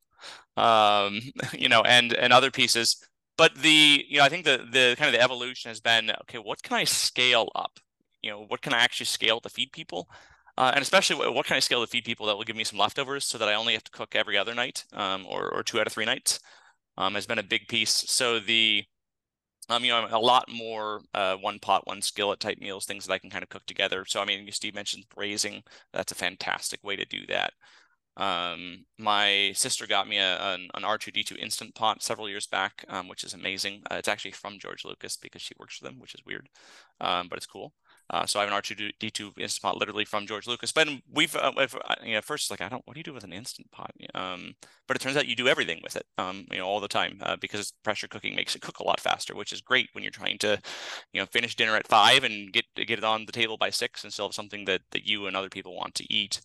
Um, 0.56 1.20
you 1.52 1.68
know, 1.68 1.82
and 1.82 2.12
and 2.14 2.32
other 2.32 2.50
pieces 2.50 2.96
but 3.38 3.54
the 3.54 4.04
you 4.08 4.18
know 4.18 4.24
i 4.24 4.28
think 4.28 4.44
the 4.44 4.58
the 4.70 4.94
kind 4.98 5.08
of 5.08 5.12
the 5.12 5.22
evolution 5.22 5.70
has 5.70 5.80
been 5.80 6.10
okay 6.22 6.36
what 6.36 6.62
can 6.62 6.76
i 6.76 6.84
scale 6.84 7.48
up 7.54 7.78
you 8.20 8.30
know 8.30 8.44
what 8.48 8.60
can 8.60 8.74
i 8.74 8.78
actually 8.78 9.06
scale 9.06 9.40
to 9.40 9.48
feed 9.48 9.72
people 9.72 10.08
uh, 10.58 10.72
and 10.74 10.82
especially 10.82 11.16
what, 11.16 11.32
what, 11.34 11.46
can 11.46 11.56
i 11.56 11.60
scale 11.60 11.80
to 11.80 11.86
feed 11.86 12.04
people 12.04 12.26
that 12.26 12.36
will 12.36 12.44
give 12.44 12.56
me 12.56 12.64
some 12.64 12.78
leftovers 12.78 13.24
so 13.24 13.38
that 13.38 13.48
i 13.48 13.54
only 13.54 13.72
have 13.72 13.84
to 13.84 13.90
cook 13.90 14.14
every 14.14 14.36
other 14.36 14.54
night 14.54 14.84
um, 14.92 15.24
or, 15.26 15.48
or 15.48 15.62
two 15.62 15.80
out 15.80 15.86
of 15.86 15.92
three 15.92 16.04
nights 16.04 16.38
um, 16.98 17.14
has 17.14 17.26
been 17.26 17.38
a 17.38 17.42
big 17.42 17.66
piece 17.68 18.04
so 18.06 18.38
the 18.38 18.84
um, 19.70 19.84
you 19.84 19.90
know, 19.90 20.08
a 20.10 20.18
lot 20.18 20.46
more 20.50 21.02
uh, 21.14 21.36
one 21.36 21.58
pot, 21.58 21.86
one 21.86 22.00
skillet 22.00 22.40
type 22.40 22.58
meals, 22.58 22.86
things 22.86 23.06
that 23.06 23.12
I 23.12 23.18
can 23.18 23.30
kind 23.30 23.42
of 23.42 23.50
cook 23.50 23.66
together. 23.66 24.04
So, 24.06 24.20
I 24.20 24.24
mean, 24.24 24.50
Steve 24.50 24.74
mentioned 24.74 25.04
braising. 25.14 25.62
That's 25.92 26.12
a 26.12 26.14
fantastic 26.14 26.82
way 26.82 26.96
to 26.96 27.04
do 27.04 27.26
that. 27.26 27.52
Um, 28.16 28.84
my 28.98 29.52
sister 29.54 29.86
got 29.86 30.08
me 30.08 30.18
a, 30.18 30.38
an, 30.54 30.68
an, 30.74 30.82
R2D2 30.82 31.38
Instant 31.38 31.72
Pot 31.76 32.02
several 32.02 32.28
years 32.28 32.48
back, 32.48 32.84
um, 32.88 33.06
which 33.06 33.22
is 33.22 33.32
amazing. 33.32 33.82
Uh, 33.90 33.94
it's 33.94 34.08
actually 34.08 34.32
from 34.32 34.58
George 34.58 34.84
Lucas 34.84 35.16
because 35.16 35.40
she 35.40 35.54
works 35.56 35.76
for 35.76 35.84
them, 35.84 36.00
which 36.00 36.14
is 36.14 36.22
weird, 36.26 36.48
um, 37.00 37.28
but 37.28 37.36
it's 37.36 37.46
cool. 37.46 37.72
Uh, 38.10 38.24
so 38.24 38.40
I 38.40 38.44
have 38.44 38.52
an 38.52 38.58
R2D2 38.58 39.38
Instant 39.38 39.62
Pot 39.62 39.76
literally 39.76 40.04
from 40.04 40.26
George 40.26 40.46
Lucas. 40.46 40.72
But 40.72 40.88
we've, 41.12 41.34
uh, 41.36 41.52
uh, 41.56 41.66
you 42.02 42.14
know, 42.14 42.22
first 42.22 42.50
like, 42.50 42.60
I 42.60 42.68
don't, 42.68 42.82
what 42.86 42.94
do 42.94 43.00
you 43.00 43.04
do 43.04 43.12
with 43.12 43.24
an 43.24 43.32
Instant 43.32 43.70
Pot? 43.70 43.92
Um, 44.14 44.54
but 44.86 44.96
it 44.96 45.00
turns 45.00 45.16
out 45.16 45.28
you 45.28 45.36
do 45.36 45.48
everything 45.48 45.80
with 45.82 45.96
it, 45.96 46.06
um, 46.16 46.46
you 46.50 46.58
know, 46.58 46.66
all 46.66 46.80
the 46.80 46.88
time 46.88 47.18
uh, 47.22 47.36
because 47.36 47.72
pressure 47.84 48.08
cooking 48.08 48.34
makes 48.34 48.54
it 48.54 48.62
cook 48.62 48.78
a 48.78 48.86
lot 48.86 49.00
faster, 49.00 49.34
which 49.34 49.52
is 49.52 49.60
great 49.60 49.88
when 49.92 50.02
you're 50.02 50.10
trying 50.10 50.38
to, 50.38 50.58
you 51.12 51.20
know, 51.20 51.26
finish 51.26 51.54
dinner 51.54 51.76
at 51.76 51.86
five 51.86 52.24
and 52.24 52.52
get 52.52 52.64
get 52.74 52.98
it 52.98 53.04
on 53.04 53.26
the 53.26 53.32
table 53.32 53.58
by 53.58 53.70
six 53.70 54.04
and 54.04 54.12
still 54.12 54.28
have 54.28 54.34
something 54.34 54.64
that 54.64 54.80
that 54.92 55.06
you 55.06 55.26
and 55.26 55.36
other 55.36 55.50
people 55.50 55.76
want 55.76 55.94
to 55.96 56.12
eat. 56.12 56.40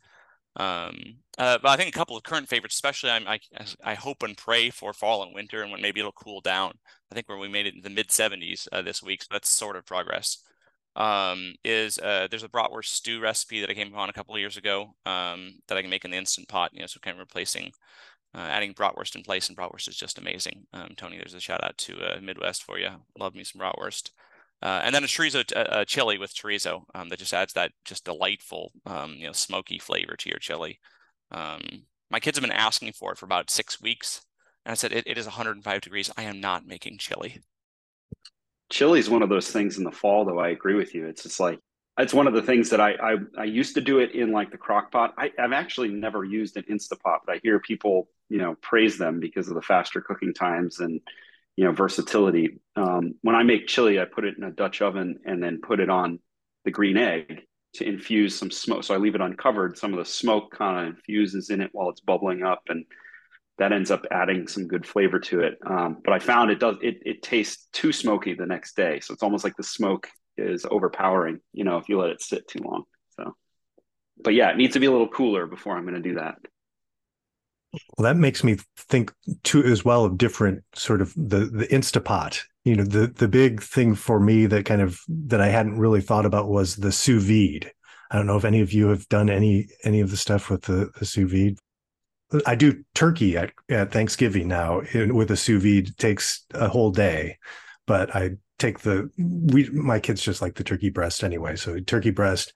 Um, 0.55 1.18
uh, 1.38 1.57
but 1.61 1.70
I 1.70 1.78
think 1.78 1.89
a 1.89 1.97
couple 1.97 2.16
of 2.16 2.24
current 2.24 2.47
favorites, 2.47 2.76
especially 2.76 3.09
I'm, 3.09 3.28
I, 3.28 3.39
I 3.84 3.95
hope 3.95 4.22
and 4.22 4.38
pray 4.38 4.70
for 4.70 4.93
fall 4.93 5.24
and 5.24 5.34
winter 5.34 5.64
and 5.64 5.72
when 5.72 5.82
maybe 5.82 5.99
it'll 5.99 6.11
cool 6.11 6.41
down. 6.41 6.74
I 7.11 7.16
think 7.16 7.28
where 7.28 7.38
we 7.39 7.47
made 7.47 7.66
it 7.66 7.74
in 7.76 7.82
the 7.82 7.89
mid 7.89 8.09
70s 8.09 8.68
uh, 8.72 8.82
this 8.82 9.01
week, 9.01 9.24
so 9.24 9.30
that's 9.32 9.49
sort 9.49 9.76
of 9.76 9.86
progress. 9.86 10.43
Um, 10.96 11.56
is 11.64 11.98
uh, 11.98 12.28
there's 12.30 12.44
a 12.44 12.50
bratwurst 12.50 12.86
stew 12.86 13.20
recipe 13.20 13.62
that 13.62 13.70
I 13.70 13.74
came 13.74 13.88
upon 13.88 14.10
a 14.10 14.14
couple 14.14 14.36
of 14.36 14.39
years 14.39 14.58
ago 14.58 14.94
um, 15.06 15.54
that 15.68 15.78
I 15.78 15.82
can 15.82 15.89
make 15.89 16.06
in 16.06 16.12
the 16.12 16.18
instant 16.18 16.48
pot. 16.48 16.72
You 16.74 16.82
know, 16.82 16.88
so 16.88 17.00
kind 17.02 17.16
of 17.16 17.20
replacing 17.20 17.72
uh, 18.36 18.39
adding 18.39 18.74
bratwurst 18.74 19.16
in 19.16 19.24
place, 19.24 19.50
and 19.50 19.58
bratwurst 19.58 19.88
is 19.88 19.96
just 19.96 20.18
amazing. 20.18 20.66
Um, 20.74 20.94
Tony, 20.98 21.18
there's 21.18 21.34
a 21.34 21.39
shout 21.39 21.64
out 21.64 21.78
to 21.80 21.98
uh, 22.00 22.20
Midwest 22.22 22.64
for 22.64 22.80
you. 22.80 22.89
Love 23.18 23.36
me 23.36 23.44
some 23.44 23.62
bratwurst. 23.62 24.10
Uh, 24.62 24.82
and 24.84 24.96
then 24.96 25.04
a 25.04 25.08
chorizo 25.08 25.44
a 25.56 25.84
chili 25.84 26.18
with 26.18 26.34
chorizo 26.34 26.84
um, 26.96 27.10
that 27.10 27.20
just 27.20 27.34
adds 27.34 27.54
that 27.54 27.72
just 27.84 28.06
delightful, 28.06 28.72
um, 28.86 29.14
you 29.18 29.28
know, 29.28 29.34
smoky 29.34 29.78
flavor 29.78 30.16
to 30.18 30.30
your 30.30 30.39
chili. 30.39 30.80
Um, 31.32 31.84
my 32.10 32.20
kids 32.20 32.38
have 32.38 32.44
been 32.44 32.52
asking 32.52 32.94
for 32.94 33.12
it 33.12 33.18
for 33.18 33.26
about 33.26 33.50
six 33.50 33.82
weeks, 33.82 34.22
and 34.66 34.72
I 34.72 34.76
said 34.76 34.94
it, 34.94 35.06
it 35.06 35.18
is 35.18 35.26
105 35.26 35.82
degrees. 35.82 36.10
I 36.16 36.24
am 36.24 36.39
not 36.39 36.66
making 36.66 36.98
chili. 36.98 37.41
Chili 38.74 38.99
is 38.99 39.07
one 39.07 39.21
of 39.21 39.30
those 39.30 39.51
things 39.51 39.78
in 39.78 39.84
the 39.84 39.91
fall, 39.91 40.26
though. 40.26 40.39
I 40.39 40.49
agree 40.49 40.74
with 40.74 40.95
you. 40.95 41.05
It's 41.05 41.21
just 41.21 41.39
like 41.39 41.59
it's 41.99 42.13
one 42.13 42.26
of 42.26 42.34
the 42.34 42.41
things 42.41 42.71
that 42.71 42.82
I 42.82 42.93
I, 42.93 43.15
I 43.38 43.43
used 43.43 43.76
to 43.76 43.82
do 43.82 43.99
it 43.99 44.15
in 44.15 44.32
like 44.32 44.49
the 44.49 44.57
crock 44.57 44.91
pot. 44.91 45.13
I, 45.15 45.32
I've 45.38 45.53
actually 45.53 45.89
never 45.89 46.24
used 46.24 46.57
an 46.57 46.63
Instapot, 46.63 47.19
but 47.24 47.36
I 47.36 47.39
hear 47.43 47.59
people 47.59 48.09
you 48.30 48.39
know 48.39 48.55
praise 48.63 48.97
them 48.97 49.19
because 49.19 49.47
of 49.47 49.53
the 49.53 49.61
faster 49.61 50.01
cooking 50.01 50.34
times 50.34 50.80
and 50.80 50.99
you 51.55 51.65
know 51.65 51.71
versatility. 51.71 52.61
Um, 52.76 53.13
when 53.21 53.36
I 53.36 53.43
make 53.43 53.67
chili, 53.67 53.99
I 53.99 54.05
put 54.05 54.26
it 54.26 54.38
in 54.38 54.43
a 54.43 54.49
Dutch 54.51 54.82
oven 54.82 55.19
and 55.24 55.41
then 55.41 55.61
put 55.61 55.80
it 55.80 55.91
on 55.91 56.17
the 56.65 56.71
green 56.71 56.97
egg 56.97 57.43
to 57.76 57.88
infuse 57.88 58.36
some 58.36 58.49
smoke. 58.49 58.84
So 58.86 58.95
I 58.95 58.97
leave 58.97 59.13
it 59.13 59.21
uncovered. 59.21 59.78
Some 59.78 59.93
of 59.93 59.99
the 59.99 60.05
smoke 60.05 60.49
kind 60.49 60.80
of 60.80 60.95
infuses 60.95 61.51
in 61.51 61.61
it 61.61 61.69
while 61.74 61.91
it's 61.91 62.01
bubbling 62.01 62.41
up, 62.41 62.63
and 62.69 62.86
that 63.58 63.72
ends 63.72 63.91
up 63.91 64.06
adding 64.12 64.47
some 64.47 64.68
good 64.68 64.86
flavor 64.86 65.20
to 65.20 65.41
it. 65.41 65.58
Um, 65.66 65.97
but 66.04 66.14
I 66.14 66.20
found 66.20 66.51
it 66.51 66.60
does 66.60 66.78
it 66.82 66.97
it 67.06 67.22
tastes 67.22 67.68
too 67.72 67.91
smoky 67.91 68.34
the 68.34 68.45
next 68.45 68.76
day, 68.76 68.99
so 68.99 69.14
it's 69.14 69.24
almost 69.24 69.43
like 69.43 69.56
the 69.56 69.64
smoke 69.64 70.10
is 70.38 70.66
overpowering. 70.70 71.39
You 71.54 71.64
know, 71.64 71.78
if 71.78 71.89
you 71.89 71.99
let 71.99 72.10
it 72.10 72.22
sit 72.22 72.47
too 72.47 72.60
long. 72.64 72.84
So, 73.18 73.36
but 74.24 74.34
yeah, 74.34 74.49
it 74.49 74.58
needs 74.58 74.74
to 74.74 74.80
be 74.80 74.88
a 74.88 74.91
little 74.91 75.08
cooler 75.08 75.45
before 75.45 75.78
I'm 75.78 75.84
going 75.84 76.01
to 76.01 76.10
do 76.10 76.16
that. 76.16 76.36
Well, 77.97 78.04
that 78.04 78.18
makes 78.18 78.43
me 78.43 78.58
think 78.78 79.12
too 79.43 79.64
as 79.64 79.84
well 79.84 80.06
of 80.06 80.18
different 80.18 80.64
sort 80.76 81.01
of 81.01 81.14
the 81.16 81.45
the 81.45 81.68
Instapot. 81.68 82.39
You 82.64 82.76
know, 82.76 82.84
the 82.84 83.08
the 83.08 83.28
big 83.28 83.62
thing 83.62 83.95
for 83.95 84.20
me 84.20 84.45
that 84.47 84.66
kind 84.66 84.82
of 84.82 84.99
that 85.08 85.41
I 85.41 85.47
hadn't 85.47 85.80
really 85.80 86.01
thought 86.01 86.26
about 86.26 86.49
was 86.49 86.76
the 86.76 86.91
sous 86.91 87.24
vide. 87.24 87.72
I 88.12 88.18
don't 88.18 88.28
know 88.28 88.38
if 88.38 88.45
any 88.45 88.62
of 88.62 88.72
you 88.72 88.89
have 88.89 89.08
done 89.10 89.30
any 89.30 89.68
any 89.84 90.01
of 90.01 90.12
the 90.12 90.18
stuff 90.18 90.49
with 90.49 90.64
the, 90.64 90.91
the 90.99 91.06
sous 91.06 91.32
vide. 91.32 91.58
I 92.46 92.56
do 92.56 92.84
turkey 92.96 93.38
at, 93.38 93.52
at 93.70 93.92
Thanksgiving 93.92 94.48
now 94.48 94.82
with 94.94 95.32
a 95.32 95.38
sous 95.38 95.62
vide. 95.62 95.98
Takes 95.98 96.46
a 96.54 96.68
whole 96.68 96.92
day, 96.92 97.38
but 97.86 98.16
I 98.16 98.32
take 98.60 98.80
the 98.80 99.10
we 99.18 99.70
my 99.70 100.00
kids 100.00 100.22
just 100.22 100.42
like 100.42 100.56
the 100.56 100.64
turkey 100.64 100.90
breast 100.90 101.24
anyway. 101.24 101.56
So 101.56 101.80
turkey 101.80 102.12
breast, 102.12 102.54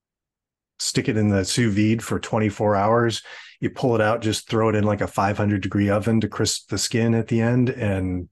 stick 0.80 1.10
it 1.10 1.18
in 1.18 1.30
the 1.30 1.46
sous 1.46 1.74
vide 1.74 2.04
for 2.04 2.20
24 2.20 2.76
hours 2.76 3.22
you 3.60 3.70
pull 3.70 3.96
it 3.96 4.02
out, 4.02 4.22
just 4.22 4.50
throw 4.50 4.70
it 4.70 4.76
in 4.76 4.84
like 4.84 5.02
a 5.02 5.08
500 5.08 5.62
degree 5.62 5.90
oven 5.90 6.22
to 6.22 6.28
crisp 6.28 6.70
the 6.70 6.78
skin 6.78 7.16
at 7.16 7.28
the 7.28 7.42
end 7.42 7.70
and 7.70 8.30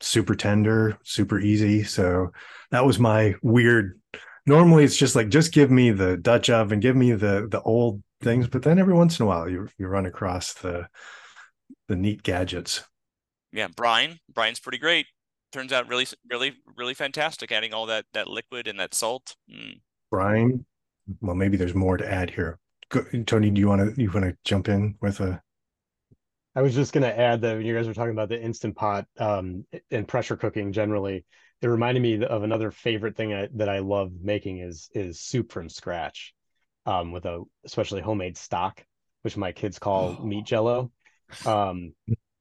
super 0.00 0.34
tender, 0.34 0.98
super 1.04 1.38
easy. 1.38 1.84
So 1.84 2.32
that 2.70 2.84
was 2.84 2.98
my 2.98 3.34
weird. 3.42 4.00
Normally 4.44 4.84
it's 4.84 4.96
just 4.96 5.16
like, 5.16 5.28
just 5.28 5.52
give 5.52 5.70
me 5.70 5.90
the 5.90 6.16
Dutch 6.16 6.50
oven, 6.50 6.80
give 6.80 6.96
me 6.96 7.12
the, 7.12 7.48
the 7.50 7.60
old 7.62 8.02
things. 8.26 8.48
But 8.48 8.62
then 8.62 8.78
every 8.78 8.94
once 8.94 9.18
in 9.18 9.24
a 9.24 9.26
while 9.26 9.48
you, 9.48 9.68
you 9.78 9.86
run 9.86 10.06
across 10.06 10.52
the, 10.54 10.88
the 11.88 11.96
neat 11.96 12.22
gadgets. 12.22 12.84
Yeah. 13.52 13.68
Brine, 13.68 14.18
brine's 14.32 14.60
pretty 14.60 14.78
great. 14.78 15.06
Turns 15.52 15.72
out 15.72 15.88
really, 15.88 16.06
really, 16.28 16.54
really 16.76 16.94
fantastic. 16.94 17.52
Adding 17.52 17.72
all 17.72 17.86
that, 17.86 18.04
that 18.12 18.28
liquid 18.28 18.66
and 18.66 18.78
that 18.80 18.94
salt. 18.94 19.36
Mm. 19.50 19.80
Brine. 20.10 20.66
Well, 21.20 21.36
maybe 21.36 21.56
there's 21.56 21.74
more 21.74 21.96
to 21.96 22.12
add 22.12 22.30
here. 22.30 22.58
Go, 22.88 23.02
Tony, 23.26 23.50
do 23.50 23.60
you 23.60 23.68
want 23.68 23.94
to 23.94 24.02
you 24.02 24.10
want 24.10 24.26
to 24.26 24.36
jump 24.44 24.68
in 24.68 24.96
with 25.00 25.20
a? 25.20 25.40
I 26.54 26.62
was 26.62 26.74
just 26.74 26.92
going 26.92 27.02
to 27.02 27.18
add 27.18 27.40
that 27.42 27.56
when 27.56 27.66
you 27.66 27.74
guys 27.74 27.86
were 27.86 27.94
talking 27.94 28.12
about 28.12 28.28
the 28.28 28.40
instant 28.40 28.76
pot 28.76 29.06
um, 29.18 29.64
and 29.90 30.08
pressure 30.08 30.36
cooking 30.36 30.72
generally, 30.72 31.24
it 31.62 31.66
reminded 31.66 32.02
me 32.02 32.24
of 32.24 32.42
another 32.42 32.70
favorite 32.70 33.16
thing 33.16 33.34
I, 33.34 33.48
that 33.54 33.68
I 33.68 33.78
love 33.80 34.12
making 34.22 34.58
is 34.58 34.88
is 34.94 35.20
soup 35.20 35.52
from 35.52 35.68
scratch, 35.68 36.34
um, 36.86 37.12
with 37.12 37.26
a 37.26 37.44
especially 37.64 38.00
homemade 38.00 38.36
stock, 38.36 38.84
which 39.22 39.36
my 39.36 39.52
kids 39.52 39.78
call 39.78 40.16
oh. 40.18 40.24
meat 40.24 40.46
jello. 40.46 40.90
Um, 41.44 41.94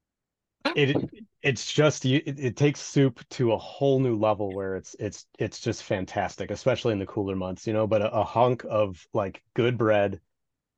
it 0.75 1.09
it's 1.41 1.71
just 1.71 2.05
it, 2.05 2.39
it 2.39 2.55
takes 2.55 2.79
soup 2.79 3.21
to 3.31 3.51
a 3.51 3.57
whole 3.57 3.99
new 3.99 4.15
level 4.15 4.53
where 4.53 4.75
it's 4.75 4.95
it's 4.99 5.25
it's 5.37 5.59
just 5.59 5.83
fantastic, 5.83 6.51
especially 6.51 6.93
in 6.93 6.99
the 6.99 7.05
cooler 7.05 7.35
months, 7.35 7.67
you 7.67 7.73
know. 7.73 7.87
But 7.87 8.01
a, 8.01 8.11
a 8.11 8.23
hunk 8.23 8.65
of 8.69 9.05
like 9.13 9.43
good 9.53 9.77
bread 9.77 10.21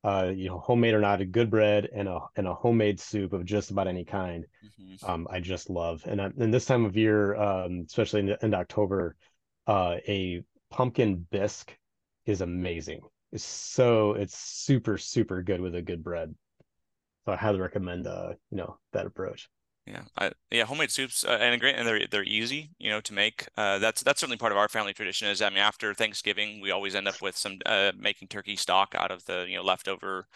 uh, 0.03 0.32
you 0.34 0.47
know, 0.47 0.59
homemade 0.59 0.93
or 0.93 1.01
not, 1.01 1.20
a 1.20 1.26
good 1.26 1.49
bread 1.49 1.89
and 1.93 2.07
a 2.07 2.20
and 2.36 2.47
a 2.47 2.53
homemade 2.53 2.99
soup 2.99 3.34
of 3.34 3.43
just 3.43 3.72
about 3.72 3.88
any 3.88 4.05
kind. 4.05 4.45
Mm-hmm. 4.63 5.09
Um, 5.09 5.28
I 5.30 5.41
just 5.41 5.70
love, 5.70 6.03
and 6.05 6.22
I, 6.22 6.26
and 6.38 6.53
this 6.53 6.65
time 6.65 6.86
of 6.86 6.95
year, 6.95 7.36
um, 7.36 7.84
especially 7.86 8.22
in, 8.22 8.38
in 8.41 8.53
October, 8.53 9.15
uh, 9.65 9.97
a 10.07 10.43
pumpkin 10.70 11.28
bisque 11.30 11.76
is 12.26 12.39
amazing. 12.39 13.01
It's 13.32 13.43
so 13.43 14.13
it's 14.13 14.38
super 14.38 14.97
super 14.97 15.41
good 15.41 15.61
with 15.61 15.75
a 15.75 15.82
good 15.82 16.03
bread. 16.03 16.34
So 17.25 17.34
I 17.34 17.36
highly 17.36 17.59
recommend, 17.59 18.07
uh, 18.07 18.34
you 18.51 18.57
know, 18.57 18.78
that 18.93 19.05
approach. 19.05 19.49
Yeah, 19.86 20.01
I, 20.17 20.32
yeah, 20.51 20.65
homemade 20.65 20.91
soups 20.91 21.23
uh, 21.23 21.38
and 21.39 21.59
great, 21.61 21.75
and 21.75 21.88
they're 21.88 22.07
they're 22.11 22.23
easy, 22.23 22.71
you 22.78 22.89
know, 22.89 22.99
to 22.99 23.13
make. 23.13 23.47
Uh, 23.55 23.80
that's 23.80 24.03
that's 24.03 24.19
certainly 24.19 24.38
part 24.38 24.51
of 24.51 24.57
our 24.57 24.67
family 24.67 24.93
tradition. 24.93 25.30
Is 25.30 25.41
I 25.41 25.49
mean, 25.49 25.59
after 25.59 25.93
Thanksgiving, 25.93 26.59
we 26.59 26.71
always 26.71 26.93
end 26.93 27.07
up 27.07 27.21
with 27.21 27.38
some 27.38 27.59
uh, 27.65 27.93
making 27.97 28.28
turkey 28.28 28.57
stock 28.57 28.93
out 28.97 29.11
of 29.11 29.23
the 29.25 29.45
you 29.47 29.55
know 29.55 29.63
leftover 29.63 30.28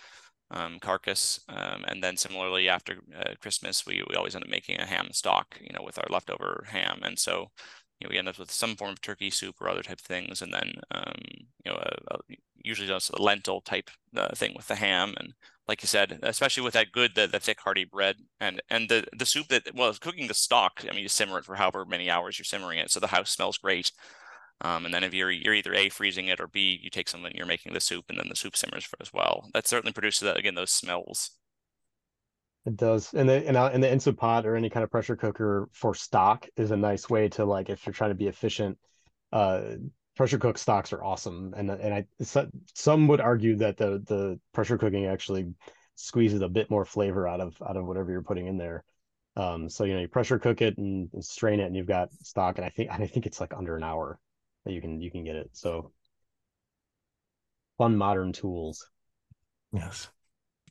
um, 0.51 0.79
carcass, 0.79 1.41
um, 1.49 1.83
and 1.87 2.01
then 2.01 2.15
similarly 2.15 2.69
after 2.69 2.99
uh, 3.17 3.33
Christmas, 3.41 3.85
we 3.85 4.03
we 4.09 4.15
always 4.15 4.35
end 4.35 4.45
up 4.45 4.49
making 4.49 4.79
a 4.79 4.85
ham 4.85 5.09
stock, 5.11 5.57
you 5.61 5.73
know, 5.73 5.83
with 5.83 5.97
our 5.97 6.07
leftover 6.09 6.65
ham, 6.69 7.01
and 7.03 7.19
so 7.19 7.51
you 8.01 8.07
know 8.07 8.09
we 8.11 8.17
end 8.17 8.27
up 8.27 8.39
with 8.39 8.51
some 8.51 8.75
form 8.75 8.91
of 8.91 9.01
turkey 9.01 9.29
soup 9.29 9.55
or 9.61 9.69
other 9.69 9.83
type 9.83 9.99
of 9.99 10.05
things, 10.05 10.41
and 10.41 10.53
then 10.53 10.73
um, 10.91 11.13
you 11.65 11.71
know 11.71 11.77
a, 11.77 12.15
a, 12.15 12.19
usually 12.63 12.87
just 12.87 13.11
a 13.11 13.21
lentil 13.21 13.61
type 13.61 13.89
uh, 14.15 14.33
thing 14.35 14.53
with 14.55 14.67
the 14.67 14.75
ham 14.75 15.13
and 15.17 15.33
like 15.67 15.81
you 15.83 15.87
said, 15.87 16.19
especially 16.23 16.63
with 16.63 16.73
that 16.73 16.91
good, 16.91 17.15
the, 17.15 17.27
the 17.27 17.39
thick 17.39 17.59
hearty 17.61 17.85
bread 17.85 18.17
and 18.39 18.61
and 18.69 18.89
the 18.89 19.05
the 19.17 19.25
soup 19.25 19.47
that 19.47 19.73
well, 19.73 19.93
cooking 19.93 20.27
the 20.27 20.33
stock. 20.33 20.83
I 20.89 20.93
mean, 20.93 21.03
you 21.03 21.09
simmer 21.09 21.37
it 21.39 21.45
for 21.45 21.55
however 21.55 21.85
many 21.85 22.09
hours 22.09 22.37
you're 22.37 22.43
simmering 22.45 22.79
it, 22.79 22.91
so 22.91 22.99
the 22.99 23.07
house 23.07 23.31
smells 23.31 23.57
great. 23.57 23.91
Um, 24.61 24.85
and 24.85 24.93
then 24.93 25.03
if 25.03 25.13
you're 25.13 25.31
you're 25.31 25.53
either 25.53 25.73
a 25.73 25.89
freezing 25.89 26.27
it 26.27 26.39
or 26.39 26.47
b 26.47 26.79
you 26.81 26.89
take 26.89 27.09
something 27.09 27.31
you're 27.35 27.45
making 27.45 27.73
the 27.73 27.79
soup 27.79 28.05
and 28.09 28.17
then 28.19 28.29
the 28.29 28.35
soup 28.35 28.55
simmers 28.57 28.83
for 28.83 28.97
as 29.01 29.13
well. 29.13 29.49
That 29.53 29.67
certainly 29.67 29.93
produces 29.93 30.21
that 30.21 30.37
again 30.37 30.55
those 30.55 30.71
smells. 30.71 31.31
It 32.65 32.77
does, 32.77 33.13
and 33.13 33.27
the 33.27 33.47
and, 33.47 33.57
and 33.57 33.83
the 33.83 33.91
instant 33.91 34.19
pot 34.19 34.45
or 34.45 34.55
any 34.55 34.69
kind 34.69 34.83
of 34.83 34.91
pressure 34.91 35.15
cooker 35.15 35.67
for 35.73 35.95
stock 35.95 36.47
is 36.55 36.69
a 36.69 36.77
nice 36.77 37.09
way 37.09 37.27
to 37.29 37.45
like 37.45 37.69
if 37.69 37.85
you're 37.85 37.93
trying 37.93 38.11
to 38.11 38.15
be 38.15 38.27
efficient. 38.27 38.77
Uh, 39.31 39.77
pressure 40.15 40.37
cook 40.37 40.59
stocks 40.59 40.93
are 40.93 41.03
awesome, 41.03 41.55
and 41.57 41.71
and 41.71 41.93
I 41.93 42.05
some 42.75 43.07
would 43.07 43.19
argue 43.19 43.55
that 43.57 43.77
the 43.77 44.03
the 44.05 44.39
pressure 44.53 44.77
cooking 44.77 45.07
actually 45.07 45.53
squeezes 45.95 46.41
a 46.41 46.49
bit 46.49 46.69
more 46.69 46.85
flavor 46.85 47.27
out 47.27 47.41
of 47.41 47.55
out 47.67 47.77
of 47.77 47.85
whatever 47.85 48.11
you're 48.11 48.21
putting 48.21 48.45
in 48.45 48.57
there. 48.57 48.83
Um, 49.35 49.67
so 49.67 49.83
you 49.83 49.95
know 49.95 50.01
you 50.01 50.07
pressure 50.07 50.37
cook 50.37 50.61
it 50.61 50.77
and, 50.77 51.09
and 51.13 51.25
strain 51.25 51.59
it, 51.59 51.65
and 51.65 51.75
you've 51.75 51.87
got 51.87 52.11
stock, 52.21 52.57
and 52.57 52.65
I 52.65 52.69
think 52.69 52.91
I 52.91 53.07
think 53.07 53.25
it's 53.25 53.39
like 53.39 53.55
under 53.55 53.75
an 53.75 53.83
hour 53.83 54.19
that 54.65 54.73
you 54.73 54.81
can 54.81 55.01
you 55.01 55.09
can 55.09 55.23
get 55.23 55.35
it. 55.35 55.49
So 55.53 55.93
fun 57.79 57.97
modern 57.97 58.33
tools. 58.33 58.87
Yes. 59.73 60.09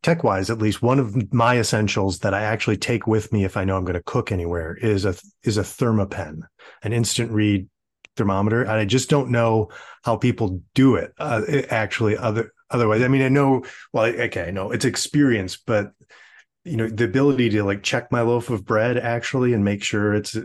Tech 0.03 0.25
wise, 0.25 0.49
at 0.49 0.59
least 0.59 0.81
one 0.81 0.99
of 0.99 1.33
my 1.33 1.59
essentials 1.59 2.21
that 2.21 2.33
I 2.33 2.43
actually 2.43 2.79
take 2.79 3.07
with 3.07 3.33
me 3.33 3.45
if 3.45 3.57
I 3.57 3.65
know 3.65 3.77
I'm 3.77 3.85
going 3.85 3.95
to 3.95 4.03
cook 4.03 4.33
anywhere 4.33 4.75
is 4.75 5.05
a 5.05 5.15
is 5.43 5.59
a 5.59 5.63
Thermapen, 5.63 6.41
an 6.83 6.93
instant 6.93 7.31
read 7.31 7.69
thermometer. 8.17 8.63
And 8.63 8.73
i 8.73 8.85
just 8.85 9.09
don't 9.09 9.31
know 9.31 9.69
how 10.05 10.17
people 10.17 10.63
do 10.75 10.97
it 10.97 11.13
uh, 11.19 11.43
actually 11.71 12.17
other 12.17 12.53
otherwise. 12.71 13.03
I 13.03 13.09
mean 13.09 13.23
i 13.23 13.29
know 13.29 13.65
well 13.93 14.05
okay 14.05 14.45
i 14.45 14.51
know 14.51 14.71
it's 14.71 14.85
experience 14.85 15.57
but 15.57 15.93
you 16.65 16.77
know 16.77 16.89
the 16.89 17.05
ability 17.05 17.51
to 17.51 17.65
like 17.65 17.83
check 17.83 18.13
my 18.13 18.21
loaf 18.21 18.51
of 18.51 18.65
bread 18.67 18.99
actually 18.99 19.55
and 19.55 19.65
make 19.65 19.83
sure 19.83 20.15
it's 20.15 20.37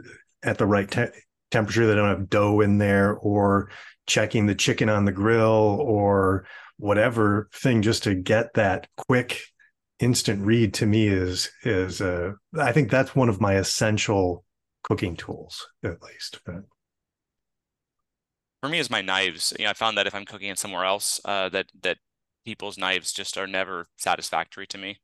at 0.43 0.57
the 0.57 0.65
right 0.65 0.89
te- 0.89 1.07
temperature 1.51 1.87
They 1.87 1.95
don't 1.95 2.09
have 2.09 2.29
dough 2.29 2.61
in 2.61 2.77
there 2.77 3.13
or 3.13 3.69
checking 4.07 4.45
the 4.45 4.55
chicken 4.55 4.87
on 4.87 5.05
the 5.05 5.11
grill 5.11 5.77
or 5.81 6.45
whatever 6.77 7.49
thing 7.53 7.81
just 7.81 8.03
to 8.03 8.15
get 8.15 8.53
that 8.53 8.87
quick 8.97 9.41
instant 9.99 10.45
read 10.45 10.73
to 10.73 10.85
me 10.85 11.07
is 11.07 11.49
is 11.63 12.01
uh 12.01 12.31
i 12.59 12.71
think 12.71 12.91
that's 12.91 13.15
one 13.15 13.29
of 13.29 13.39
my 13.39 13.55
essential 13.55 14.43
cooking 14.83 15.15
tools 15.15 15.67
at 15.83 16.01
least 16.01 16.41
but 16.45 16.63
for 18.65 18.69
me 18.69 18.79
is 18.79 18.89
my 18.89 19.01
knives. 19.01 19.53
You 19.59 19.65
know, 19.65 19.71
I 19.71 19.73
found 19.73 19.95
that 19.97 20.07
if 20.07 20.15
I'm 20.15 20.25
cooking 20.25 20.49
it 20.49 20.57
somewhere 20.57 20.85
else, 20.85 21.21
uh, 21.23 21.49
that 21.49 21.67
that 21.83 21.97
people's 22.45 22.79
knives 22.79 23.13
just 23.13 23.37
are 23.37 23.45
never 23.45 23.85
satisfactory 23.97 24.65
to 24.67 24.77
me. 24.79 24.97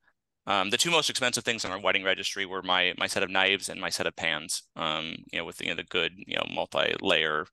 Um, 0.48 0.72
the 0.72 0.78
two 0.78 0.90
most 0.90 1.12
expensive 1.12 1.44
things 1.44 1.64
on 1.64 1.72
our 1.72 1.80
wedding 1.80 2.04
registry 2.04 2.48
were 2.48 2.64
my 2.64 2.96
my 2.98 3.06
set 3.06 3.22
of 3.22 3.30
knives 3.30 3.70
and 3.70 3.80
my 3.80 3.90
set 3.90 4.08
of 4.08 4.16
pans. 4.16 4.64
Um, 4.76 5.16
you 5.32 5.38
know, 5.38 5.46
with 5.46 5.62
you 5.62 5.70
know, 5.70 5.76
the 5.76 5.84
good 5.84 6.14
you 6.26 6.36
know 6.36 6.48
multi-layer 6.52 7.46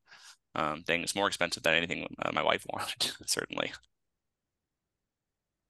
um, 0.55 0.83
things, 0.83 1.15
more 1.15 1.27
expensive 1.27 1.63
than 1.63 1.75
anything 1.75 2.07
uh, 2.23 2.33
my 2.33 2.43
wife 2.43 2.65
wanted, 2.73 3.11
certainly. 3.27 3.73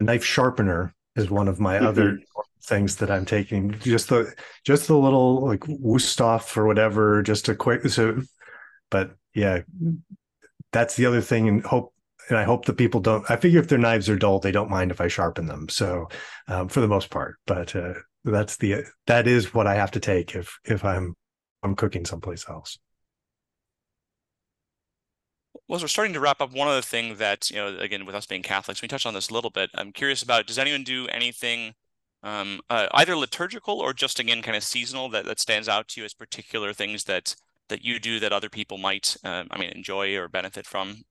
Knife 0.01 0.24
sharpener 0.24 0.94
is 1.16 1.30
one 1.30 1.49
of 1.49 1.61
my 1.61 1.76
mm-hmm. 1.76 1.86
other 1.86 2.20
things 2.64 2.96
that 2.96 3.11
I'm 3.11 3.24
taking. 3.24 3.78
Just 3.80 4.09
the 4.09 4.32
just 4.64 4.86
the 4.86 4.96
little 4.96 5.46
like 5.46 5.61
Wusthof 5.61 6.57
or 6.57 6.66
whatever, 6.66 7.22
just 7.22 7.49
a 7.49 7.55
quick 7.55 7.86
so. 7.88 8.22
But 8.90 9.16
yeah, 9.34 9.61
that's 10.72 10.96
the 10.96 11.07
other 11.07 11.20
thing, 11.20 11.49
and 11.49 11.64
hope 11.64 11.92
and 12.28 12.38
I 12.38 12.44
hope 12.44 12.64
the 12.64 12.72
people 12.72 13.01
don't. 13.01 13.28
I 13.30 13.36
figure 13.36 13.61
if 13.61 13.68
their 13.68 13.78
knives 13.78 14.09
are 14.09 14.16
dull, 14.16 14.38
they 14.38 14.53
don't 14.53 14.70
mind 14.70 14.90
if 14.90 15.01
I 15.01 15.09
sharpen 15.09 15.46
them. 15.46 15.68
So, 15.68 16.09
um, 16.46 16.68
for 16.68 16.80
the 16.80 16.88
most 16.88 17.11
part, 17.11 17.36
but 17.46 17.74
uh, 17.74 17.94
that's 18.24 18.57
the 18.57 18.84
that 19.07 19.26
is 19.26 19.55
what 19.55 19.66
I 19.66 19.74
have 19.74 19.90
to 19.92 20.01
take 20.01 20.34
if 20.34 20.59
if 20.64 20.84
I'm 20.84 21.16
I'm 21.62 21.74
cooking 21.74 22.05
someplace 22.05 22.49
else. 22.49 22.78
Well, 25.66 25.76
as 25.76 25.82
we're 25.82 25.88
starting 25.88 26.14
to 26.14 26.20
wrap 26.20 26.40
up, 26.40 26.53
one 26.53 26.68
other 26.68 26.82
thing 26.82 27.16
that 27.16 27.51
you 27.51 27.57
know, 27.57 27.76
again, 27.78 28.07
with 28.07 28.14
us 28.14 28.26
being 28.26 28.42
Catholics, 28.42 28.82
we 28.82 28.88
touched 28.88 29.07
on 29.07 29.14
this 29.14 29.30
a 29.30 29.34
little 29.34 29.51
bit. 29.51 29.70
I'm 29.74 29.92
curious 29.92 30.22
about: 30.22 30.46
does 30.46 30.59
anyone 30.59 30.84
do 30.84 31.07
anything, 31.09 31.74
um, 32.22 32.61
uh, 32.70 32.88
either 32.92 33.16
liturgical 33.16 33.80
or 33.80 33.92
just 33.92 34.18
again 34.18 34.42
kind 34.42 34.57
of 34.57 34.62
seasonal, 34.62 35.09
that 35.11 35.24
that 35.26 35.40
stands 35.40 35.68
out 35.68 35.88
to 35.88 36.01
you 36.01 36.05
as 36.05 36.14
particular 36.14 36.72
things 36.72 37.05
that 37.05 37.36
that 37.68 37.84
you 37.84 37.99
do 37.99 38.18
that 38.20 38.32
other 38.32 38.49
people 38.49 38.78
might, 38.78 39.16
um, 39.24 39.46
I 39.51 39.59
mean, 39.59 39.70
enjoy 39.70 40.16
or 40.16 40.28
benefit 40.28 40.66
from? 40.66 41.03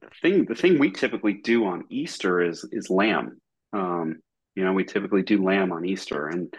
the 0.00 0.08
thing 0.20 0.44
the 0.44 0.54
thing 0.54 0.78
we 0.78 0.90
typically 0.90 1.34
do 1.34 1.66
on 1.66 1.84
Easter 1.88 2.42
is 2.42 2.64
is 2.72 2.90
lamb. 2.90 3.40
Um, 3.72 4.20
you 4.54 4.64
know, 4.64 4.72
we 4.72 4.84
typically 4.84 5.22
do 5.22 5.42
lamb 5.42 5.72
on 5.72 5.84
Easter, 5.84 6.28
and 6.28 6.52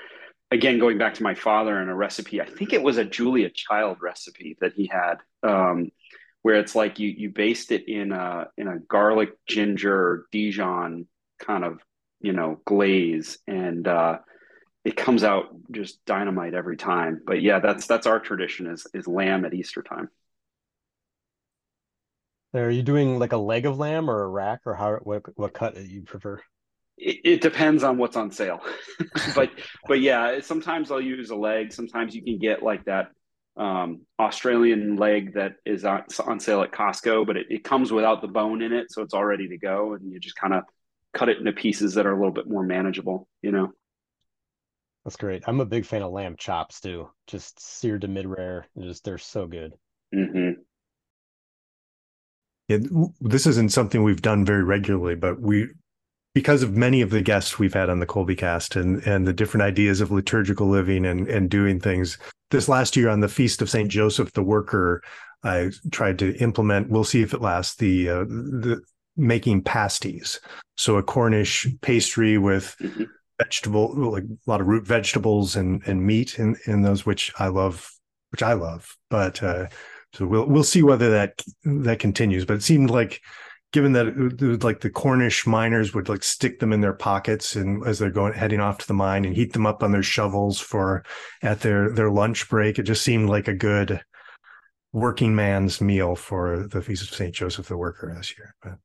again, 0.53 0.79
going 0.79 0.97
back 0.97 1.15
to 1.15 1.23
my 1.23 1.33
father 1.33 1.77
and 1.77 1.89
a 1.89 1.93
recipe, 1.95 2.39
I 2.39 2.45
think 2.45 2.73
it 2.73 2.83
was 2.83 2.97
a 2.97 3.05
Julia 3.05 3.49
Child 3.49 3.97
recipe 4.01 4.55
that 4.61 4.73
he 4.73 4.87
had, 4.87 5.15
um, 5.41 5.91
where 6.43 6.55
it's 6.55 6.75
like 6.75 6.99
you 6.99 7.09
you 7.09 7.29
baste 7.29 7.71
it 7.71 7.87
in 7.87 8.11
a 8.11 8.47
in 8.57 8.67
a 8.67 8.79
garlic 8.79 9.31
ginger 9.47 10.27
Dijon 10.31 11.07
kind 11.39 11.63
of 11.63 11.79
you 12.21 12.33
know 12.33 12.61
glaze, 12.65 13.39
and 13.47 13.87
uh, 13.87 14.19
it 14.85 14.95
comes 14.95 15.23
out 15.23 15.47
just 15.71 16.05
dynamite 16.05 16.53
every 16.53 16.77
time. 16.77 17.21
But 17.25 17.41
yeah, 17.41 17.59
that's 17.59 17.87
that's 17.87 18.07
our 18.07 18.19
tradition 18.19 18.67
is 18.67 18.85
is 18.93 19.07
lamb 19.07 19.45
at 19.45 19.53
Easter 19.53 19.81
time. 19.81 20.09
Are 22.53 22.69
you 22.69 22.83
doing 22.83 23.17
like 23.17 23.31
a 23.33 23.37
leg 23.37 23.65
of 23.65 23.79
lamb 23.79 24.07
or 24.09 24.21
a 24.21 24.27
rack, 24.27 24.61
or 24.65 24.75
how 24.75 24.97
what 24.97 25.23
what 25.35 25.53
cut 25.53 25.75
you 25.77 26.03
prefer? 26.03 26.39
It, 26.97 27.19
it 27.23 27.41
depends 27.41 27.83
on 27.83 27.97
what's 27.97 28.15
on 28.15 28.31
sale, 28.31 28.61
but 29.35 29.49
but 29.87 29.99
yeah, 29.99 30.39
sometimes 30.41 30.91
I'll 30.91 31.01
use 31.01 31.29
a 31.29 31.35
leg. 31.35 31.73
Sometimes 31.73 32.15
you 32.15 32.23
can 32.23 32.37
get 32.37 32.61
like 32.61 32.85
that 32.85 33.09
um, 33.57 34.01
Australian 34.19 34.95
leg 34.95 35.33
that 35.33 35.53
is 35.65 35.85
on, 35.85 36.03
on 36.25 36.39
sale 36.39 36.61
at 36.61 36.71
Costco, 36.71 37.25
but 37.25 37.37
it, 37.37 37.47
it 37.49 37.63
comes 37.63 37.91
without 37.91 38.21
the 38.21 38.27
bone 38.27 38.61
in 38.61 38.73
it, 38.73 38.91
so 38.91 39.01
it's 39.01 39.13
all 39.13 39.25
ready 39.25 39.47
to 39.49 39.57
go, 39.57 39.93
and 39.93 40.11
you 40.11 40.19
just 40.19 40.35
kind 40.35 40.53
of 40.53 40.63
cut 41.13 41.29
it 41.29 41.37
into 41.37 41.51
pieces 41.51 41.95
that 41.95 42.05
are 42.05 42.13
a 42.13 42.17
little 42.17 42.31
bit 42.31 42.47
more 42.47 42.63
manageable. 42.63 43.27
You 43.41 43.51
know. 43.51 43.73
That's 45.03 45.17
great. 45.17 45.43
I'm 45.47 45.59
a 45.59 45.65
big 45.65 45.85
fan 45.85 46.01
of 46.01 46.11
lamb 46.11 46.35
chops 46.37 46.79
too. 46.79 47.09
Just 47.27 47.59
seared 47.59 48.01
to 48.01 48.07
mid 48.07 48.25
rare. 48.25 48.67
Just 48.79 49.03
they're 49.03 49.17
so 49.17 49.47
good. 49.47 49.73
Mm-hmm. 50.15 50.61
Yeah, 52.69 52.77
this 53.19 53.45
isn't 53.45 53.73
something 53.73 54.03
we've 54.03 54.21
done 54.21 54.45
very 54.45 54.63
regularly, 54.63 55.15
but 55.15 55.39
we, 55.41 55.67
because 56.33 56.63
of 56.63 56.75
many 56.75 57.01
of 57.01 57.09
the 57.09 57.21
guests 57.21 57.59
we've 57.59 57.73
had 57.73 57.89
on 57.89 57.99
the 57.99 58.05
Kolbecast 58.05 58.79
and 58.79 59.05
and 59.05 59.27
the 59.27 59.33
different 59.33 59.63
ideas 59.63 60.01
of 60.01 60.11
liturgical 60.11 60.67
living 60.67 61.05
and 61.05 61.27
and 61.27 61.49
doing 61.49 61.79
things. 61.79 62.17
This 62.51 62.69
last 62.69 62.95
year 62.95 63.09
on 63.09 63.19
the 63.19 63.27
Feast 63.27 63.61
of 63.61 63.69
Saint 63.69 63.89
Joseph 63.89 64.33
the 64.33 64.43
Worker, 64.43 65.01
I 65.43 65.71
tried 65.91 66.19
to 66.19 66.35
implement. 66.37 66.89
We'll 66.89 67.03
see 67.03 67.21
if 67.21 67.33
it 67.33 67.41
lasts. 67.41 67.75
The 67.75 68.09
uh, 68.09 68.23
the 68.25 68.81
making 69.15 69.63
pasties, 69.63 70.39
so 70.77 70.97
a 70.97 71.03
Cornish 71.03 71.67
pastry 71.81 72.37
with. 72.37 72.75
Mm-hmm. 72.79 73.03
vegetable 73.39 74.11
like 74.11 74.23
a 74.23 74.49
lot 74.49 74.61
of 74.61 74.67
root 74.67 74.85
vegetables 74.85 75.55
and 75.55 75.81
and 75.87 76.05
meat 76.05 76.37
in 76.37 76.55
in 76.67 76.83
those 76.83 77.03
which 77.03 77.33
I 77.39 77.47
love 77.47 77.89
which 78.29 78.43
I 78.43 78.53
love 78.53 78.95
but 79.09 79.41
uh 79.41 79.65
so 80.13 80.27
we'll 80.27 80.45
we'll 80.45 80.63
see 80.63 80.83
whether 80.83 81.09
that 81.11 81.41
that 81.63 81.99
continues. 81.99 82.45
But 82.45 82.57
it 82.57 82.63
seemed 82.63 82.89
like, 82.89 83.21
given 83.73 83.91
that 83.93 84.07
it, 84.07 84.41
it 84.41 84.63
like 84.63 84.79
the 84.79 84.89
Cornish 84.89 85.45
miners 85.45 85.93
would 85.93 86.07
like 86.07 86.23
stick 86.23 86.59
them 86.59 86.71
in 86.71 86.79
their 86.79 86.93
pockets 86.93 87.55
and 87.55 87.85
as 87.85 87.99
they're 87.99 88.11
going 88.11 88.33
heading 88.33 88.59
off 88.59 88.77
to 88.77 88.87
the 88.87 88.93
mine 88.93 89.25
and 89.25 89.35
heat 89.35 89.51
them 89.51 89.65
up 89.65 89.83
on 89.83 89.91
their 89.91 90.03
shovels 90.03 90.59
for 90.59 91.03
at 91.41 91.59
their 91.59 91.89
their 91.89 92.11
lunch 92.11 92.47
break, 92.49 92.79
it 92.79 92.83
just 92.83 93.01
seemed 93.01 93.29
like 93.29 93.47
a 93.47 93.53
good 93.53 93.99
working 94.93 95.35
man's 95.35 95.81
meal 95.81 96.15
for 96.15 96.67
the 96.67 96.81
feast 96.81 97.01
of 97.01 97.09
Saint 97.09 97.33
Joseph 97.33 97.67
the 97.67 97.75
Worker 97.75 98.13
this 98.15 98.37
year. 98.37 98.55
But. 98.61 98.77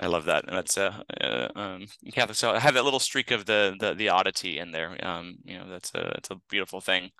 I 0.00 0.06
love 0.06 0.26
that. 0.26 0.44
That's 0.46 0.78
uh, 0.78 1.02
uh 1.20 1.48
um 1.56 1.86
Catholic. 2.12 2.36
So 2.36 2.52
I 2.52 2.60
have 2.60 2.74
that 2.74 2.84
little 2.84 3.00
streak 3.00 3.32
of 3.32 3.46
the 3.46 3.74
the 3.80 3.94
the 3.94 4.10
oddity 4.10 4.60
in 4.60 4.70
there. 4.70 4.96
Um, 5.04 5.38
you 5.44 5.58
know, 5.58 5.68
that's 5.68 5.92
a 5.92 6.12
it's 6.18 6.30
a 6.30 6.40
beautiful 6.48 6.80
thing 6.80 7.10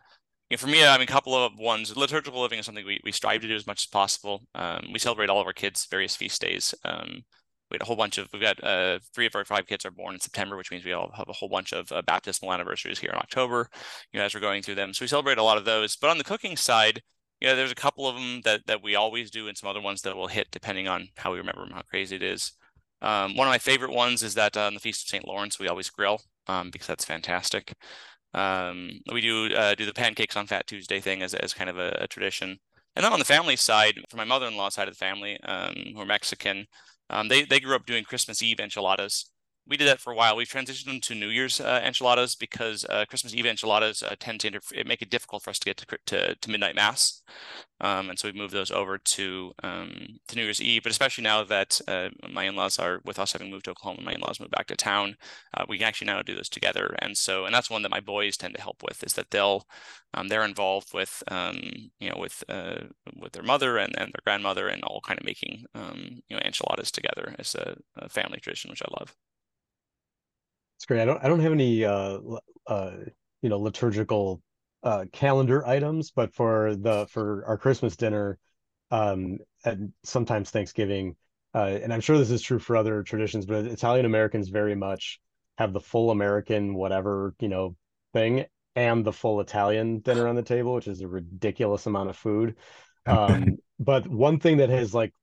you 0.51 0.57
know, 0.57 0.59
for 0.59 0.67
me, 0.67 0.85
I 0.85 0.97
mean, 0.97 1.03
a 1.03 1.07
couple 1.07 1.35
of 1.35 1.59
ones. 1.59 1.95
Liturgical 1.97 2.41
living 2.41 2.59
is 2.59 2.67
something 2.67 2.87
we, 2.87 3.01
we 3.05 3.13
strive 3.13 3.43
to 3.43 3.49
do 3.49 3.55
as 3.55 3.67
much 3.67 3.83
as 3.83 3.87
possible. 3.87 4.43
Um, 4.55 4.89
we 4.93 4.99
celebrate 4.99 5.29
all 5.29 5.41
of 5.41 5.47
our 5.47 5.53
kids' 5.53 5.87
various 5.91 6.17
feast 6.17 6.41
days. 6.41 6.75
Um, 6.85 7.23
we 7.71 7.75
had 7.75 7.83
a 7.83 7.85
whole 7.85 7.97
bunch 7.97 8.17
of 8.17 8.29
we've 8.33 8.41
got 8.41 8.63
uh, 8.65 8.99
three 9.15 9.27
of 9.27 9.35
our 9.35 9.45
five 9.45 9.67
kids 9.67 9.85
are 9.85 9.91
born 9.91 10.15
in 10.15 10.21
September, 10.21 10.57
which 10.57 10.71
means 10.71 10.85
we 10.85 10.93
all 10.93 11.11
have 11.15 11.29
a 11.29 11.35
whole 11.35 11.51
bunch 11.51 11.73
of 11.73 11.91
uh, 11.93 12.01
baptismal 12.03 12.53
anniversaries 12.53 12.99
here 12.99 13.11
in 13.11 13.19
October. 13.19 13.69
You 14.13 14.21
know, 14.21 14.25
as 14.25 14.35
we're 14.35 14.41
going 14.41 14.63
through 14.63 14.77
them, 14.77 14.95
so 14.95 15.05
we 15.05 15.09
celebrate 15.09 15.39
a 15.39 15.43
lot 15.43 15.59
of 15.59 15.67
those. 15.67 15.97
But 15.97 16.11
on 16.11 16.19
the 16.19 16.25
cooking 16.25 16.57
side, 16.57 17.03
you 17.41 17.49
know, 17.49 17.57
there's 17.57 17.73
a 17.73 17.77
couple 17.77 18.09
of 18.09 18.15
them 18.15 18.41
that 18.45 18.67
that 18.67 18.83
we 18.83 18.95
always 18.95 19.31
do, 19.31 19.49
and 19.49 19.57
some 19.57 19.69
other 19.69 19.83
ones 19.83 20.01
that 20.03 20.17
will 20.17 20.29
hit 20.29 20.49
depending 20.51 20.89
on 20.89 21.09
how 21.17 21.33
we 21.33 21.39
remember 21.39 21.63
them, 21.65 21.75
how 21.75 21.83
crazy 21.83 22.17
it 22.17 22.23
is. 22.23 22.53
Um, 23.03 23.37
one 23.37 23.47
of 23.47 23.53
my 23.53 23.59
favorite 23.59 23.93
ones 23.93 24.23
is 24.23 24.35
that 24.35 24.57
uh, 24.57 24.63
on 24.63 24.75
the 24.75 24.81
Feast 24.81 25.05
of 25.05 25.09
St. 25.09 25.27
Lawrence, 25.27 25.59
we 25.59 25.69
always 25.69 25.91
grill 25.91 26.21
um, 26.47 26.71
because 26.71 26.87
that's 26.87 27.05
fantastic. 27.05 27.75
Um, 28.35 28.91
we 29.13 29.21
do 29.21 29.55
uh, 29.55 29.75
do 29.75 29.87
the 29.87 29.95
pancakes 29.95 30.37
on 30.37 30.47
Fat 30.47 30.67
Tuesday 30.67 31.01
thing 31.01 31.23
as, 31.23 31.35
as 31.35 31.55
kind 31.55 31.71
of 31.71 31.79
a, 31.79 31.97
a 32.01 32.07
tradition. 32.07 32.59
And 32.95 33.05
then 33.05 33.13
on 33.13 33.19
the 33.19 33.25
family 33.25 33.57
side, 33.57 33.95
for 34.11 34.17
my 34.17 34.25
mother-in-law 34.25 34.71
side 34.71 34.89
of 34.89 34.95
the 34.95 34.99
family, 34.99 35.39
um, 35.45 35.75
who 35.95 36.01
are 36.01 36.07
Mexican, 36.07 36.67
um, 37.11 37.29
they 37.29 37.45
they 37.45 37.61
grew 37.61 37.77
up 37.77 37.87
doing 37.87 38.05
Christmas 38.05 38.43
Eve 38.43 38.61
enchiladas 38.61 39.31
we 39.69 39.77
did 39.77 39.87
that 39.87 40.01
for 40.01 40.13
a 40.13 40.17
while. 40.17 40.35
We've 40.35 40.49
transitioned 40.49 40.87
them 40.87 41.01
to 41.01 41.15
New 41.15 41.29
Year's 41.29 41.61
uh, 41.61 41.83
enchiladas 41.85 42.35
because 42.35 42.87
uh, 42.89 43.05
Christmas 43.09 43.35
Eve 43.35 43.47
enchiladas 43.47 44.03
uh, 44.03 44.15
tend 44.19 44.41
to 44.41 44.61
make 44.87 45.03
it 45.03 45.11
difficult 45.11 45.43
for 45.43 45.51
us 45.51 45.59
to 45.59 45.67
get 45.67 45.77
to, 45.77 45.99
to, 46.07 46.35
to 46.35 46.51
midnight 46.51 46.75
mass, 46.75 47.23
um, 47.81 48.11
and 48.11 48.19
so 48.19 48.29
we 48.29 48.39
moved 48.39 48.55
those 48.55 48.71
over 48.71 48.99
to 48.99 49.53
um, 49.63 50.19
to 50.29 50.37
New 50.37 50.43
Year's 50.43 50.61
Eve. 50.61 50.83
But 50.83 50.93
especially 50.93 51.25
now 51.25 51.45
that 51.45 51.81
uh, 51.87 52.09
my 52.31 52.45
in-laws 52.45 52.79
are 52.79 53.01
with 53.05 53.19
us 53.19 53.33
having 53.33 53.51
moved 53.51 53.67
to 53.67 53.71
Oklahoma, 53.73 54.03
my 54.03 54.13
in-laws 54.13 54.41
moved 54.41 54.53
back 54.53 54.67
to 54.69 54.77
town, 54.77 55.17
uh, 55.55 55.65
we 55.69 55.79
can 55.79 55.87
actually 55.87 56.07
now 56.07 56.23
do 56.23 56.35
this 56.35 56.49
together. 56.49 56.97
And 57.01 57.17
so, 57.17 57.45
and 57.45 57.55
that's 57.55 57.71
one 57.71 57.83
that 57.83 57.91
my 57.91 58.01
boys 58.01 58.37
tend 58.37 58.55
to 58.55 58.63
help 58.63 58.83
with 58.83 59.05
is 59.05 59.13
that 59.15 59.31
they'll 59.31 59.65
um, 60.15 60.29
they're 60.29 60.45
involved 60.45 60.95
with 60.95 61.23
um, 61.29 61.57
you 62.01 62.11
know 62.11 62.17
with 62.19 62.43
uh, 62.49 62.87
with 63.21 63.33
their 63.33 63.43
mother 63.43 63.79
and, 63.79 63.95
and 63.99 64.09
their 64.09 64.23
grandmother 64.25 64.69
and 64.69 64.83
all 64.85 65.01
kind 65.07 65.19
of 65.21 65.27
making 65.27 65.65
um, 65.75 66.21
you 66.29 66.37
know 66.37 66.43
enchiladas 66.45 66.91
together 66.91 67.35
as 67.39 67.55
a, 67.55 67.77
a 67.97 68.09
family 68.09 68.39
tradition, 68.41 68.71
which 68.71 68.83
I 68.83 68.89
love. 68.99 69.15
It's 70.79 70.87
great. 70.87 71.01
I 71.01 71.05
don't 71.05 71.25
I 71.25 71.27
don't 71.29 71.41
have 71.41 71.53
any 71.53 71.85
uh 71.85 72.21
uh 72.69 72.93
you 73.43 73.49
know 73.49 73.59
liturgical 73.59 74.41
uh 74.85 75.07
calendar 75.13 75.67
items, 75.67 76.13
but 76.13 76.33
for 76.33 76.77
the 76.77 77.07
for 77.11 77.45
our 77.47 77.59
Christmas 77.59 77.97
dinner 77.97 78.39
um 78.93 79.39
and 79.65 79.93
sometimes 80.05 80.51
Thanksgiving 80.51 81.17
uh 81.53 81.79
and 81.83 81.93
I'm 81.93 82.01
sure 82.01 82.17
this 82.17 82.31
is 82.31 82.43
true 82.43 82.61
for 82.61 82.77
other 82.77 83.03
traditions, 83.03 83.45
but 83.45 83.67
Italian 83.67 84.07
Americans 84.07 84.51
very 84.51 84.77
much 84.77 85.21
have 85.57 85.73
the 85.73 85.81
full 85.81 86.13
American 86.13 86.75
whatever, 86.75 87.35
you 87.41 87.49
know, 87.49 87.75
thing 88.13 88.45
and 88.77 89.05
the 89.05 89.13
full 89.13 89.41
Italian 89.41 89.99
dinner 89.99 90.29
on 90.29 90.37
the 90.37 90.43
table, 90.43 90.75
which 90.75 90.87
is 90.87 91.01
a 91.01 91.09
ridiculous 91.09 91.87
amount 91.87 92.09
of 92.11 92.17
food. 92.17 92.55
Um, 93.07 93.59
but 93.79 94.07
one 94.07 94.41
thing 94.41 94.59
that 94.59 94.71
has 94.71 94.95
like 94.95 95.15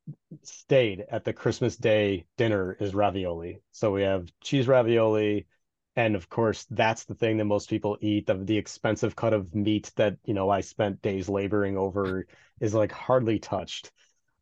stayed 0.43 1.05
at 1.09 1.23
the 1.23 1.33
Christmas 1.33 1.75
Day 1.75 2.25
dinner 2.37 2.77
is 2.79 2.95
ravioli. 2.95 3.61
So 3.71 3.91
we 3.91 4.03
have 4.03 4.27
cheese 4.41 4.67
ravioli, 4.67 5.47
and 5.95 6.15
of 6.15 6.29
course 6.29 6.65
that's 6.69 7.05
the 7.05 7.15
thing 7.15 7.37
that 7.37 7.45
most 7.45 7.69
people 7.69 7.97
eat. 8.01 8.27
The 8.27 8.35
the 8.35 8.57
expensive 8.57 9.15
cut 9.15 9.33
of 9.33 9.53
meat 9.53 9.91
that 9.95 10.17
you 10.25 10.33
know 10.33 10.49
I 10.49 10.61
spent 10.61 11.01
days 11.01 11.29
laboring 11.29 11.77
over 11.77 12.27
is 12.59 12.73
like 12.73 12.91
hardly 12.91 13.39
touched. 13.39 13.91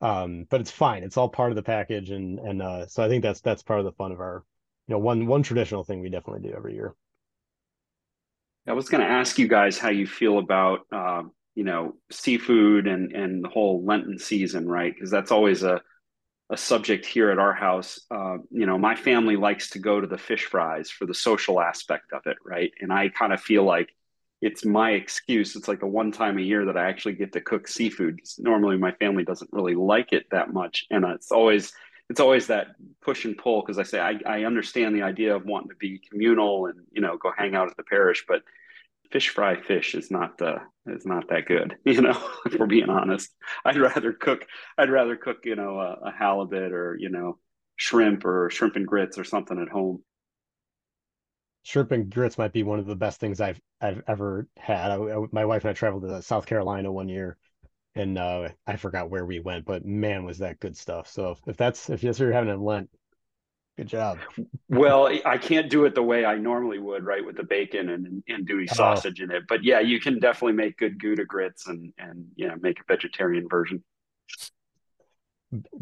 Um, 0.01 0.45
but 0.49 0.59
it's 0.59 0.71
fine. 0.71 1.03
It's 1.03 1.15
all 1.15 1.29
part 1.29 1.51
of 1.51 1.55
the 1.55 1.63
package, 1.63 2.09
and 2.11 2.39
and 2.39 2.61
uh, 2.61 2.87
so 2.87 3.03
I 3.03 3.07
think 3.07 3.23
that's 3.23 3.41
that's 3.41 3.63
part 3.63 3.79
of 3.79 3.85
the 3.85 3.93
fun 3.93 4.11
of 4.11 4.19
our, 4.19 4.43
you 4.87 4.93
know, 4.93 4.99
one 4.99 5.27
one 5.27 5.43
traditional 5.43 5.83
thing 5.85 6.01
we 6.01 6.09
definitely 6.09 6.47
do 6.47 6.53
every 6.55 6.73
year. 6.73 6.93
I 8.67 8.73
was 8.73 8.89
going 8.89 9.01
to 9.01 9.09
ask 9.09 9.37
you 9.37 9.47
guys 9.47 9.77
how 9.77 9.89
you 9.89 10.07
feel 10.07 10.39
about 10.39 10.81
um, 10.91 11.31
you 11.55 11.63
know 11.63 11.95
seafood 12.11 12.87
and 12.87 13.11
and 13.11 13.43
the 13.43 13.49
whole 13.49 13.83
Lenten 13.83 14.19
season, 14.19 14.67
right? 14.67 14.93
Because 14.93 15.11
that's 15.11 15.31
always 15.31 15.63
a 15.63 15.81
a 16.49 16.57
subject 16.57 17.05
here 17.05 17.31
at 17.31 17.39
our 17.39 17.53
house. 17.53 17.99
Uh, 18.11 18.37
you 18.51 18.65
know, 18.65 18.77
my 18.77 18.95
family 18.95 19.35
likes 19.35 19.71
to 19.71 19.79
go 19.79 19.99
to 19.99 20.07
the 20.07 20.17
fish 20.17 20.45
fries 20.45 20.89
for 20.89 21.05
the 21.05 21.13
social 21.13 21.59
aspect 21.59 22.13
of 22.13 22.21
it, 22.25 22.37
right? 22.45 22.71
And 22.79 22.91
I 22.91 23.09
kind 23.09 23.33
of 23.33 23.41
feel 23.41 23.63
like 23.63 23.89
it's 24.41 24.65
my 24.65 24.91
excuse. 24.91 25.55
It's 25.55 25.67
like 25.69 25.79
the 25.79 25.87
one 25.87 26.11
time 26.11 26.37
a 26.37 26.41
year 26.41 26.65
that 26.65 26.77
I 26.77 26.89
actually 26.89 27.13
get 27.13 27.31
to 27.33 27.41
cook 27.41 27.67
seafood. 27.67 28.19
Normally, 28.37 28.77
my 28.77 28.91
family 28.91 29.23
doesn't 29.23 29.53
really 29.53 29.75
like 29.75 30.11
it 30.11 30.25
that 30.31 30.53
much, 30.53 30.85
and 30.91 31.05
it's 31.05 31.31
always 31.31 31.71
it's 32.09 32.19
always 32.19 32.47
that 32.47 32.67
push 33.01 33.23
and 33.25 33.37
pull 33.37 33.61
because 33.61 33.79
I 33.79 33.83
say 33.83 33.99
I, 33.99 34.19
I 34.25 34.43
understand 34.43 34.93
the 34.93 35.03
idea 35.03 35.35
of 35.35 35.45
wanting 35.45 35.69
to 35.69 35.75
be 35.75 36.01
communal 36.09 36.65
and 36.65 36.81
you 36.91 37.01
know 37.01 37.17
go 37.17 37.31
hang 37.35 37.55
out 37.55 37.69
at 37.69 37.77
the 37.77 37.83
parish, 37.83 38.25
but 38.27 38.43
fish 39.13 39.29
fry 39.29 39.61
fish 39.61 39.95
is 39.95 40.11
not 40.11 40.41
uh, 40.41 40.59
is 40.87 41.05
not 41.05 41.29
that 41.29 41.45
good. 41.45 41.77
You 41.85 42.01
know, 42.01 42.29
if 42.45 42.59
we're 42.59 42.67
being 42.67 42.89
honest, 42.89 43.29
I'd 43.63 43.77
rather 43.77 44.11
cook. 44.11 44.45
I'd 44.77 44.89
rather 44.89 45.15
cook 45.15 45.45
you 45.45 45.55
know 45.55 45.79
a, 45.79 46.09
a 46.09 46.11
halibut 46.11 46.73
or 46.73 46.97
you 46.99 47.09
know 47.09 47.37
shrimp 47.77 48.25
or 48.25 48.49
shrimp 48.49 48.75
and 48.75 48.87
grits 48.87 49.17
or 49.17 49.23
something 49.23 49.59
at 49.59 49.69
home 49.69 50.03
shrimp 51.63 51.91
and 51.91 52.11
grits 52.11 52.37
might 52.37 52.53
be 52.53 52.63
one 52.63 52.79
of 52.79 52.85
the 52.85 52.95
best 52.95 53.19
things 53.19 53.41
I've 53.41 53.59
I've 53.81 54.01
ever 54.07 54.47
had. 54.57 54.91
I, 54.91 54.95
I, 54.95 55.25
my 55.31 55.45
wife 55.45 55.63
and 55.63 55.71
I 55.71 55.73
traveled 55.73 56.03
to 56.03 56.21
South 56.21 56.45
Carolina 56.45 56.91
one 56.91 57.09
year, 57.09 57.37
and 57.95 58.17
uh, 58.17 58.49
I 58.67 58.75
forgot 58.75 59.09
where 59.09 59.25
we 59.25 59.39
went, 59.39 59.65
but 59.65 59.85
man, 59.85 60.25
was 60.25 60.39
that 60.39 60.59
good 60.59 60.77
stuff. 60.77 61.09
So 61.09 61.37
if 61.47 61.57
that's 61.57 61.89
if 61.89 62.01
that's 62.01 62.19
what 62.19 62.25
you're 62.25 62.33
having 62.33 62.53
in 62.53 62.61
Lent, 62.61 62.89
good 63.77 63.87
job. 63.87 64.19
well, 64.69 65.09
I 65.25 65.37
can't 65.37 65.69
do 65.69 65.85
it 65.85 65.95
the 65.95 66.03
way 66.03 66.25
I 66.25 66.35
normally 66.35 66.79
would, 66.79 67.03
right, 67.03 67.25
with 67.25 67.37
the 67.37 67.43
bacon 67.43 67.89
and 67.89 68.23
andouille 68.29 68.67
oh. 68.71 68.75
sausage 68.75 69.21
in 69.21 69.31
it. 69.31 69.43
But 69.47 69.63
yeah, 69.63 69.79
you 69.79 69.99
can 69.99 70.19
definitely 70.19 70.53
make 70.53 70.77
good 70.77 70.99
Gouda 70.99 71.25
grits 71.25 71.67
and 71.67 71.93
and 71.97 72.25
you 72.35 72.47
know 72.47 72.55
make 72.61 72.79
a 72.79 72.83
vegetarian 72.87 73.47
version 73.49 73.83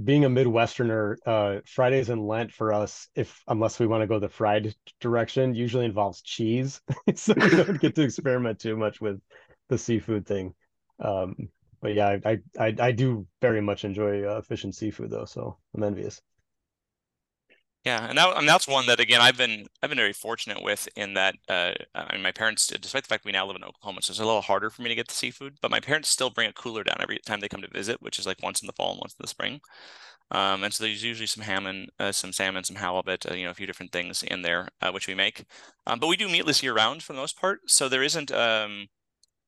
being 0.03 0.25
a 0.25 0.29
Midwesterner, 0.29 1.15
uh, 1.25 1.61
Fridays 1.65 2.09
in 2.09 2.27
Lent 2.27 2.51
for 2.51 2.73
us, 2.73 3.07
if 3.15 3.41
unless 3.47 3.79
we 3.79 3.87
want 3.87 4.01
to 4.01 4.07
go 4.07 4.19
the 4.19 4.29
fried 4.29 4.75
direction, 4.99 5.55
usually 5.55 5.85
involves 5.85 6.21
cheese. 6.21 6.81
so 7.15 7.33
we 7.35 7.49
don't 7.49 7.79
get 7.79 7.95
to 7.95 8.01
experiment 8.01 8.59
too 8.59 8.75
much 8.75 8.99
with 8.99 9.21
the 9.69 9.77
seafood 9.77 10.25
thing. 10.25 10.53
Um, 10.99 11.35
but 11.81 11.93
yeah, 11.95 12.17
I, 12.25 12.39
I 12.59 12.75
I 12.79 12.91
do 12.91 13.25
very 13.41 13.61
much 13.61 13.85
enjoy 13.85 14.23
uh, 14.23 14.41
fish 14.41 14.63
and 14.63 14.75
seafood 14.75 15.09
though, 15.09 15.25
so 15.25 15.57
I'm 15.75 15.83
envious. 15.83 16.21
Yeah, 17.83 18.05
and 18.07 18.15
that 18.19 18.45
that's 18.45 18.67
one 18.67 18.85
that 18.87 18.99
again 18.99 19.21
I've 19.21 19.37
been 19.37 19.65
I've 19.81 19.89
been 19.89 19.97
very 19.97 20.13
fortunate 20.13 20.61
with 20.61 20.87
in 20.95 21.15
that 21.15 21.35
uh, 21.49 21.73
I 21.95 22.13
mean 22.13 22.21
my 22.21 22.31
parents 22.31 22.67
despite 22.67 23.03
the 23.03 23.07
fact 23.07 23.25
we 23.25 23.31
now 23.31 23.47
live 23.47 23.55
in 23.55 23.63
Oklahoma, 23.63 24.03
so 24.03 24.11
it's 24.11 24.19
a 24.19 24.25
little 24.25 24.41
harder 24.41 24.69
for 24.69 24.83
me 24.83 24.89
to 24.89 24.95
get 24.95 25.07
the 25.07 25.15
seafood, 25.15 25.57
but 25.63 25.71
my 25.71 25.79
parents 25.79 26.07
still 26.09 26.29
bring 26.29 26.47
a 26.47 26.53
cooler 26.53 26.83
down 26.83 26.97
every 26.99 27.17
time 27.25 27.39
they 27.39 27.47
come 27.49 27.61
to 27.63 27.67
visit, 27.67 27.99
which 27.99 28.19
is 28.19 28.27
like 28.27 28.37
once 28.43 28.61
in 28.61 28.67
the 28.67 28.73
fall 28.73 28.91
and 28.91 28.99
once 28.99 29.13
in 29.13 29.17
the 29.23 29.27
spring. 29.27 29.61
Um, 30.31 30.63
and 30.63 30.73
so 30.73 30.83
there's 30.83 31.03
usually 31.03 31.27
some 31.27 31.43
ham 31.43 31.67
and 31.67 31.89
uh, 31.99 32.11
some 32.11 32.33
salmon, 32.33 32.63
some 32.63 32.77
halibut, 32.77 33.29
uh, 33.31 33.35
you 33.35 33.45
know, 33.45 33.51
a 33.51 33.55
few 33.55 33.67
different 33.67 33.91
things 33.91 34.23
in 34.23 34.43
there 34.43 34.69
uh, 34.81 34.91
which 34.91 35.07
we 35.07 35.15
make. 35.15 35.45
Um, 35.87 35.99
but 35.99 36.07
we 36.07 36.17
do 36.17 36.29
meatless 36.29 36.63
year 36.63 36.75
round 36.75 37.03
for 37.03 37.13
the 37.13 37.19
most 37.19 37.39
part, 37.39 37.61
so 37.67 37.89
there 37.89 38.03
isn't 38.03 38.31
um, 38.31 38.87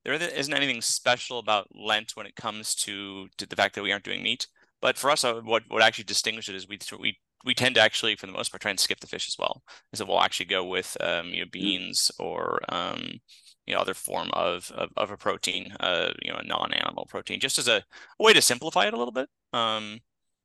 there 0.04 0.14
isn't 0.14 0.54
anything 0.54 0.82
special 0.82 1.38
about 1.38 1.68
Lent 1.74 2.12
when 2.16 2.26
it 2.26 2.36
comes 2.36 2.74
to, 2.76 3.28
to 3.38 3.46
the 3.46 3.56
fact 3.56 3.74
that 3.74 3.82
we 3.82 3.92
aren't 3.92 4.04
doing 4.04 4.22
meat. 4.22 4.46
But 4.80 4.98
for 4.98 5.10
us, 5.10 5.24
uh, 5.24 5.40
what 5.42 5.64
what 5.68 5.82
actually 5.82 6.04
distinguishes 6.04 6.54
it 6.54 6.56
is 6.56 6.68
we 6.68 6.78
we 7.00 7.18
we 7.44 7.54
tend 7.54 7.74
to 7.76 7.80
actually, 7.80 8.16
for 8.16 8.26
the 8.26 8.32
most 8.32 8.50
part, 8.50 8.62
try 8.62 8.70
and 8.70 8.80
skip 8.80 9.00
the 9.00 9.06
fish 9.06 9.28
as 9.28 9.36
well. 9.38 9.62
Is 9.92 9.98
that 9.98 10.08
we'll 10.08 10.20
actually 10.20 10.46
go 10.46 10.64
with 10.64 10.96
um, 11.00 11.28
you 11.28 11.40
know 11.40 11.46
mm. 11.46 11.52
beans 11.52 12.10
or 12.18 12.60
um, 12.68 13.20
you 13.66 13.74
know 13.74 13.80
other 13.80 13.94
form 13.94 14.30
of 14.32 14.72
of, 14.74 14.90
of 14.96 15.10
a 15.10 15.16
protein, 15.16 15.74
uh, 15.80 16.12
you 16.22 16.32
know, 16.32 16.38
a 16.38 16.46
non-animal 16.46 17.06
protein, 17.06 17.40
just 17.40 17.58
as 17.58 17.68
a, 17.68 17.84
a, 18.18 18.22
way 18.22 18.32
to 18.32 18.42
simplify 18.42 18.86
it 18.86 18.94
a 18.94 18.98
little 18.98 19.12
bit. 19.12 19.28
Um, 19.52 20.00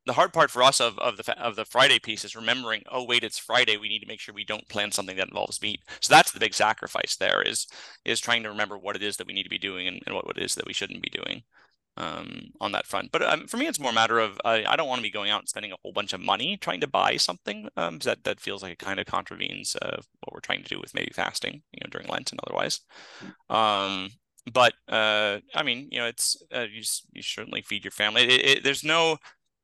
the 0.06 0.14
hard 0.14 0.34
part 0.34 0.50
for 0.50 0.64
us 0.64 0.80
of, 0.80 0.98
of 1.00 1.18
the 1.18 1.40
of 1.40 1.56
the 1.56 1.66
Friday 1.66 2.00
piece 2.00 2.26
is 2.26 2.36
remembering. 2.36 2.84
Oh 2.92 3.04
wait, 3.04 3.24
it's 3.24 3.38
Friday. 3.38 3.78
We 3.78 3.90
need 3.90 4.00
to 4.00 4.08
make 4.08 4.20
sure 4.20 4.34
we 4.34 4.46
don't 4.46 4.68
plan 4.70 4.92
something 4.92 5.18
that 5.18 5.30
involves 5.30 5.62
meat. 5.62 5.82
So 6.02 6.14
that's 6.14 6.32
the 6.32 6.40
big 6.40 6.54
sacrifice. 6.54 7.16
There 7.16 7.42
is 7.42 7.68
is 8.06 8.20
trying 8.20 8.44
to 8.44 8.50
remember 8.50 8.78
what 8.78 8.96
it 8.96 9.04
is 9.04 9.18
that 9.18 9.28
we 9.28 9.34
need 9.34 9.44
to 9.44 9.50
be 9.50 9.58
doing 9.58 9.88
and, 9.88 10.02
and 10.06 10.16
what 10.16 10.26
it 10.36 10.44
is 10.44 10.56
that 10.56 10.66
we 10.66 10.74
shouldn't 10.74 11.04
be 11.04 11.10
doing 11.10 11.44
um, 12.00 12.52
on 12.62 12.72
that 12.72 12.88
front. 12.88 13.12
But 13.12 13.22
um, 13.22 13.48
for 13.48 13.58
me, 13.58 13.68
it's 13.68 13.80
more 13.80 13.92
a 13.92 13.94
matter 13.94 14.20
of 14.20 14.40
I 14.46 14.76
don't 14.76 14.88
want 14.88 15.00
to 15.00 15.04
be 15.04 15.12
going 15.12 15.30
out 15.30 15.42
and 15.42 15.50
spending 15.50 15.72
a 15.72 15.78
whole 15.84 15.92
bunch 15.92 16.14
of 16.14 16.22
money 16.22 16.58
trying 16.58 16.82
to 16.82 16.88
buy 16.88 17.18
something 17.18 17.68
um, 17.78 18.00
that 18.00 18.24
that 18.24 18.40
feels 18.40 18.64
like 18.64 18.74
it 18.74 18.80
kind 18.80 19.00
of 19.00 19.06
contravenes 19.06 19.76
uh, 19.82 20.02
what 20.22 20.34
we're 20.34 20.40
trying 20.40 20.64
to 20.64 20.70
do 20.70 20.80
with 20.80 20.96
maybe 20.96 21.12
fasting, 21.14 21.62
you 21.72 21.80
know, 21.84 21.90
during 21.92 22.08
Lent 22.08 22.32
and 22.32 22.40
otherwise. 22.46 22.82
Um, 23.50 24.10
but 24.52 24.74
uh, 24.88 25.40
I 25.54 25.64
mean, 25.64 25.90
you 25.92 26.00
know, 26.00 26.08
it's 26.08 26.42
uh, 26.56 26.66
you 26.72 26.84
you 27.14 27.22
certainly 27.22 27.62
feed 27.62 27.84
your 27.84 27.92
family. 27.92 28.24
It, 28.24 28.46
it, 28.46 28.64
there's 28.64 28.84
no 28.84 29.18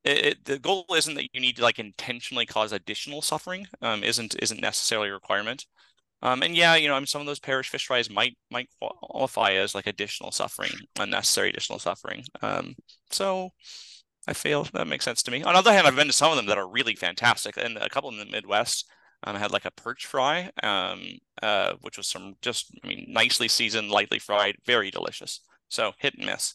it, 0.04 0.44
the 0.44 0.58
goal 0.58 0.84
isn't 0.94 1.14
that 1.14 1.28
you 1.32 1.40
need 1.40 1.56
to 1.56 1.62
like 1.62 1.78
intentionally 1.78 2.46
cause 2.46 2.72
additional 2.72 3.22
suffering. 3.22 3.66
Um, 3.82 4.04
isn't 4.04 4.36
isn't 4.40 4.60
necessarily 4.60 5.08
a 5.08 5.14
requirement. 5.14 5.66
Um, 6.22 6.42
and 6.42 6.56
yeah, 6.56 6.74
you 6.76 6.88
know, 6.88 6.94
I 6.94 6.98
mean, 6.98 7.06
some 7.06 7.20
of 7.20 7.26
those 7.26 7.38
parish 7.38 7.68
fish 7.68 7.86
fries 7.86 8.10
might 8.10 8.36
might 8.50 8.68
qualify 8.80 9.52
as 9.52 9.74
like 9.74 9.86
additional 9.86 10.32
suffering, 10.32 10.72
unnecessary 10.98 11.50
additional 11.50 11.78
suffering. 11.78 12.24
Um, 12.42 12.74
so 13.10 13.50
I 14.26 14.32
feel 14.32 14.64
that 14.72 14.88
makes 14.88 15.04
sense 15.04 15.22
to 15.24 15.30
me. 15.30 15.42
On 15.42 15.52
the 15.52 15.58
other 15.58 15.72
hand, 15.72 15.86
I've 15.86 15.96
been 15.96 16.06
to 16.06 16.12
some 16.12 16.30
of 16.30 16.36
them 16.36 16.46
that 16.46 16.58
are 16.58 16.68
really 16.68 16.94
fantastic, 16.94 17.56
and 17.56 17.76
a 17.76 17.88
couple 17.88 18.10
in 18.10 18.18
the 18.18 18.26
Midwest. 18.26 18.86
Um, 19.24 19.36
I 19.36 19.38
had 19.38 19.52
like 19.52 19.64
a 19.64 19.70
perch 19.70 20.06
fry, 20.06 20.50
um, 20.62 21.02
uh, 21.42 21.74
which 21.80 21.96
was 21.96 22.06
some 22.06 22.34
just, 22.42 22.70
I 22.84 22.88
mean, 22.88 23.06
nicely 23.08 23.48
seasoned, 23.48 23.90
lightly 23.90 24.18
fried, 24.18 24.56
very 24.66 24.90
delicious. 24.90 25.40
So 25.68 25.92
hit 25.98 26.14
and 26.14 26.26
miss. 26.26 26.54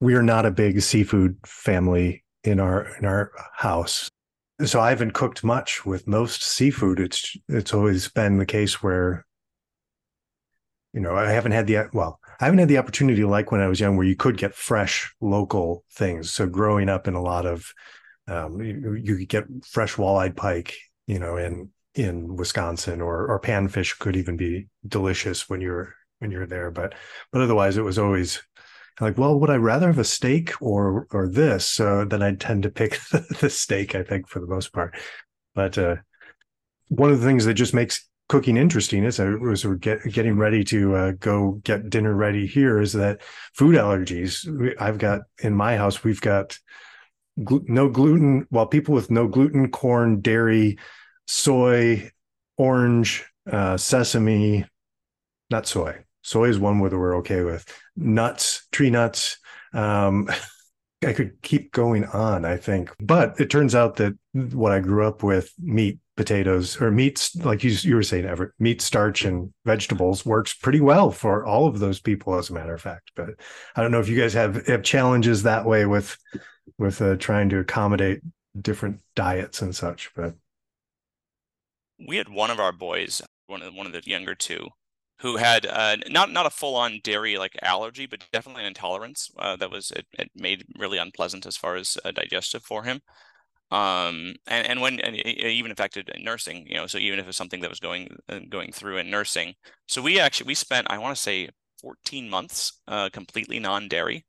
We 0.00 0.14
are 0.14 0.22
not 0.22 0.46
a 0.46 0.50
big 0.50 0.80
seafood 0.82 1.36
family 1.44 2.24
in 2.44 2.60
our 2.60 2.96
in 2.96 3.04
our 3.04 3.32
house 3.54 4.10
so 4.64 4.80
I 4.80 4.90
haven't 4.90 5.12
cooked 5.12 5.44
much 5.44 5.84
with 5.84 6.06
most 6.06 6.42
seafood. 6.42 7.00
It's 7.00 7.36
it's 7.48 7.74
always 7.74 8.08
been 8.08 8.38
the 8.38 8.46
case 8.46 8.82
where, 8.82 9.26
you 10.92 11.00
know, 11.00 11.14
I 11.14 11.30
haven't 11.30 11.52
had 11.52 11.66
the 11.66 11.88
well, 11.92 12.20
I 12.40 12.46
haven't 12.46 12.60
had 12.60 12.68
the 12.68 12.78
opportunity 12.78 13.24
like 13.24 13.52
when 13.52 13.60
I 13.60 13.68
was 13.68 13.80
young, 13.80 13.96
where 13.96 14.06
you 14.06 14.16
could 14.16 14.38
get 14.38 14.54
fresh 14.54 15.14
local 15.20 15.84
things. 15.92 16.32
So 16.32 16.46
growing 16.46 16.88
up 16.88 17.06
in 17.06 17.14
a 17.14 17.22
lot 17.22 17.44
of, 17.44 17.70
um, 18.28 18.60
you, 18.62 18.94
you 18.94 19.16
could 19.16 19.28
get 19.28 19.44
fresh 19.66 19.94
walleyed 19.96 20.36
pike, 20.36 20.74
you 21.06 21.18
know, 21.18 21.36
in 21.36 21.70
in 21.94 22.36
Wisconsin, 22.36 23.00
or 23.00 23.26
or 23.26 23.40
panfish 23.40 23.98
could 23.98 24.16
even 24.16 24.36
be 24.36 24.68
delicious 24.86 25.48
when 25.48 25.60
you're 25.60 25.94
when 26.20 26.30
you're 26.30 26.46
there. 26.46 26.70
But 26.70 26.94
but 27.30 27.42
otherwise, 27.42 27.76
it 27.76 27.82
was 27.82 27.98
always 27.98 28.42
like, 29.00 29.18
well, 29.18 29.38
would 29.38 29.50
I 29.50 29.56
rather 29.56 29.88
have 29.88 29.98
a 29.98 30.04
steak 30.04 30.60
or 30.60 31.06
or 31.10 31.28
this? 31.28 31.66
So 31.66 32.04
then 32.04 32.22
I 32.22 32.34
tend 32.34 32.62
to 32.62 32.70
pick 32.70 32.98
the, 33.10 33.26
the 33.40 33.50
steak, 33.50 33.94
I 33.94 34.02
think, 34.02 34.28
for 34.28 34.40
the 34.40 34.46
most 34.46 34.72
part. 34.72 34.96
But 35.54 35.78
uh, 35.78 35.96
one 36.88 37.10
of 37.10 37.20
the 37.20 37.26
things 37.26 37.44
that 37.44 37.54
just 37.54 37.74
makes 37.74 38.08
cooking 38.28 38.56
interesting 38.56 39.04
is 39.04 39.20
I 39.20 39.24
we're 39.24 39.76
get, 39.76 40.02
getting 40.04 40.36
ready 40.36 40.64
to 40.64 40.96
uh, 40.96 41.10
go 41.12 41.60
get 41.64 41.90
dinner 41.90 42.14
ready 42.14 42.46
here 42.46 42.80
is 42.80 42.92
that 42.94 43.22
food 43.54 43.76
allergies. 43.76 44.74
I've 44.80 44.98
got 44.98 45.22
in 45.42 45.54
my 45.54 45.76
house, 45.76 46.02
we've 46.02 46.20
got 46.20 46.58
gl- 47.40 47.68
no 47.68 47.88
gluten. 47.88 48.46
Well, 48.50 48.66
people 48.66 48.94
with 48.94 49.10
no 49.10 49.28
gluten, 49.28 49.70
corn, 49.70 50.20
dairy, 50.20 50.78
soy, 51.26 52.10
orange, 52.56 53.24
uh, 53.50 53.76
sesame, 53.76 54.64
not 55.50 55.66
soy, 55.66 55.96
soy 56.26 56.48
is 56.48 56.58
one 56.58 56.80
whether 56.80 56.98
we're 56.98 57.18
okay 57.18 57.42
with 57.42 57.64
nuts, 57.96 58.66
tree 58.72 58.90
nuts. 58.90 59.38
Um, 59.72 60.28
I 61.06 61.12
could 61.12 61.40
keep 61.42 61.72
going 61.72 62.04
on, 62.06 62.44
I 62.44 62.56
think. 62.56 62.90
But 62.98 63.38
it 63.38 63.50
turns 63.50 63.74
out 63.74 63.96
that 63.96 64.18
what 64.32 64.72
I 64.72 64.80
grew 64.80 65.06
up 65.06 65.22
with, 65.22 65.52
meat, 65.58 66.00
potatoes, 66.16 66.80
or 66.80 66.90
meats, 66.90 67.36
like 67.36 67.62
you, 67.62 67.70
you 67.70 67.94
were 67.94 68.02
saying, 68.02 68.24
Everett, 68.24 68.52
meat, 68.58 68.80
starch, 68.80 69.24
and 69.24 69.52
vegetables 69.66 70.24
works 70.24 70.54
pretty 70.54 70.80
well 70.80 71.10
for 71.10 71.44
all 71.44 71.68
of 71.68 71.78
those 71.78 72.00
people, 72.00 72.34
as 72.34 72.48
a 72.48 72.54
matter 72.54 72.74
of 72.74 72.80
fact. 72.80 73.12
But 73.14 73.30
I 73.76 73.82
don't 73.82 73.90
know 73.90 74.00
if 74.00 74.08
you 74.08 74.18
guys 74.18 74.32
have, 74.32 74.66
have 74.66 74.82
challenges 74.82 75.42
that 75.42 75.66
way 75.66 75.86
with 75.86 76.16
with 76.78 77.00
uh, 77.00 77.16
trying 77.16 77.50
to 77.50 77.58
accommodate 77.58 78.20
different 78.60 79.00
diets 79.14 79.62
and 79.62 79.76
such. 79.76 80.10
But 80.16 80.34
we 82.08 82.16
had 82.16 82.28
one 82.28 82.50
of 82.50 82.58
our 82.58 82.72
boys, 82.72 83.22
one 83.46 83.62
of 83.62 83.74
one 83.74 83.86
of 83.86 83.92
the 83.92 84.02
younger 84.04 84.34
two, 84.34 84.70
who 85.18 85.36
had 85.36 85.66
uh, 85.66 85.96
not 86.08 86.30
not 86.30 86.46
a 86.46 86.50
full 86.50 86.76
on 86.76 87.00
dairy 87.02 87.38
like 87.38 87.56
allergy, 87.62 88.06
but 88.06 88.24
definitely 88.32 88.62
an 88.62 88.68
intolerance 88.68 89.30
uh, 89.38 89.56
that 89.56 89.70
was 89.70 89.90
it, 89.92 90.06
it, 90.12 90.30
made 90.34 90.64
really 90.78 90.98
unpleasant 90.98 91.46
as 91.46 91.56
far 91.56 91.76
as 91.76 91.96
uh, 92.04 92.10
digestive 92.10 92.62
for 92.62 92.84
him. 92.84 93.00
Um, 93.70 94.34
and 94.46 94.66
and 94.66 94.80
when 94.80 95.00
and 95.00 95.16
it 95.16 95.26
even 95.26 95.72
affected 95.72 96.10
nursing, 96.20 96.66
you 96.66 96.76
know, 96.76 96.86
so 96.86 96.98
even 96.98 97.18
if 97.18 97.26
it's 97.26 97.36
something 97.36 97.60
that 97.60 97.70
was 97.70 97.80
going 97.80 98.14
uh, 98.28 98.40
going 98.48 98.72
through 98.72 98.98
in 98.98 99.10
nursing, 99.10 99.54
so 99.88 100.02
we 100.02 100.20
actually 100.20 100.48
we 100.48 100.54
spent 100.54 100.86
I 100.90 100.98
want 100.98 101.16
to 101.16 101.22
say 101.22 101.48
14 101.80 102.28
months 102.28 102.80
uh, 102.86 103.08
completely 103.10 103.58
non 103.58 103.88
dairy, 103.88 104.24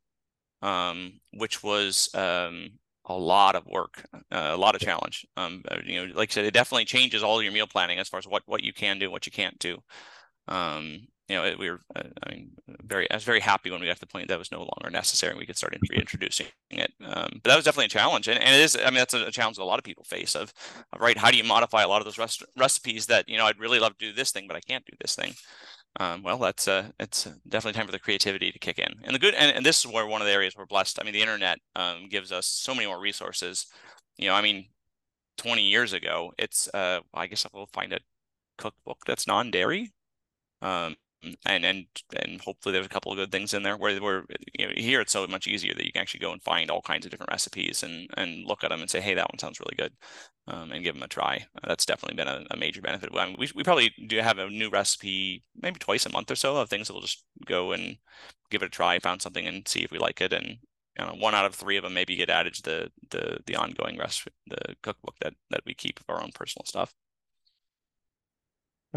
um, 0.61 1.19
which 1.33 1.63
was 1.63 2.09
um, 2.15 2.69
a 3.05 3.13
lot 3.13 3.55
of 3.55 3.65
work, 3.67 4.05
uh, 4.13 4.51
a 4.53 4.57
lot 4.57 4.75
of 4.75 4.81
challenge. 4.81 5.25
Um, 5.37 5.63
you 5.85 6.07
know, 6.07 6.13
like 6.15 6.31
I 6.31 6.33
said, 6.33 6.45
it 6.45 6.53
definitely 6.53 6.85
changes 6.85 7.23
all 7.23 7.41
your 7.43 7.51
meal 7.51 7.67
planning 7.67 7.99
as 7.99 8.09
far 8.09 8.19
as 8.19 8.27
what 8.27 8.43
what 8.45 8.63
you 8.63 8.73
can 8.73 8.99
do, 8.99 9.11
what 9.11 9.25
you 9.25 9.31
can't 9.31 9.59
do. 9.59 9.83
Um, 10.47 11.07
you 11.27 11.35
know, 11.35 11.43
it, 11.43 11.59
we 11.59 11.69
were, 11.69 11.81
uh, 11.93 12.03
I 12.23 12.31
mean, 12.31 12.51
very, 12.83 13.09
I 13.11 13.15
was 13.15 13.25
very 13.25 13.41
happy 13.41 13.69
when 13.69 13.81
we 13.81 13.87
got 13.87 13.95
to 13.95 13.99
the 13.99 14.07
point 14.07 14.29
that 14.29 14.39
was 14.39 14.51
no 14.51 14.59
longer 14.59 14.89
necessary 14.89 15.31
and 15.31 15.39
we 15.39 15.45
could 15.45 15.57
start 15.57 15.75
reintroducing 15.89 16.47
it. 16.69 16.93
Um, 17.03 17.41
but 17.43 17.49
that 17.49 17.55
was 17.57 17.65
definitely 17.65 17.87
a 17.87 17.89
challenge. 17.89 18.29
And, 18.29 18.39
and 18.39 18.55
it 18.55 18.61
is, 18.61 18.77
I 18.77 18.85
mean, 18.85 18.95
that's 18.95 19.13
a, 19.13 19.29
challenge 19.29 19.57
that 19.57 19.63
a 19.63 19.65
lot 19.65 19.77
of 19.77 19.83
people 19.83 20.05
face 20.05 20.35
of, 20.35 20.53
of, 20.93 21.01
right, 21.01 21.17
how 21.17 21.29
do 21.29 21.37
you 21.37 21.43
modify 21.43 21.83
a 21.83 21.87
lot 21.87 21.99
of 21.99 22.05
those 22.05 22.17
rest- 22.17 22.45
recipes 22.57 23.07
that, 23.07 23.27
you 23.27 23.37
know, 23.37 23.45
I'd 23.45 23.59
really 23.59 23.79
love 23.79 23.97
to 23.97 24.05
do 24.05 24.13
this 24.13 24.31
thing, 24.31 24.47
but 24.47 24.55
I 24.55 24.61
can't 24.61 24.85
do 24.85 24.95
this 25.01 25.15
thing. 25.15 25.33
Um, 25.99 26.23
well, 26.23 26.37
that's 26.37 26.67
uh, 26.67 26.89
it's 26.99 27.27
definitely 27.49 27.77
time 27.77 27.87
for 27.87 27.91
the 27.91 27.99
creativity 27.99 28.51
to 28.51 28.59
kick 28.59 28.79
in. 28.79 28.93
And 29.03 29.15
the 29.15 29.19
good, 29.19 29.33
and, 29.33 29.55
and 29.55 29.65
this 29.65 29.83
is 29.83 29.91
where 29.91 30.05
one 30.05 30.21
of 30.21 30.27
the 30.27 30.33
areas 30.33 30.53
we're 30.55 30.65
blessed. 30.65 30.99
I 31.01 31.03
mean, 31.03 31.13
the 31.13 31.21
internet 31.21 31.59
um, 31.75 32.07
gives 32.07 32.31
us 32.31 32.45
so 32.45 32.73
many 32.73 32.85
more 32.85 32.99
resources. 32.99 33.65
You 34.17 34.29
know, 34.29 34.35
I 34.35 34.41
mean, 34.41 34.67
20 35.37 35.63
years 35.63 35.93
ago, 35.93 36.31
it's, 36.37 36.69
uh, 36.73 37.01
I 37.13 37.27
guess 37.27 37.45
I 37.45 37.49
will 37.51 37.67
find 37.67 37.93
a 37.93 37.99
cookbook 38.57 38.99
that's 39.05 39.27
non-dairy. 39.27 39.91
Um, 40.61 40.95
and 41.45 41.65
and 41.65 41.85
and 42.15 42.41
hopefully 42.41 42.73
there's 42.73 42.85
a 42.85 42.89
couple 42.89 43.11
of 43.11 43.17
good 43.17 43.31
things 43.31 43.53
in 43.53 43.63
there 43.63 43.75
where 43.75 43.99
where 43.99 44.23
you 44.57 44.67
know 44.67 44.73
here 44.75 45.01
it's 45.01 45.11
so 45.11 45.25
much 45.27 45.47
easier 45.47 45.73
that 45.73 45.85
you 45.85 45.91
can 45.91 46.01
actually 46.01 46.19
go 46.19 46.31
and 46.31 46.41
find 46.41 46.69
all 46.69 46.81
kinds 46.81 47.05
of 47.05 47.11
different 47.11 47.31
recipes 47.31 47.83
and 47.83 48.07
and 48.15 48.45
look 48.45 48.63
at 48.63 48.69
them 48.69 48.81
and 48.81 48.89
say 48.89 49.01
hey 49.01 49.13
that 49.13 49.29
one 49.31 49.39
sounds 49.39 49.59
really 49.59 49.75
good 49.75 49.93
um, 50.47 50.71
and 50.71 50.83
give 50.83 50.95
them 50.95 51.03
a 51.03 51.07
try. 51.07 51.45
Uh, 51.55 51.67
that's 51.67 51.85
definitely 51.85 52.15
been 52.15 52.27
a, 52.27 52.45
a 52.51 52.57
major 52.57 52.81
benefit. 52.81 53.09
I 53.13 53.25
mean, 53.25 53.35
we, 53.37 53.49
we 53.55 53.63
probably 53.63 53.93
do 54.07 54.17
have 54.17 54.37
a 54.37 54.49
new 54.49 54.69
recipe 54.69 55.43
maybe 55.61 55.79
twice 55.79 56.05
a 56.05 56.11
month 56.11 56.31
or 56.31 56.35
so 56.35 56.55
of 56.57 56.69
things 56.69 56.87
that 56.87 56.93
we'll 56.93 57.01
just 57.01 57.23
go 57.45 57.71
and 57.73 57.97
give 58.49 58.61
it 58.61 58.67
a 58.67 58.69
try 58.69 58.99
found 58.99 59.21
something 59.21 59.45
and 59.47 59.67
see 59.67 59.83
if 59.83 59.91
we 59.91 59.99
like 59.99 60.21
it. 60.21 60.33
And 60.33 60.57
you 60.99 61.05
know, 61.05 61.15
one 61.19 61.35
out 61.35 61.45
of 61.45 61.55
three 61.55 61.77
of 61.77 61.83
them 61.83 61.93
maybe 61.93 62.15
get 62.15 62.29
added 62.29 62.53
to 62.55 62.61
the 62.63 62.91
the 63.09 63.37
the 63.45 63.55
ongoing 63.55 63.97
recipe 63.97 64.31
the 64.47 64.75
cookbook 64.81 65.15
that 65.21 65.33
that 65.51 65.61
we 65.65 65.73
keep 65.73 65.99
of 65.99 66.05
our 66.09 66.21
own 66.23 66.31
personal 66.33 66.65
stuff 66.65 66.93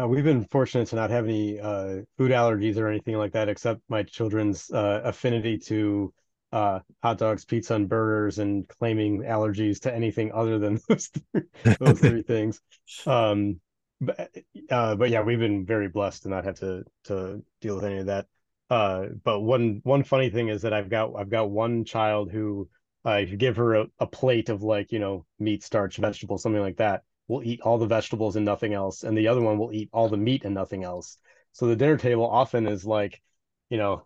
uh, 0.01 0.07
we've 0.07 0.23
been 0.23 0.45
fortunate 0.45 0.87
to 0.87 0.95
not 0.95 1.09
have 1.09 1.25
any 1.25 1.59
uh, 1.59 1.97
food 2.17 2.31
allergies 2.31 2.77
or 2.77 2.87
anything 2.87 3.17
like 3.17 3.33
that, 3.33 3.49
except 3.49 3.81
my 3.89 4.03
children's 4.03 4.71
uh, 4.71 5.01
affinity 5.03 5.57
to 5.57 6.13
uh, 6.51 6.79
hot 7.01 7.17
dogs, 7.17 7.45
pizza, 7.45 7.75
and 7.75 7.87
burgers, 7.87 8.39
and 8.39 8.67
claiming 8.67 9.21
allergies 9.21 9.79
to 9.81 9.93
anything 9.93 10.31
other 10.33 10.59
than 10.59 10.79
those 10.89 11.07
three, 11.07 11.43
those 11.79 11.99
three 11.99 12.21
things. 12.27 12.61
Um, 13.05 13.59
but 13.99 14.31
uh, 14.69 14.95
but 14.95 15.09
yeah, 15.09 15.21
we've 15.21 15.39
been 15.39 15.65
very 15.65 15.87
blessed 15.87 16.23
to 16.23 16.29
not 16.29 16.45
have 16.45 16.55
to 16.59 16.83
to 17.05 17.43
deal 17.61 17.75
with 17.75 17.85
any 17.85 17.99
of 17.99 18.07
that. 18.07 18.25
Uh, 18.69 19.07
but 19.23 19.41
one 19.41 19.81
one 19.83 20.03
funny 20.03 20.29
thing 20.29 20.47
is 20.47 20.63
that 20.63 20.73
I've 20.73 20.89
got 20.89 21.11
I've 21.15 21.29
got 21.29 21.51
one 21.51 21.85
child 21.85 22.31
who 22.31 22.69
if 23.05 23.31
you 23.31 23.37
give 23.37 23.57
her 23.57 23.75
a, 23.75 23.85
a 23.99 24.07
plate 24.07 24.49
of 24.49 24.63
like 24.63 24.91
you 24.91 24.99
know 24.99 25.25
meat, 25.39 25.63
starch, 25.63 25.97
vegetables, 25.97 26.41
something 26.41 26.61
like 26.61 26.77
that, 26.77 27.03
will 27.31 27.43
eat 27.43 27.61
all 27.61 27.77
the 27.77 27.87
vegetables 27.87 28.35
and 28.35 28.45
nothing 28.45 28.73
else, 28.73 29.03
and 29.03 29.17
the 29.17 29.29
other 29.29 29.41
one 29.41 29.57
will 29.57 29.71
eat 29.71 29.89
all 29.93 30.09
the 30.09 30.17
meat 30.17 30.43
and 30.43 30.53
nothing 30.53 30.83
else. 30.83 31.17
So 31.53 31.65
the 31.65 31.77
dinner 31.77 31.97
table 31.97 32.29
often 32.29 32.67
is 32.67 32.85
like, 32.85 33.21
you 33.69 33.77
know, 33.77 34.05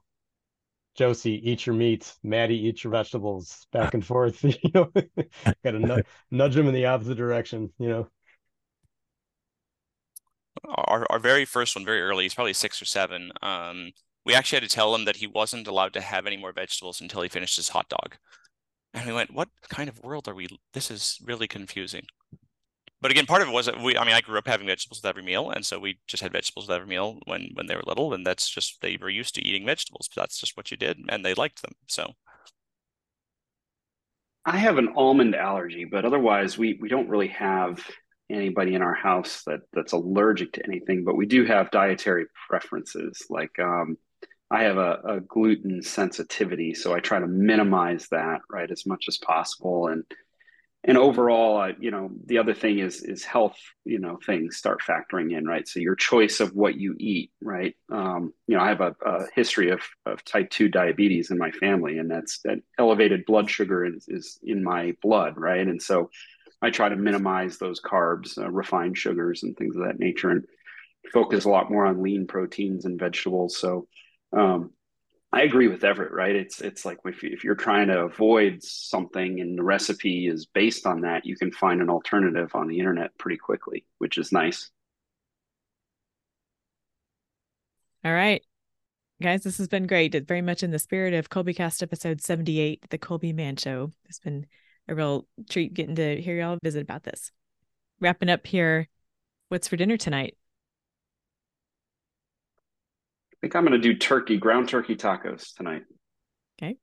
Josie, 0.96 1.42
eat 1.52 1.66
your 1.66 1.76
meat. 1.76 2.14
Maddie, 2.24 2.68
eat 2.68 2.84
your 2.84 2.92
vegetables. 2.92 3.66
Back 3.74 3.96
and 3.96 4.06
forth. 4.06 4.44
You 4.64 4.72
know, 4.74 4.92
got 5.64 5.72
to 5.72 5.80
nudge, 5.80 6.06
nudge 6.32 6.56
them 6.56 6.68
in 6.68 6.74
the 6.74 6.86
opposite 6.86 7.16
direction. 7.16 7.74
You 7.80 7.90
know. 7.90 8.08
Our 10.68 11.06
our 11.10 11.20
very 11.20 11.46
first 11.46 11.76
one, 11.76 11.84
very 11.84 12.02
early, 12.02 12.24
he's 12.24 12.34
probably 12.34 12.54
six 12.54 12.82
or 12.82 12.86
seven. 12.86 13.32
Um, 13.42 13.92
we 14.26 14.34
actually 14.34 14.58
had 14.58 14.70
to 14.70 14.76
tell 14.76 14.96
him 14.96 15.06
that 15.06 15.18
he 15.18 15.28
wasn't 15.28 15.68
allowed 15.68 15.94
to 15.94 16.02
have 16.02 16.26
any 16.26 16.38
more 16.38 16.54
vegetables 16.54 17.02
until 17.02 17.22
he 17.22 17.30
finished 17.30 17.58
his 17.58 17.70
hot 17.70 17.90
dog. 17.90 18.18
And 18.94 19.06
we 19.06 19.14
went, 19.14 19.34
"What 19.34 19.50
kind 19.70 19.90
of 19.90 20.02
world 20.04 20.28
are 20.28 20.34
we? 20.34 20.48
This 20.74 20.90
is 20.90 21.20
really 21.24 21.48
confusing." 21.48 22.06
But 23.02 23.12
again, 23.12 23.26
part 23.26 23.42
of 23.42 23.48
it 23.48 23.52
was 23.52 23.66
that 23.66 23.80
we, 23.80 23.98
I 23.98 24.06
mean, 24.06 24.16
I 24.16 24.22
grew 24.22 24.38
up 24.38 24.48
having 24.48 24.68
vegetables 24.68 25.02
with 25.02 25.10
every 25.10 25.24
meal. 25.24 25.52
And 25.52 25.66
so 25.66 25.80
we 25.80 26.00
just 26.08 26.24
had 26.24 26.32
vegetables 26.32 26.68
with 26.68 26.76
every 26.76 26.88
meal 26.88 27.20
when, 27.26 27.50
when 27.54 27.68
they 27.68 27.76
were 27.76 27.84
little. 27.86 28.14
And 28.14 28.26
that's 28.26 28.50
just, 28.50 28.82
they 28.82 28.98
were 29.00 29.10
used 29.10 29.36
to 29.36 29.46
eating 29.46 29.66
vegetables. 29.66 30.10
That's 30.16 30.40
just 30.40 30.58
what 30.58 30.72
you 30.72 30.78
did. 30.78 31.00
And 31.10 31.24
they 31.24 31.34
liked 31.34 31.62
them. 31.62 31.74
So. 31.88 32.14
I 34.46 34.58
have 34.58 34.78
an 34.78 34.94
almond 34.96 35.36
allergy, 35.36 35.86
but 35.86 36.06
otherwise 36.06 36.58
we, 36.58 36.78
we 36.80 36.88
don't 36.88 37.10
really 37.10 37.30
have 37.30 37.84
anybody 38.30 38.76
in 38.76 38.82
our 38.82 38.94
house 38.94 39.44
that 39.46 39.62
that's 39.74 39.94
allergic 39.94 40.54
to 40.54 40.66
anything, 40.66 41.04
but 41.04 41.16
we 41.16 41.26
do 41.26 41.46
have 41.46 41.72
dietary 41.72 42.26
preferences. 42.48 43.26
Like, 43.30 43.58
um, 43.60 43.98
I 44.52 44.64
have 44.64 44.78
a, 44.78 45.00
a 45.06 45.20
gluten 45.22 45.82
sensitivity, 45.82 46.74
so 46.76 46.94
I 46.94 47.00
try 47.00 47.20
to 47.20 47.28
minimize 47.28 48.08
that 48.10 48.42
right 48.50 48.70
as 48.70 48.86
much 48.86 49.06
as 49.08 49.18
possible. 49.18 49.88
And 49.88 50.04
and 50.88 50.98
overall 50.98 51.58
uh, 51.60 51.72
you 51.80 51.92
know 51.92 52.10
the 52.26 52.38
other 52.38 52.54
thing 52.54 52.80
is 52.80 53.02
is 53.02 53.24
health 53.24 53.58
you 53.84 54.00
know 54.00 54.18
things 54.26 54.56
start 54.56 54.82
factoring 54.82 55.36
in 55.36 55.46
right? 55.46 55.68
So 55.68 55.80
your 55.80 55.96
choice 55.96 56.40
of 56.40 56.56
what 56.56 56.76
you 56.76 56.96
eat 57.00 57.32
right? 57.42 57.76
Um, 57.92 58.34
you 58.48 58.56
know 58.56 58.64
i 58.64 58.70
have 58.70 58.82
a, 58.82 58.96
a, 59.06 59.26
history 59.36 59.72
of, 59.72 59.82
of 60.06 60.24
type 60.24 60.50
2 60.52 60.70
diabetes 60.70 61.32
in 61.32 61.38
my 61.38 61.52
family 61.52 61.98
and 61.98 62.10
that's 62.10 62.40
that 62.44 62.60
elevated 62.80 63.26
blood 63.26 63.50
sugar 63.50 63.86
is, 63.86 64.06
is 64.08 64.40
in 64.44 64.64
my 64.64 64.94
blood 65.02 65.34
right? 65.38 65.68
And 65.68 65.82
so 65.82 66.10
i 66.62 66.70
try 66.70 66.88
to 66.88 66.96
minimize 66.96 67.58
those 67.58 67.82
carbs 67.82 68.38
uh, 68.38 68.50
refined 68.50 68.98
sugars 68.98 69.44
and 69.44 69.58
things 69.58 69.76
of 69.76 69.84
that 69.84 70.00
nature 70.00 70.30
and 70.30 70.46
focus 71.12 71.46
a 71.46 71.50
lot 71.50 71.72
more 71.72 71.86
on 71.86 72.02
lean 72.02 72.28
proteins 72.28 72.86
and 72.86 73.00
vegetables. 73.00 73.58
So 73.58 73.88
um, 74.36 74.72
I 75.36 75.42
agree 75.42 75.68
with 75.68 75.84
Everett, 75.84 76.14
right? 76.14 76.34
It's 76.34 76.62
it's 76.62 76.86
like 76.86 76.98
if, 77.04 77.22
if 77.22 77.44
you're 77.44 77.56
trying 77.56 77.88
to 77.90 78.00
avoid 78.00 78.64
something 78.64 79.42
and 79.42 79.60
the 79.60 79.64
recipe 79.64 80.28
is 80.28 80.46
based 80.46 80.86
on 80.86 81.02
that, 81.02 81.26
you 81.26 81.36
can 81.36 81.52
find 81.52 81.82
an 81.82 81.90
alternative 81.90 82.52
on 82.56 82.70
the 82.70 82.80
internet 82.80 83.16
pretty 83.18 83.36
quickly, 83.36 83.86
which 83.98 84.18
is 84.18 84.32
nice. 84.32 84.72
All 88.06 88.14
right. 88.14 88.42
Guys, 89.22 89.44
this 89.44 89.58
has 89.58 89.68
been 89.68 89.88
great. 89.88 90.16
It's 90.16 90.26
very 90.26 90.42
much 90.42 90.64
in 90.64 90.72
the 90.72 90.80
spirit 90.80 91.14
of 91.14 91.30
Kolbecast 91.30 91.84
episode 91.84 92.22
78, 92.22 92.90
The 92.90 92.98
Kolbe 92.98 93.36
Man 93.36 93.58
Show. 93.58 93.92
It's 94.06 94.20
been 94.20 94.46
a 94.88 94.96
real 94.96 95.28
treat 95.50 95.74
getting 95.74 95.96
to 95.96 96.22
hear 96.22 96.38
y'all 96.38 96.60
visit 96.64 96.82
about 96.82 97.04
this. 97.04 97.34
Wrapping 98.00 98.30
up 98.30 98.48
here, 98.48 98.88
what's 99.50 99.68
for 99.68 99.76
dinner 99.76 99.98
tonight? 99.98 100.38
Think 103.46 103.56
I'm 103.56 103.64
going 103.64 103.80
to 103.80 103.88
do 103.88 103.96
turkey, 103.96 104.38
ground 104.38 104.68
turkey 104.68 104.96
tacos 104.96 105.54
tonight. 105.54 105.84
Okay. 106.58 106.78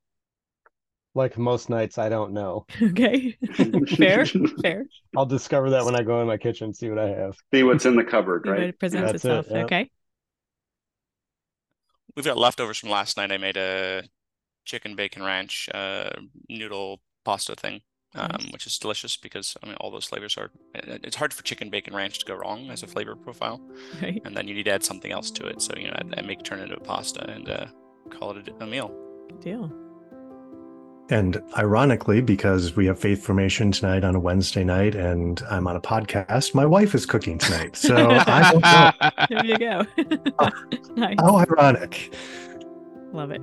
Like 1.12 1.36
most 1.36 1.68
nights, 1.68 1.98
I 1.98 2.08
don't 2.08 2.32
know. 2.32 2.66
Okay. 2.80 3.36
fair, 3.96 4.24
fair. 4.62 4.86
I'll 5.16 5.26
discover 5.26 5.70
that 5.70 5.84
when 5.84 5.96
I 5.96 6.04
go 6.04 6.20
in 6.20 6.28
my 6.28 6.36
kitchen, 6.36 6.72
see 6.72 6.88
what 6.88 7.00
I 7.00 7.08
have. 7.08 7.34
See 7.52 7.64
what's 7.64 7.84
in 7.84 7.96
the 7.96 8.04
cupboard, 8.04 8.46
right? 8.46 8.60
It 8.60 8.78
presents 8.78 9.10
That's 9.10 9.24
itself. 9.24 9.46
It, 9.48 9.56
yeah. 9.56 9.64
Okay. 9.64 9.90
We've 12.14 12.24
got 12.24 12.38
leftovers 12.38 12.78
from 12.78 12.90
last 12.90 13.16
night. 13.16 13.32
I 13.32 13.38
made 13.38 13.56
a 13.56 14.04
chicken 14.64 14.94
bacon 14.94 15.24
ranch 15.24 15.68
uh, 15.74 16.10
noodle 16.48 17.00
pasta 17.24 17.56
thing 17.56 17.80
um, 18.14 18.28
nice. 18.32 18.52
which 18.52 18.66
is 18.66 18.78
delicious 18.78 19.16
because 19.16 19.56
I 19.62 19.66
mean 19.66 19.76
all 19.76 19.90
those 19.90 20.06
flavors 20.06 20.36
are. 20.36 20.50
It's 20.74 21.16
hard 21.16 21.32
for 21.32 21.42
chicken 21.42 21.70
bacon 21.70 21.94
ranch 21.94 22.18
to 22.20 22.26
go 22.26 22.34
wrong 22.34 22.70
as 22.70 22.82
a 22.82 22.86
flavor 22.86 23.16
profile, 23.16 23.60
right. 24.02 24.20
and 24.24 24.36
then 24.36 24.48
you 24.48 24.54
need 24.54 24.64
to 24.64 24.72
add 24.72 24.84
something 24.84 25.12
else 25.12 25.30
to 25.32 25.46
it. 25.46 25.62
So 25.62 25.74
you 25.76 25.88
know, 25.88 25.96
I, 25.96 26.20
I 26.20 26.22
make 26.22 26.42
turn 26.42 26.60
it 26.60 26.64
into 26.64 26.76
a 26.76 26.80
pasta 26.80 27.28
and 27.30 27.48
uh, 27.48 27.66
call 28.10 28.36
it 28.36 28.48
a, 28.48 28.64
a 28.64 28.66
meal. 28.66 28.94
Good 29.28 29.40
deal. 29.40 29.72
And 31.10 31.42
ironically, 31.58 32.22
because 32.22 32.74
we 32.74 32.86
have 32.86 32.98
faith 32.98 33.22
formation 33.22 33.70
tonight 33.70 34.02
on 34.02 34.14
a 34.14 34.20
Wednesday 34.20 34.64
night 34.64 34.94
and 34.94 35.42
I'm 35.50 35.66
on 35.66 35.76
a 35.76 35.80
podcast, 35.80 36.54
my 36.54 36.64
wife 36.64 36.94
is 36.94 37.04
cooking 37.04 37.36
tonight. 37.36 37.76
So 37.76 37.94
I 38.10 38.50
don't 38.50 38.62
know. 39.30 39.42
There 39.42 39.44
you 39.44 39.58
go. 39.58 39.84
nice. 40.96 41.16
How 41.18 41.36
ironic. 41.36 42.14
Love 43.12 43.30
it. 43.30 43.42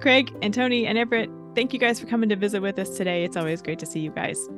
Craig 0.00 0.34
and 0.42 0.52
Tony 0.52 0.84
and 0.86 0.98
Everett, 0.98 1.30
Thank 1.54 1.72
you 1.72 1.78
guys 1.78 2.00
for 2.00 2.06
coming 2.06 2.28
to 2.30 2.36
visit 2.36 2.62
with 2.62 2.78
us 2.78 2.96
today. 2.96 3.24
It's 3.24 3.36
always 3.36 3.60
great 3.60 3.78
to 3.80 3.86
see 3.86 4.00
you 4.00 4.10
guys. 4.10 4.48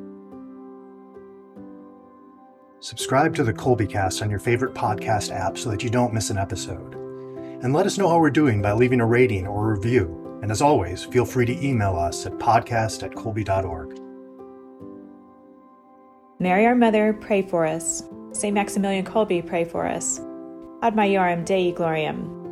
Subscribe 2.80 3.34
to 3.36 3.42
the 3.42 3.52
Kolbecast 3.52 4.20
on 4.20 4.30
your 4.30 4.38
favorite 4.38 4.74
podcast 4.74 5.34
app 5.34 5.56
so 5.56 5.70
that 5.70 5.82
you 5.82 5.90
don't 5.90 6.12
miss 6.12 6.30
an 6.30 6.36
episode. 6.38 6.94
And 7.62 7.72
let 7.72 7.86
us 7.86 7.96
know 7.96 8.08
how 8.08 8.18
we're 8.18 8.30
doing 8.30 8.60
by 8.60 8.72
leaving 8.72 9.00
a 9.00 9.06
rating 9.06 9.46
or 9.46 9.70
a 9.70 9.74
review. 9.74 10.38
And 10.42 10.50
as 10.50 10.60
always, 10.60 11.02
feel 11.02 11.24
free 11.24 11.46
to 11.46 11.66
email 11.66 11.96
us 11.96 12.26
at 12.26 12.34
podcast 12.34 13.02
at 13.02 13.12
kolbe.org. 13.12 13.98
Mary, 16.38 16.66
our 16.66 16.74
mother, 16.74 17.14
pray 17.14 17.40
for 17.40 17.64
us. 17.64 18.02
St. 18.32 18.52
Maximilian 18.52 19.06
Kolbe, 19.06 19.46
pray 19.46 19.64
for 19.64 19.86
us. 19.86 20.20
Ad 20.82 20.94
Maiorem 20.94 21.46
Dei 21.46 21.72
Gloriam. 21.72 22.43